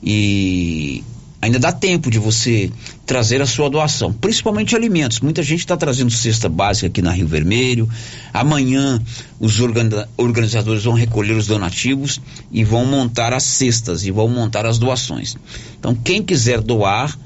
e 0.04 1.04
ainda 1.42 1.60
dá 1.60 1.72
tempo 1.72 2.10
de 2.12 2.20
você 2.20 2.72
trazer 3.06 3.42
a 3.42 3.46
sua 3.46 3.70
doação, 3.70 4.12
principalmente 4.12 4.76
alimentos. 4.76 5.20
Muita 5.20 5.42
gente 5.42 5.60
está 5.60 5.78
trazendo 5.78 6.12
cesta 6.12 6.50
básica 6.50 6.88
aqui 6.88 7.02
na 7.02 7.12
Rio 7.12 7.28
Vermelho. 7.28 7.90
Amanhã 8.34 9.02
os 9.40 9.60
organ- 9.60 10.08
organizadores 10.18 10.84
vão 10.84 10.94
recolher 10.94 11.34
os 11.34 11.48
donativos 11.48 12.20
e 12.52 12.64
vão 12.64 12.86
montar 12.86 13.34
as 13.34 13.44
cestas 13.44 14.06
e 14.06 14.12
vão 14.12 14.28
montar 14.28 14.66
as 14.66 14.78
doações. 14.78 15.38
Então, 15.80 15.96
quem 15.96 16.22
quiser 16.22 16.60
doar, 16.62 17.18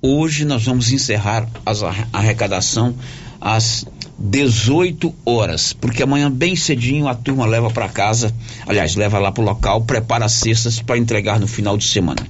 hoje 0.00 0.44
nós 0.44 0.64
vamos 0.64 0.90
encerrar 0.90 1.46
a 1.66 2.18
arrecadação 2.18 2.94
às 3.40 3.86
18 4.18 5.14
horas, 5.24 5.72
porque 5.72 6.02
amanhã 6.02 6.30
bem 6.30 6.56
cedinho 6.56 7.06
a 7.06 7.14
turma 7.14 7.46
leva 7.46 7.70
para 7.70 7.88
casa, 7.88 8.34
aliás, 8.66 8.96
leva 8.96 9.18
lá 9.18 9.30
para 9.30 9.42
o 9.42 9.44
local, 9.44 9.82
prepara 9.82 10.24
as 10.24 10.32
cestas 10.32 10.80
para 10.80 10.98
entregar 10.98 11.38
no 11.38 11.46
final 11.46 11.76
de 11.76 11.86
semana. 11.86 12.26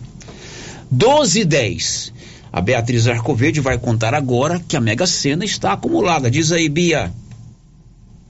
12 0.90 1.40
e 1.40 1.44
10. 1.44 2.12
A 2.52 2.60
Beatriz 2.60 3.06
Arcoverde 3.06 3.60
vai 3.60 3.78
contar 3.78 4.14
agora 4.14 4.60
que 4.66 4.76
a 4.76 4.80
Mega 4.80 5.06
Sena 5.06 5.44
está 5.44 5.72
acumulada. 5.72 6.30
Diz 6.30 6.50
aí, 6.50 6.68
Bia. 6.68 7.12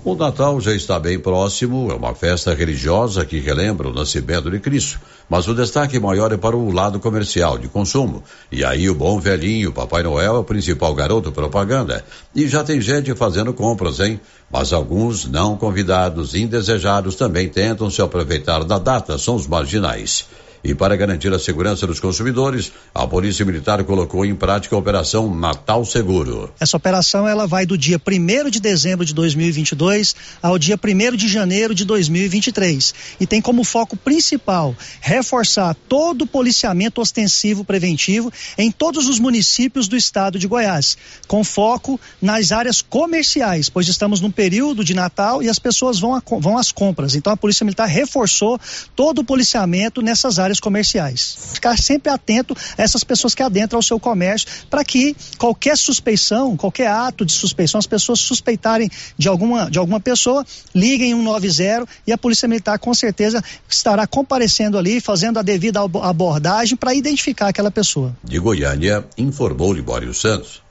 O 0.09 0.15
Natal 0.15 0.59
já 0.59 0.75
está 0.75 0.99
bem 0.99 1.19
próximo, 1.19 1.91
é 1.91 1.95
uma 1.95 2.15
festa 2.15 2.55
religiosa 2.55 3.27
que 3.27 3.41
relembra 3.41 3.89
o 3.89 3.93
nascimento 3.93 4.51
de 4.51 4.59
Cristo. 4.59 4.99
Mas 5.29 5.47
o 5.47 5.55
destaque 5.55 6.01
maior 6.01 6.33
é 6.33 6.37
para 6.39 6.57
o 6.57 6.73
lado 6.73 6.99
comercial, 6.99 7.59
de 7.59 7.69
consumo. 7.69 8.25
E 8.51 8.65
aí 8.65 8.89
o 8.89 8.95
bom 8.95 9.21
velhinho, 9.21 9.71
Papai 9.71 10.03
Noel, 10.03 10.37
é 10.37 10.39
o 10.39 10.45
principal 10.45 10.95
garoto 10.95 11.31
propaganda. 11.31 12.03
E 12.35 12.49
já 12.49 12.65
tem 12.65 12.81
gente 12.81 13.15
fazendo 13.15 13.53
compras, 13.53 14.01
hein? 14.01 14.19
Mas 14.51 14.73
alguns 14.73 15.27
não 15.27 15.59
convidados, 15.59 16.35
indesejados, 16.35 17.15
também 17.15 17.47
tentam 17.47 17.91
se 17.91 18.01
aproveitar 18.01 18.65
da 18.65 18.79
data, 18.79 19.19
são 19.19 19.35
os 19.35 19.47
marginais. 19.47 20.25
E 20.63 20.75
para 20.75 20.97
garantir 20.97 21.33
a 21.33 21.39
segurança 21.39 21.87
dos 21.87 22.01
consumidores, 22.01 22.73
a 22.95 23.07
Polícia 23.07 23.45
Militar 23.45 23.85
colocou 23.85 24.25
em 24.25 24.35
prática 24.35 24.75
a 24.75 24.79
Operação 24.79 25.33
Natal 25.35 25.85
Seguro. 25.85 26.53
Essa 26.59 26.77
operação 26.77 27.29
ela 27.29 27.47
vai 27.47 27.65
do 27.65 27.79
dia 27.79 28.01
1 28.05 28.51
de 28.51 28.61
dezembro 28.61 29.05
de 29.05 29.15
2022 29.15 30.17
ao 30.43 30.59
dia 30.59 30.77
1 30.77 31.17
de 31.17 31.29
janeiro 31.29 31.75
de 31.75 31.85
2023 31.85 32.95
e 33.21 33.27
tem 33.27 33.41
como 33.41 33.63
foco 33.63 33.97
principal 33.97 34.75
reforçar 35.01 35.77
todo 35.89 36.23
o 36.23 36.27
policiamento 36.27 37.01
ostensivo 37.01 37.65
preventivo 37.65 38.33
em 38.57 38.71
todos 38.71 39.09
os 39.09 39.19
municípios 39.19 39.87
do 39.87 39.97
estado 39.97 40.39
de 40.39 40.49
Goiás, 40.49 40.99
com 41.27 41.45
foco 41.45 42.01
nas 42.21 42.51
áreas 42.53 42.83
comerciais, 42.83 43.69
pois 43.69 43.89
estamos 43.89 44.21
num 44.21 44.31
período 44.31 44.85
de 44.85 44.95
Natal 44.95 45.43
e 45.43 45.49
as 45.49 45.59
pessoas 45.59 45.99
vão, 46.01 46.15
a, 46.15 46.23
vão 46.41 46.59
às 46.59 46.73
compras. 46.73 47.15
Então 47.15 47.33
a 47.33 47.37
Polícia 47.37 47.65
Militar 47.65 47.87
reforçou 47.87 48.59
todo 48.97 49.21
o 49.21 49.25
policiamento 49.25 50.03
nessas 50.03 50.39
áreas 50.39 50.48
comerciais. 50.61 51.37
Ficar 51.55 51.77
sempre 51.77 52.11
atento 52.11 52.57
a 52.77 52.83
essas 52.83 53.05
pessoas 53.05 53.35
que 53.35 53.43
adentram 53.43 53.79
ao 53.79 53.83
seu 53.83 54.01
comércio 54.01 54.49
para 54.71 54.85
que 54.85 55.15
qualquer 55.37 55.77
suspeição, 55.77 56.57
qualquer 56.57 56.89
ato 56.89 57.25
de 57.25 57.33
suspeição, 57.33 57.79
as 57.79 57.87
pessoas 57.87 58.21
suspeitarem 58.21 58.91
de 59.17 59.29
alguma, 59.29 59.71
de 59.71 59.79
alguma 59.79 60.01
pessoa, 60.01 60.45
liguem 60.75 61.15
190 61.15 61.87
e 62.07 62.13
a 62.13 62.19
Polícia 62.19 62.49
Militar 62.49 62.79
com 62.79 62.95
certeza 62.95 63.43
estará 63.69 64.07
comparecendo 64.07 64.79
ali, 64.79 65.01
fazendo 65.01 65.39
a 65.39 65.43
devida 65.43 65.81
abordagem 65.81 66.77
para 66.77 66.95
identificar 66.95 67.49
aquela 67.49 67.71
pessoa. 67.71 68.17
De 68.25 68.39
Goiânia, 68.39 69.05
informou 69.17 69.73
Libório 69.73 70.15
Santos. 70.15 70.68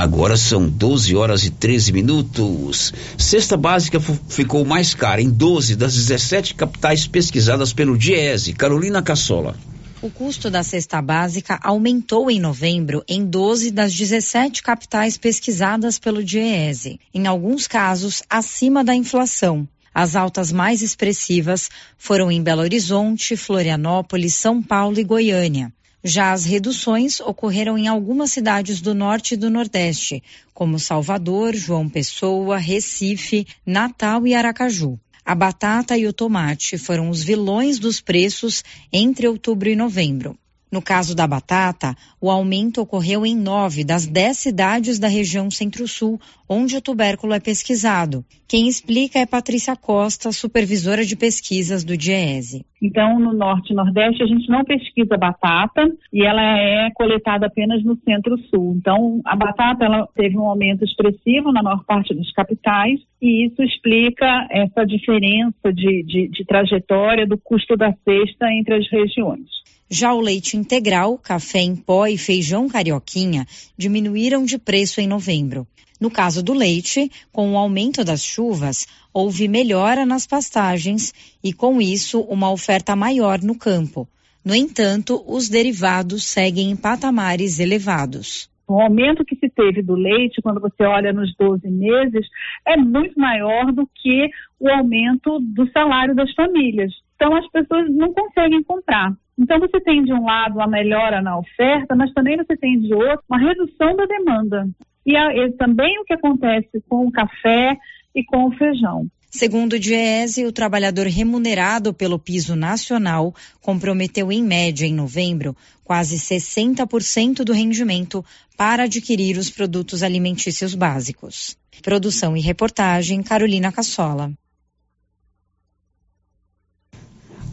Agora 0.00 0.34
são 0.34 0.66
12 0.66 1.14
horas 1.14 1.44
e 1.44 1.50
13 1.50 1.92
minutos. 1.92 2.90
Cesta 3.18 3.54
básica 3.54 4.00
ficou 4.30 4.64
mais 4.64 4.94
cara 4.94 5.20
em 5.20 5.28
12 5.28 5.76
das 5.76 5.94
17 5.94 6.54
capitais 6.54 7.06
pesquisadas 7.06 7.74
pelo 7.74 7.98
Diese. 7.98 8.54
Carolina 8.54 9.02
Cassola. 9.02 9.54
O 10.00 10.08
custo 10.08 10.48
da 10.48 10.62
cesta 10.62 11.02
básica 11.02 11.60
aumentou 11.62 12.30
em 12.30 12.40
novembro 12.40 13.04
em 13.06 13.22
12 13.26 13.70
das 13.72 13.92
17 13.92 14.62
capitais 14.62 15.18
pesquisadas 15.18 15.98
pelo 15.98 16.24
DIEESE, 16.24 16.98
em 17.12 17.26
alguns 17.26 17.66
casos 17.66 18.22
acima 18.30 18.82
da 18.82 18.94
inflação. 18.94 19.68
As 19.92 20.16
altas 20.16 20.50
mais 20.50 20.80
expressivas 20.80 21.68
foram 21.98 22.32
em 22.32 22.42
Belo 22.42 22.62
Horizonte, 22.62 23.36
Florianópolis, 23.36 24.32
São 24.32 24.62
Paulo 24.62 24.98
e 24.98 25.04
Goiânia. 25.04 25.70
Já 26.02 26.32
as 26.32 26.44
reduções 26.44 27.20
ocorreram 27.20 27.76
em 27.76 27.86
algumas 27.86 28.32
cidades 28.32 28.80
do 28.80 28.94
norte 28.94 29.34
e 29.34 29.36
do 29.36 29.50
nordeste, 29.50 30.22
como 30.54 30.78
Salvador, 30.78 31.54
João 31.54 31.88
Pessoa, 31.88 32.56
Recife, 32.56 33.46
Natal 33.66 34.26
e 34.26 34.34
Aracaju. 34.34 34.98
A 35.24 35.34
batata 35.34 35.96
e 35.98 36.06
o 36.06 36.12
tomate 36.12 36.78
foram 36.78 37.10
os 37.10 37.22
vilões 37.22 37.78
dos 37.78 38.00
preços 38.00 38.64
entre 38.92 39.28
outubro 39.28 39.68
e 39.68 39.76
novembro. 39.76 40.38
No 40.72 40.80
caso 40.80 41.16
da 41.16 41.26
batata, 41.26 41.96
o 42.20 42.30
aumento 42.30 42.80
ocorreu 42.80 43.26
em 43.26 43.36
nove 43.36 43.82
das 43.82 44.06
dez 44.06 44.38
cidades 44.38 45.00
da 45.00 45.08
região 45.08 45.50
Centro-Sul, 45.50 46.20
onde 46.48 46.76
o 46.76 46.80
tubérculo 46.80 47.32
é 47.32 47.40
pesquisado. 47.40 48.24
Quem 48.48 48.68
explica 48.68 49.18
é 49.18 49.26
Patrícia 49.26 49.74
Costa, 49.74 50.30
supervisora 50.30 51.04
de 51.04 51.16
pesquisas 51.16 51.82
do 51.82 51.96
DIESE. 51.96 52.64
Então, 52.82 53.18
no 53.18 53.32
Norte 53.32 53.72
e 53.72 53.76
Nordeste, 53.76 54.22
a 54.22 54.26
gente 54.26 54.48
não 54.48 54.64
pesquisa 54.64 55.16
batata 55.16 55.88
e 56.12 56.24
ela 56.24 56.42
é 56.42 56.90
coletada 56.94 57.46
apenas 57.46 57.84
no 57.84 57.96
Centro-Sul. 58.04 58.76
Então, 58.76 59.20
a 59.24 59.36
batata 59.36 59.84
ela 59.84 60.08
teve 60.14 60.38
um 60.38 60.46
aumento 60.46 60.84
expressivo 60.84 61.52
na 61.52 61.62
maior 61.62 61.84
parte 61.84 62.14
das 62.14 62.32
capitais 62.32 63.00
e 63.20 63.46
isso 63.46 63.62
explica 63.62 64.46
essa 64.50 64.84
diferença 64.84 65.72
de, 65.72 66.02
de, 66.04 66.28
de 66.28 66.44
trajetória 66.44 67.26
do 67.26 67.36
custo 67.36 67.76
da 67.76 67.92
cesta 68.04 68.52
entre 68.52 68.74
as 68.74 68.90
regiões. 68.90 69.59
Já 69.92 70.14
o 70.14 70.20
leite 70.20 70.56
integral, 70.56 71.18
café 71.18 71.58
em 71.58 71.74
pó 71.74 72.06
e 72.06 72.16
feijão 72.16 72.68
carioquinha 72.68 73.44
diminuíram 73.76 74.44
de 74.44 74.56
preço 74.56 75.00
em 75.00 75.08
novembro. 75.08 75.66
No 76.00 76.08
caso 76.08 76.44
do 76.44 76.54
leite, 76.54 77.10
com 77.32 77.52
o 77.52 77.58
aumento 77.58 78.04
das 78.04 78.24
chuvas, 78.24 78.86
houve 79.12 79.48
melhora 79.48 80.06
nas 80.06 80.28
pastagens 80.28 81.12
e, 81.42 81.52
com 81.52 81.80
isso, 81.82 82.20
uma 82.20 82.52
oferta 82.52 82.94
maior 82.94 83.42
no 83.42 83.58
campo. 83.58 84.08
No 84.44 84.54
entanto, 84.54 85.24
os 85.26 85.48
derivados 85.48 86.24
seguem 86.24 86.70
em 86.70 86.76
patamares 86.76 87.58
elevados. 87.58 88.48
O 88.68 88.80
aumento 88.80 89.24
que 89.24 89.34
se 89.34 89.50
teve 89.50 89.82
do 89.82 89.96
leite, 89.96 90.40
quando 90.40 90.60
você 90.60 90.84
olha 90.84 91.12
nos 91.12 91.34
12 91.34 91.68
meses, 91.68 92.24
é 92.64 92.76
muito 92.76 93.18
maior 93.18 93.72
do 93.72 93.84
que 93.92 94.30
o 94.60 94.68
aumento 94.68 95.40
do 95.40 95.68
salário 95.72 96.14
das 96.14 96.32
famílias. 96.34 96.92
Então, 97.16 97.34
as 97.34 97.50
pessoas 97.50 97.90
não 97.90 98.14
conseguem 98.14 98.62
comprar. 98.62 99.12
Então, 99.38 99.58
você 99.58 99.80
tem 99.80 100.04
de 100.04 100.12
um 100.12 100.24
lado 100.24 100.60
a 100.60 100.66
melhora 100.66 101.22
na 101.22 101.38
oferta, 101.38 101.96
mas 101.96 102.12
também 102.12 102.36
você 102.36 102.56
tem 102.56 102.78
de 102.78 102.92
outro 102.94 103.24
uma 103.28 103.38
redução 103.38 103.96
da 103.96 104.04
demanda. 104.04 104.68
E, 105.06 105.14
também 105.52 105.98
o 105.98 106.04
que 106.04 106.12
acontece 106.12 106.82
com 106.88 107.06
o 107.06 107.12
café 107.12 107.76
e 108.14 108.24
com 108.24 108.46
o 108.46 108.52
feijão. 108.52 109.06
Segundo 109.30 109.74
o 109.74 109.78
Diese, 109.78 110.44
o 110.44 110.52
trabalhador 110.52 111.06
remunerado 111.06 111.94
pelo 111.94 112.18
piso 112.18 112.56
nacional 112.56 113.32
comprometeu 113.60 114.32
em 114.32 114.42
média 114.42 114.84
em 114.84 114.92
novembro 114.92 115.56
quase 115.84 116.16
60% 116.16 117.44
do 117.44 117.52
rendimento 117.52 118.24
para 118.56 118.84
adquirir 118.84 119.38
os 119.38 119.48
produtos 119.48 120.02
alimentícios 120.02 120.74
básicos. 120.74 121.56
Produção 121.80 122.36
e 122.36 122.40
reportagem 122.40 123.22
Carolina 123.22 123.70
Cassola. 123.70 124.32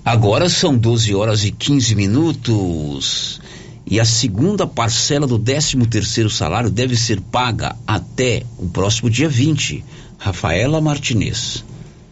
Agora 0.07 0.47
são 0.47 0.77
12 0.77 1.13
horas 1.13 1.43
e 1.43 1.51
15 1.51 1.93
minutos. 1.93 3.41
E 3.85 3.99
a 3.99 4.05
segunda 4.05 4.65
parcela 4.65 5.27
do 5.27 5.38
13 5.38 5.85
terceiro 5.88 6.29
salário 6.29 6.69
deve 6.69 6.95
ser 6.95 7.19
paga 7.19 7.75
até 7.85 8.43
o 8.57 8.69
próximo 8.69 9.09
dia 9.09 9.27
20. 9.27 9.84
Rafaela 10.17 10.79
Martinez. 10.79 11.61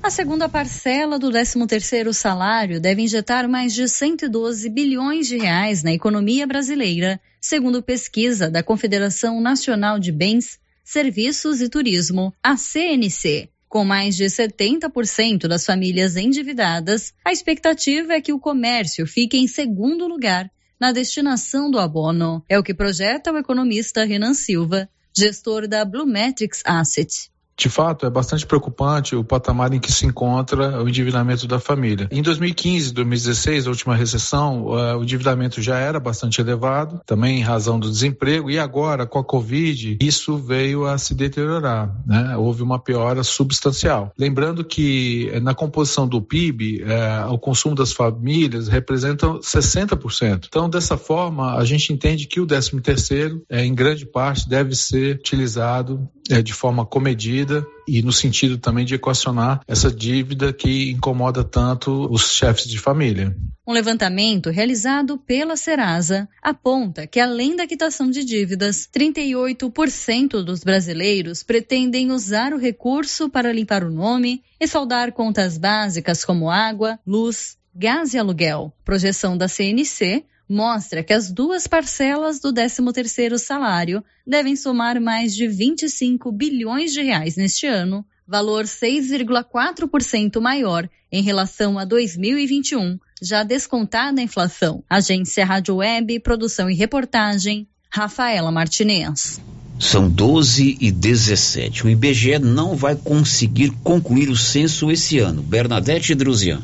A 0.04 0.10
segunda 0.10 0.50
parcela 0.50 1.18
do 1.18 1.32
13º 1.32 2.12
salário 2.12 2.82
deve 2.82 3.02
injetar 3.02 3.48
mais 3.48 3.74
de 3.74 3.88
112 3.88 4.70
bilhões 4.70 5.26
de 5.26 5.38
reais 5.38 5.82
na 5.82 5.94
economia 5.94 6.46
brasileira, 6.46 7.18
segundo 7.40 7.82
pesquisa 7.82 8.52
da 8.52 8.62
Confederação 8.62 9.40
Nacional 9.40 10.00
de 10.00 10.12
Bens, 10.12 10.60
Serviços 10.84 11.62
e 11.62 11.70
Turismo, 11.70 12.34
a 12.44 12.58
CNC. 12.58 13.48
Com 13.76 13.84
mais 13.84 14.16
de 14.16 14.24
70% 14.24 15.50
das 15.50 15.66
famílias 15.66 16.16
endividadas, 16.16 17.14
a 17.26 17.34
expectativa 17.34 18.14
é 18.14 18.22
que 18.22 18.32
o 18.32 18.40
comércio 18.40 19.06
fique 19.06 19.36
em 19.36 19.50
segundo 19.50 20.08
lugar 20.08 20.50
na 20.80 20.94
destinação 20.94 21.70
do 21.70 21.78
abono. 21.78 22.42
É 22.48 22.58
o 22.58 22.64
que 22.64 22.74
projeta 22.74 23.34
o 23.34 23.38
economista 23.38 24.06
Renan 24.06 24.34
Silva, 24.34 24.88
gestor 25.14 25.68
da 25.68 25.84
Blumetrics 25.84 26.62
Asset 26.64 27.30
de 27.58 27.70
fato, 27.70 28.06
é 28.06 28.10
bastante 28.10 28.46
preocupante 28.46 29.16
o 29.16 29.24
patamar 29.24 29.74
em 29.74 29.80
que 29.80 29.92
se 29.92 30.06
encontra 30.06 30.82
o 30.84 30.90
endividamento 30.90 31.48
da 31.48 31.60
família. 31.60 32.08
Em 32.12 32.22
2015 32.22 32.94
2016, 32.94 33.68
a 33.68 33.70
última 33.70 33.96
recessão, 33.96 34.66
o 34.66 35.04
endividamento 35.04 35.62
já 35.62 35.78
era 35.78 36.00
bastante 36.00 36.42
elevado, 36.42 37.00
também 37.06 37.40
em 37.40 37.44
razão 37.44 37.80
do 37.80 37.90
desemprego, 37.90 38.50
e 38.50 38.60
agora, 38.60 39.06
com 39.06 39.20
a 39.20 39.24
Covid, 39.24 39.98
isso 40.02 40.38
veio 40.38 40.86
a 40.86 40.98
se 40.98 41.14
deteriorar. 41.14 41.96
Né? 42.06 42.36
Houve 42.38 42.62
uma 42.62 42.80
piora 42.80 43.24
substancial. 43.24 44.12
Lembrando 44.18 44.64
que 44.64 45.30
eh, 45.32 45.40
na 45.40 45.54
composição 45.54 46.08
do 46.08 46.22
PIB, 46.22 46.84
é, 46.84 47.26
o 47.26 47.38
consumo 47.38 47.76
das 47.76 47.94
famílias 47.94 48.68
representa 48.68 49.28
60%. 49.28 50.46
Então, 50.48 50.70
dessa 50.70 50.98
forma, 50.98 51.56
a 51.56 51.64
gente 51.64 51.94
entende 51.94 52.28
que 52.28 52.40
o 52.40 52.46
13 52.46 52.82
terceiro, 52.82 53.44
em 53.50 53.74
grande 53.74 54.06
parte, 54.06 54.48
deve 54.48 54.76
ser 54.76 55.16
utilizado 55.16 56.10
é, 56.30 56.42
de 56.42 56.54
forma 56.54 56.86
comedida 56.86 57.66
e 57.88 58.02
no 58.02 58.12
sentido 58.12 58.58
também 58.58 58.86
de 58.86 58.96
equacionar 58.96 59.62
essa 59.68 59.92
dívida 59.92 60.52
que 60.52 60.92
incomoda 60.92 61.44
tanto 61.44 62.12
os 62.12 62.34
chefes 62.34 62.68
de 62.68 62.80
família. 62.80 63.36
Um 63.68 63.74
levantamento 63.74 64.50
realizado 64.50 65.18
pela 65.18 65.56
Serasa 65.56 66.30
aponta 66.42 67.08
que, 67.08 67.20
além 67.20 67.56
da 67.56 67.66
quitação 67.66 68.10
de 68.10 68.24
dívidas, 68.24 68.88
38% 68.96 70.44
dos 70.44 70.64
brasileiros 70.64 71.42
pretendem 71.42 72.12
usar 72.12 72.54
o 72.54 72.60
recurso 72.60 73.28
para 73.30 73.52
limpar 73.52 73.84
o 73.84 73.92
nome 73.92 74.44
e 74.60 74.68
saldar 74.68 75.12
contas 75.12 75.58
básicas 75.58 76.24
como 76.24 76.50
água, 76.50 77.00
luz, 77.06 77.58
gás 77.74 78.14
e 78.14 78.20
aluguel. 78.20 78.72
Projeção 78.84 79.36
da 79.36 79.48
CNC 79.48 80.24
mostra 80.48 81.04
que 81.04 81.14
as 81.14 81.32
duas 81.32 81.68
parcelas 81.68 82.40
do 82.40 82.54
13º 82.54 83.38
salário 83.38 84.04
devem 84.26 84.56
somar 84.56 85.00
mais 85.02 85.36
de 85.36 85.48
25 85.48 86.32
bilhões 86.32 86.94
de 86.94 87.02
reais 87.02 87.36
neste 87.36 87.66
ano, 87.66 88.06
valor 88.28 88.66
6,4% 88.66 90.40
maior 90.40 90.90
em 91.12 91.22
relação 91.22 91.78
a 91.78 91.86
2021, 91.86 93.00
já 93.22 93.44
descontada 93.44 94.20
a 94.20 94.24
inflação. 94.24 94.84
Agência 94.90 95.46
Rádio 95.46 95.76
Web, 95.76 96.20
produção 96.20 96.70
e 96.70 96.76
reportagem, 96.76 97.68
Rafaela 97.90 98.52
Martinez. 98.52 99.40
São 99.80 100.10
12 100.10 100.78
e 100.80 100.92
17. 100.92 101.86
O 101.86 101.90
IBGE 101.90 102.40
não 102.40 102.76
vai 102.76 102.96
conseguir 102.96 103.72
concluir 103.84 104.30
o 104.30 104.36
censo 104.36 104.90
esse 104.90 105.20
ano. 105.20 105.42
Bernadette 105.42 106.16
Druzian. 106.16 106.62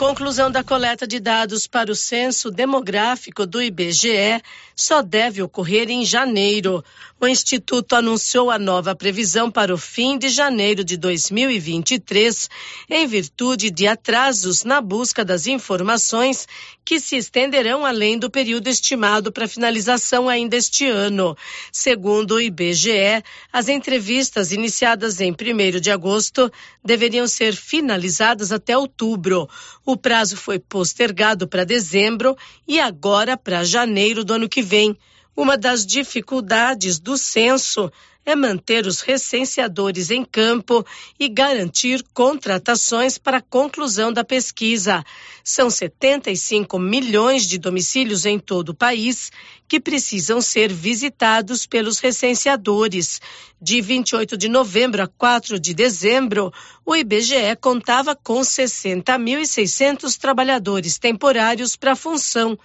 Conclusão 0.00 0.50
da 0.50 0.64
coleta 0.64 1.06
de 1.06 1.20
dados 1.20 1.66
para 1.66 1.92
o 1.92 1.94
censo 1.94 2.50
demográfico 2.50 3.44
do 3.44 3.62
IBGE 3.62 4.42
só 4.74 5.02
deve 5.02 5.42
ocorrer 5.42 5.90
em 5.90 6.06
janeiro. 6.06 6.82
O 7.22 7.28
Instituto 7.28 7.94
anunciou 7.94 8.50
a 8.50 8.58
nova 8.58 8.96
previsão 8.96 9.50
para 9.50 9.74
o 9.74 9.76
fim 9.76 10.16
de 10.16 10.30
janeiro 10.30 10.82
de 10.82 10.96
2023, 10.96 12.48
em 12.88 13.06
virtude 13.06 13.70
de 13.70 13.86
atrasos 13.86 14.64
na 14.64 14.80
busca 14.80 15.22
das 15.22 15.46
informações 15.46 16.48
que 16.82 16.98
se 16.98 17.16
estenderão 17.16 17.84
além 17.84 18.18
do 18.18 18.30
período 18.30 18.68
estimado 18.68 19.30
para 19.30 19.46
finalização 19.46 20.30
ainda 20.30 20.56
este 20.56 20.86
ano. 20.86 21.36
Segundo 21.70 22.36
o 22.36 22.40
IBGE, 22.40 23.22
as 23.52 23.68
entrevistas 23.68 24.50
iniciadas 24.50 25.20
em 25.20 25.30
1 25.30 25.78
de 25.78 25.90
agosto 25.90 26.50
deveriam 26.82 27.28
ser 27.28 27.54
finalizadas 27.54 28.50
até 28.50 28.74
outubro. 28.78 29.46
O 29.84 29.94
prazo 29.94 30.38
foi 30.38 30.58
postergado 30.58 31.46
para 31.46 31.64
dezembro 31.64 32.34
e 32.66 32.80
agora 32.80 33.36
para 33.36 33.62
janeiro 33.62 34.24
do 34.24 34.32
ano 34.32 34.48
que 34.48 34.62
vem. 34.62 34.96
Uma 35.40 35.56
das 35.56 35.86
dificuldades 35.86 36.98
do 36.98 37.16
censo 37.16 37.90
é 38.26 38.36
manter 38.36 38.86
os 38.86 39.00
recenseadores 39.00 40.10
em 40.10 40.22
campo 40.22 40.84
e 41.18 41.30
garantir 41.30 42.04
contratações 42.12 43.16
para 43.16 43.38
a 43.38 43.40
conclusão 43.40 44.12
da 44.12 44.22
pesquisa. 44.22 45.02
São 45.42 45.70
75 45.70 46.78
milhões 46.78 47.44
de 47.44 47.56
domicílios 47.56 48.26
em 48.26 48.38
todo 48.38 48.68
o 48.68 48.74
país 48.74 49.32
que 49.66 49.80
precisam 49.80 50.42
ser 50.42 50.70
visitados 50.70 51.64
pelos 51.64 52.00
recenseadores. 52.00 53.18
De 53.58 53.80
28 53.80 54.36
de 54.36 54.46
novembro 54.46 55.02
a 55.02 55.06
4 55.06 55.58
de 55.58 55.72
dezembro, 55.72 56.52
o 56.84 56.94
IBGE 56.94 57.56
contava 57.58 58.14
com 58.14 58.40
60.600 58.42 60.18
trabalhadores 60.18 60.98
temporários 60.98 61.76
para 61.76 61.92
a 61.92 61.96
função. 61.96 62.58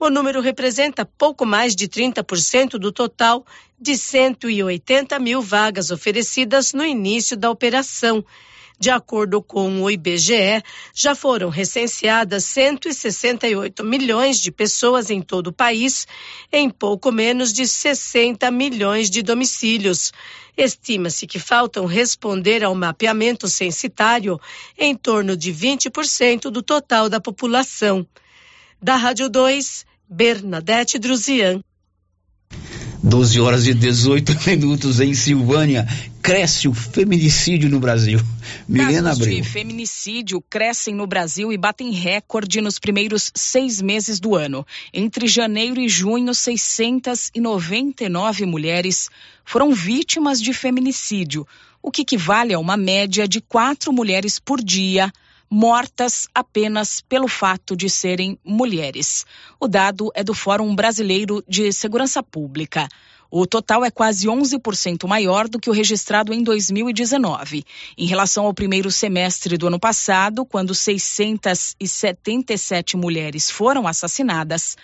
O 0.00 0.10
número 0.10 0.40
representa 0.40 1.04
pouco 1.04 1.44
mais 1.44 1.74
de 1.74 1.88
30% 1.88 2.78
do 2.78 2.92
total 2.92 3.44
de 3.80 3.96
180 3.96 5.18
mil 5.18 5.42
vagas 5.42 5.90
oferecidas 5.90 6.72
no 6.72 6.84
início 6.84 7.36
da 7.36 7.50
operação. 7.50 8.24
De 8.78 8.90
acordo 8.90 9.42
com 9.42 9.82
o 9.82 9.90
IBGE, 9.90 10.62
já 10.94 11.12
foram 11.16 11.48
recenseadas 11.48 12.44
168 12.44 13.82
milhões 13.82 14.40
de 14.40 14.52
pessoas 14.52 15.10
em 15.10 15.20
todo 15.20 15.48
o 15.48 15.52
país, 15.52 16.06
em 16.52 16.70
pouco 16.70 17.10
menos 17.10 17.52
de 17.52 17.66
60 17.66 18.48
milhões 18.52 19.10
de 19.10 19.20
domicílios. 19.20 20.12
Estima-se 20.56 21.26
que 21.26 21.40
faltam 21.40 21.86
responder 21.86 22.62
ao 22.62 22.72
mapeamento 22.72 23.48
censitário 23.48 24.40
em 24.78 24.94
torno 24.94 25.36
de 25.36 25.52
20% 25.52 26.42
do 26.42 26.62
total 26.62 27.08
da 27.08 27.20
população. 27.20 28.06
Da 28.80 28.94
Rádio 28.94 29.28
2, 29.28 29.84
Bernadette 30.08 31.00
Druzian. 31.00 31.60
12 33.02 33.40
horas 33.40 33.66
e 33.66 33.74
18 33.74 34.36
minutos 34.46 35.00
em 35.00 35.14
Silvânia. 35.14 35.84
Cresce 36.22 36.68
o 36.68 36.74
feminicídio 36.74 37.68
no 37.68 37.80
Brasil. 37.80 38.20
Milena 38.68 39.08
Casos 39.10 39.22
Abreu. 39.22 39.42
de 39.42 39.48
feminicídio 39.48 40.40
crescem 40.48 40.94
no 40.94 41.08
Brasil 41.08 41.52
e 41.52 41.58
batem 41.58 41.90
recorde 41.90 42.60
nos 42.60 42.78
primeiros 42.78 43.32
seis 43.34 43.82
meses 43.82 44.20
do 44.20 44.36
ano. 44.36 44.64
Entre 44.94 45.26
janeiro 45.26 45.80
e 45.80 45.88
junho, 45.88 46.32
699 46.32 48.46
mulheres 48.46 49.10
foram 49.44 49.72
vítimas 49.72 50.40
de 50.40 50.52
feminicídio, 50.52 51.44
o 51.82 51.90
que 51.90 52.02
equivale 52.02 52.54
a 52.54 52.60
uma 52.60 52.76
média 52.76 53.26
de 53.26 53.40
quatro 53.40 53.92
mulheres 53.92 54.38
por 54.38 54.62
dia 54.62 55.12
mortas 55.50 56.28
apenas 56.34 57.00
pelo 57.00 57.28
fato 57.28 57.76
de 57.76 57.88
serem 57.88 58.38
mulheres. 58.44 59.24
O 59.58 59.66
dado 59.66 60.10
é 60.14 60.22
do 60.22 60.34
Fórum 60.34 60.74
Brasileiro 60.74 61.42
de 61.48 61.72
Segurança 61.72 62.22
Pública. 62.22 62.86
O 63.30 63.46
total 63.46 63.84
é 63.84 63.90
quase 63.90 64.26
11% 64.26 65.06
maior 65.06 65.46
do 65.48 65.60
que 65.60 65.68
o 65.68 65.72
registrado 65.72 66.32
em 66.32 66.42
2019. 66.42 67.62
Em 67.96 68.06
relação 68.06 68.46
ao 68.46 68.54
primeiro 68.54 68.90
semestre 68.90 69.58
do 69.58 69.66
ano 69.66 69.78
passado, 69.78 70.46
quando 70.46 70.74
677 70.74 72.96
mulheres 72.96 73.50
foram 73.50 73.86
assassinadas, 73.86 74.78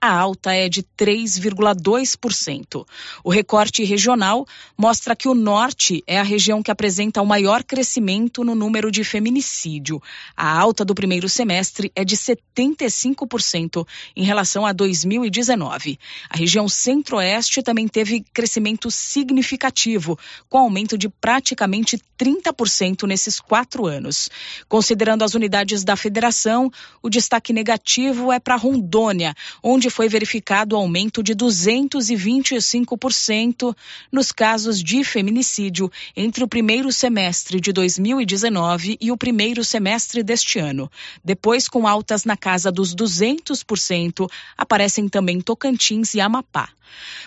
a 0.00 0.12
alta 0.12 0.54
é 0.54 0.68
de 0.68 0.82
3,2%. 0.82 2.86
O 3.24 3.30
recorte 3.30 3.82
regional 3.82 4.46
mostra 4.76 5.16
que 5.16 5.28
o 5.28 5.34
norte 5.34 6.04
é 6.06 6.18
a 6.18 6.22
região 6.22 6.62
que 6.62 6.70
apresenta 6.70 7.20
o 7.20 7.26
maior 7.26 7.64
crescimento 7.64 8.44
no 8.44 8.54
número 8.54 8.92
de 8.92 9.02
feminicídio. 9.02 10.00
A 10.36 10.56
alta 10.56 10.84
do 10.84 10.94
primeiro 10.94 11.28
semestre 11.28 11.90
é 11.96 12.04
de 12.04 12.16
75% 12.16 13.86
em 14.14 14.22
relação 14.22 14.64
a 14.64 14.72
2019. 14.72 15.98
A 16.30 16.36
região 16.36 16.68
centro-oeste 16.68 17.62
também 17.62 17.88
teve 17.88 18.24
crescimento 18.32 18.90
significativo, 18.90 20.18
com 20.48 20.58
aumento 20.58 20.96
de 20.96 21.08
praticamente 21.08 22.00
30% 22.18 23.06
nesses 23.06 23.40
quatro 23.40 23.86
anos. 23.86 24.30
Considerando 24.68 25.24
as 25.24 25.34
unidades 25.34 25.82
da 25.82 25.96
federação, 25.96 26.70
o 27.02 27.10
destaque 27.10 27.52
negativo 27.52 28.32
é 28.32 28.38
para 28.38 28.56
Rondônia, 28.56 29.34
onde 29.62 29.87
foi 29.90 30.08
verificado 30.08 30.76
aumento 30.76 31.22
de 31.22 31.34
225% 31.34 33.76
nos 34.10 34.32
casos 34.32 34.82
de 34.82 35.04
feminicídio 35.04 35.92
entre 36.16 36.42
o 36.42 36.48
primeiro 36.48 36.90
semestre 36.92 37.60
de 37.60 37.70
2019 37.72 38.96
e 39.00 39.12
o 39.12 39.16
primeiro 39.16 39.64
semestre 39.64 40.22
deste 40.22 40.58
ano. 40.58 40.90
Depois, 41.24 41.68
com 41.68 41.86
altas 41.86 42.24
na 42.24 42.36
casa 42.36 42.72
dos 42.72 42.94
200%, 42.94 44.30
aparecem 44.56 45.08
também 45.08 45.40
Tocantins 45.40 46.14
e 46.14 46.20
Amapá. 46.20 46.68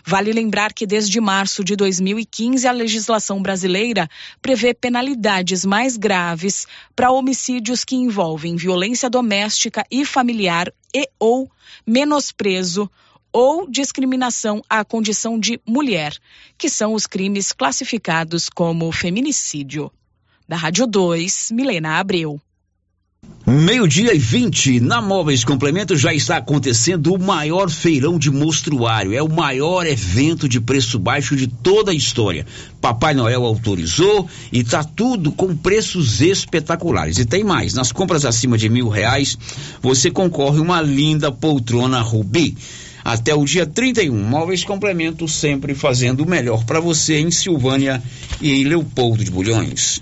Vale 0.05 0.31
lembrar 0.31 0.73
que 0.73 0.88
desde 0.88 1.21
março 1.21 1.63
de 1.63 1.75
2015 1.75 2.67
a 2.67 2.71
legislação 2.71 3.41
brasileira 3.41 4.09
prevê 4.41 4.73
penalidades 4.73 5.63
mais 5.63 5.97
graves 5.97 6.65
para 6.95 7.11
homicídios 7.11 7.85
que 7.85 7.95
envolvem 7.95 8.55
violência 8.55 9.09
doméstica 9.09 9.85
e 9.91 10.05
familiar 10.05 10.71
e 10.93 11.07
ou 11.19 11.49
menosprezo 11.85 12.51
ou 13.32 13.69
discriminação 13.69 14.61
à 14.69 14.84
condição 14.84 15.40
de 15.40 15.60
mulher, 15.65 16.18
que 16.57 16.69
são 16.69 16.94
os 16.94 17.07
crimes 17.07 17.53
classificados 17.53 18.49
como 18.49 18.91
feminicídio. 18.91 19.91
Da 20.48 20.57
Rádio 20.57 20.86
2, 20.86 21.52
Milena 21.52 21.98
Abreu. 21.98 22.41
Meio-dia 23.53 24.15
e 24.15 24.18
20, 24.18 24.80
na 24.80 25.02
Móveis 25.02 25.43
Complemento 25.43 25.98
já 25.98 26.14
está 26.14 26.38
acontecendo 26.38 27.14
o 27.14 27.19
maior 27.19 27.69
feirão 27.69 28.18
de 28.18 28.31
mostruário. 28.31 29.14
É 29.14 29.22
o 29.22 29.27
maior 29.27 29.85
evento 29.85 30.48
de 30.48 30.61
preço 30.61 30.98
baixo 30.98 31.35
de 31.35 31.48
toda 31.48 31.91
a 31.91 31.93
história. 31.93 32.45
Papai 32.80 33.14
Noel 33.14 33.43
autorizou 33.43 34.26
e 34.53 34.64
tá 34.64 34.84
tudo 34.84 35.31
com 35.34 35.56
preços 35.56 36.22
espetaculares. 36.22 37.18
E 37.18 37.26
tem 37.26 37.43
mais: 37.43 37.73
nas 37.73 37.91
compras 37.91 38.26
acima 38.26 38.57
de 38.57 38.69
mil 38.69 38.88
reais, 38.88 39.38
você 39.81 40.10
concorre 40.10 40.60
uma 40.60 40.81
linda 40.81 41.31
poltrona 41.31 41.99
Rubi. 41.99 42.56
Até 43.03 43.35
o 43.35 43.43
dia 43.43 43.65
31, 43.65 44.15
Móveis 44.15 44.64
Complemento 44.64 45.27
sempre 45.27 45.76
fazendo 45.76 46.22
o 46.22 46.30
melhor 46.30 46.64
para 46.64 46.80
você 46.80 47.19
em 47.19 47.31
Silvânia 47.31 48.02
e 48.39 48.53
em 48.53 48.64
Leopoldo 48.64 49.23
de 49.23 49.31
Bulhões. 49.31 50.02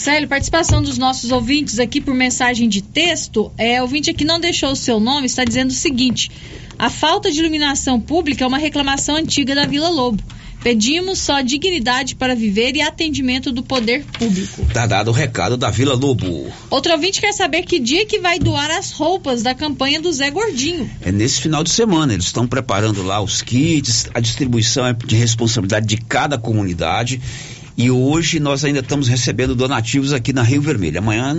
Célio, 0.00 0.26
participação 0.26 0.80
dos 0.82 0.96
nossos 0.96 1.30
ouvintes 1.30 1.78
aqui 1.78 2.00
por 2.00 2.14
mensagem 2.14 2.70
de 2.70 2.80
texto. 2.80 3.52
É, 3.58 3.82
ouvinte 3.82 4.08
aqui 4.08 4.24
não 4.24 4.40
deixou 4.40 4.72
o 4.72 4.76
seu 4.76 4.98
nome, 4.98 5.26
está 5.26 5.44
dizendo 5.44 5.68
o 5.68 5.74
seguinte: 5.74 6.30
a 6.78 6.88
falta 6.88 7.30
de 7.30 7.38
iluminação 7.38 8.00
pública 8.00 8.42
é 8.42 8.46
uma 8.46 8.56
reclamação 8.56 9.14
antiga 9.16 9.54
da 9.54 9.66
Vila 9.66 9.90
Lobo. 9.90 10.22
Pedimos 10.62 11.18
só 11.18 11.42
dignidade 11.42 12.14
para 12.14 12.34
viver 12.34 12.76
e 12.76 12.80
atendimento 12.80 13.52
do 13.52 13.62
poder 13.62 14.02
público. 14.04 14.64
Tá 14.72 14.86
dado 14.86 15.08
o 15.08 15.12
recado 15.12 15.58
da 15.58 15.70
Vila 15.70 15.94
Lobo. 15.94 16.50
Outro 16.70 16.92
ouvinte 16.92 17.20
quer 17.20 17.32
saber 17.32 17.64
que 17.64 17.78
dia 17.78 18.06
que 18.06 18.18
vai 18.20 18.38
doar 18.38 18.70
as 18.70 18.92
roupas 18.92 19.42
da 19.42 19.54
campanha 19.54 20.00
do 20.00 20.10
Zé 20.10 20.30
Gordinho. 20.30 20.90
É 21.02 21.12
nesse 21.12 21.42
final 21.42 21.62
de 21.62 21.70
semana, 21.70 22.14
eles 22.14 22.26
estão 22.26 22.46
preparando 22.46 23.02
lá 23.02 23.20
os 23.20 23.42
kits, 23.42 24.08
a 24.14 24.20
distribuição 24.20 24.86
é 24.86 24.94
de 24.94 25.16
responsabilidade 25.16 25.86
de 25.86 25.98
cada 25.98 26.38
comunidade. 26.38 27.20
E 27.82 27.90
hoje 27.90 28.38
nós 28.38 28.62
ainda 28.62 28.80
estamos 28.80 29.08
recebendo 29.08 29.54
donativos 29.54 30.12
aqui 30.12 30.34
na 30.34 30.42
Rio 30.42 30.60
Vermelho. 30.60 30.98
Amanhã 30.98 31.34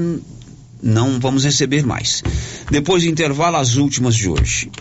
não 0.82 1.20
vamos 1.20 1.44
receber 1.44 1.86
mais. 1.86 2.24
Depois 2.72 3.04
do 3.04 3.10
intervalo, 3.10 3.58
as 3.58 3.76
últimas 3.76 4.16
de 4.16 4.28
hoje. 4.28 4.72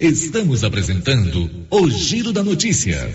Estamos 0.00 0.64
apresentando 0.64 1.50
o 1.70 1.90
Giro 1.90 2.32
da 2.32 2.42
Notícia. 2.42 3.14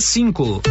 cinco 0.01 0.61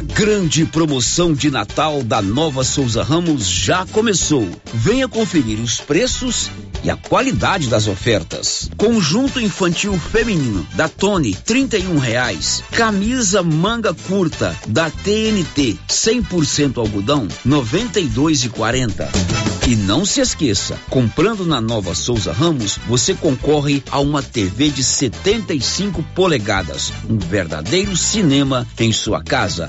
grande 0.00 0.64
promoção 0.64 1.32
de 1.32 1.50
Natal 1.50 2.02
da 2.02 2.20
Nova 2.20 2.64
Souza 2.64 3.02
Ramos 3.02 3.46
já 3.48 3.86
começou. 3.86 4.48
Venha 4.72 5.08
conferir 5.08 5.60
os 5.60 5.78
preços 5.80 6.50
e 6.82 6.90
a 6.90 6.96
qualidade 6.96 7.68
das 7.68 7.86
ofertas. 7.86 8.70
Conjunto 8.76 9.40
infantil 9.40 9.98
feminino 9.98 10.66
da 10.74 10.88
Tony, 10.88 11.34
trinta 11.34 11.76
e 11.76 11.86
um 11.86 11.98
reais. 11.98 12.62
Camisa 12.72 13.42
manga 13.42 13.92
curta 13.92 14.56
da 14.66 14.90
TNT, 14.90 15.78
100% 15.88 16.78
algodão, 16.78 17.26
noventa 17.44 17.98
e 17.98 18.06
dois 18.06 18.44
e 18.44 18.48
quarenta. 18.48 19.08
E 19.66 19.74
não 19.74 20.06
se 20.06 20.20
esqueça, 20.20 20.78
comprando 20.88 21.44
na 21.44 21.60
Nova 21.60 21.92
Souza 21.92 22.32
Ramos, 22.32 22.78
você 22.86 23.14
concorre 23.14 23.82
a 23.90 23.98
uma 23.98 24.22
TV 24.22 24.70
de 24.70 24.84
75 24.84 26.04
polegadas, 26.14 26.92
um 27.10 27.18
verdadeiro 27.18 27.96
cinema 27.96 28.64
em 28.78 28.92
sua 28.92 29.24
casa. 29.24 29.68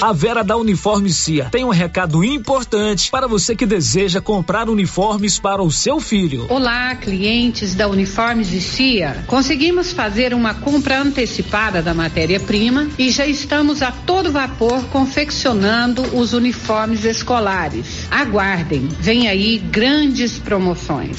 A 0.00 0.12
Vera 0.12 0.44
da 0.44 0.56
Uniforme 0.56 1.10
Cia 1.10 1.48
tem 1.50 1.64
um 1.64 1.70
recado 1.70 2.22
importante 2.22 3.10
para 3.10 3.26
você 3.26 3.56
que 3.56 3.66
deseja 3.66 4.20
comprar 4.20 4.68
uniformes 4.68 5.40
para 5.40 5.60
o 5.60 5.72
seu 5.72 5.98
filho. 5.98 6.46
Olá, 6.48 6.94
clientes 6.94 7.74
da 7.74 7.88
Uniformes 7.88 8.46
Cia. 8.46 9.24
Conseguimos 9.26 9.92
fazer 9.92 10.32
uma 10.32 10.54
compra 10.54 11.00
antecipada 11.00 11.82
da 11.82 11.94
matéria-prima 11.94 12.88
e 12.96 13.10
já 13.10 13.26
estamos 13.26 13.82
a 13.82 13.90
todo 13.90 14.30
vapor 14.30 14.84
confeccionando 14.84 16.02
os 16.16 16.32
uniformes 16.32 17.04
escolares. 17.04 18.06
Aguardem, 18.08 18.86
vem 19.00 19.28
aí 19.28 19.58
grandes 19.58 20.38
promoções. 20.38 21.18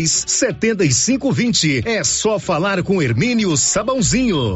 99343 0.01 0.23
7520. 0.27 1.83
É 1.85 2.03
só 2.03 2.39
falar 2.39 2.83
com 2.83 3.01
Hermínio 3.01 3.55
Sabãozinho. 3.55 4.55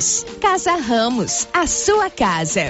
Casa 0.39 0.77
Ramos, 0.77 1.47
a 1.53 1.67
sua 1.67 2.09
casa. 2.09 2.69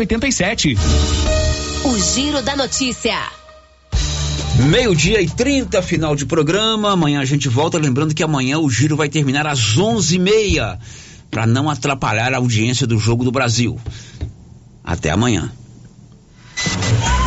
87. 0.00 0.76
O 1.84 1.98
Giro 1.98 2.42
da 2.42 2.56
Notícia. 2.56 3.16
Meio-dia 4.68 5.20
e 5.20 5.28
30, 5.28 5.82
final 5.82 6.16
de 6.16 6.24
programa. 6.24 6.92
Amanhã 6.92 7.20
a 7.20 7.24
gente 7.24 7.48
volta. 7.48 7.78
Lembrando 7.78 8.14
que 8.14 8.22
amanhã 8.22 8.58
o 8.58 8.70
giro 8.70 8.96
vai 8.96 9.08
terminar 9.08 9.46
às 9.46 9.76
11h30 9.76 10.78
para 11.30 11.46
não 11.46 11.68
atrapalhar 11.68 12.32
a 12.32 12.38
audiência 12.38 12.86
do 12.86 12.98
Jogo 12.98 13.22
do 13.24 13.30
Brasil. 13.30 13.78
Até 14.82 15.10
amanhã. 15.10 15.52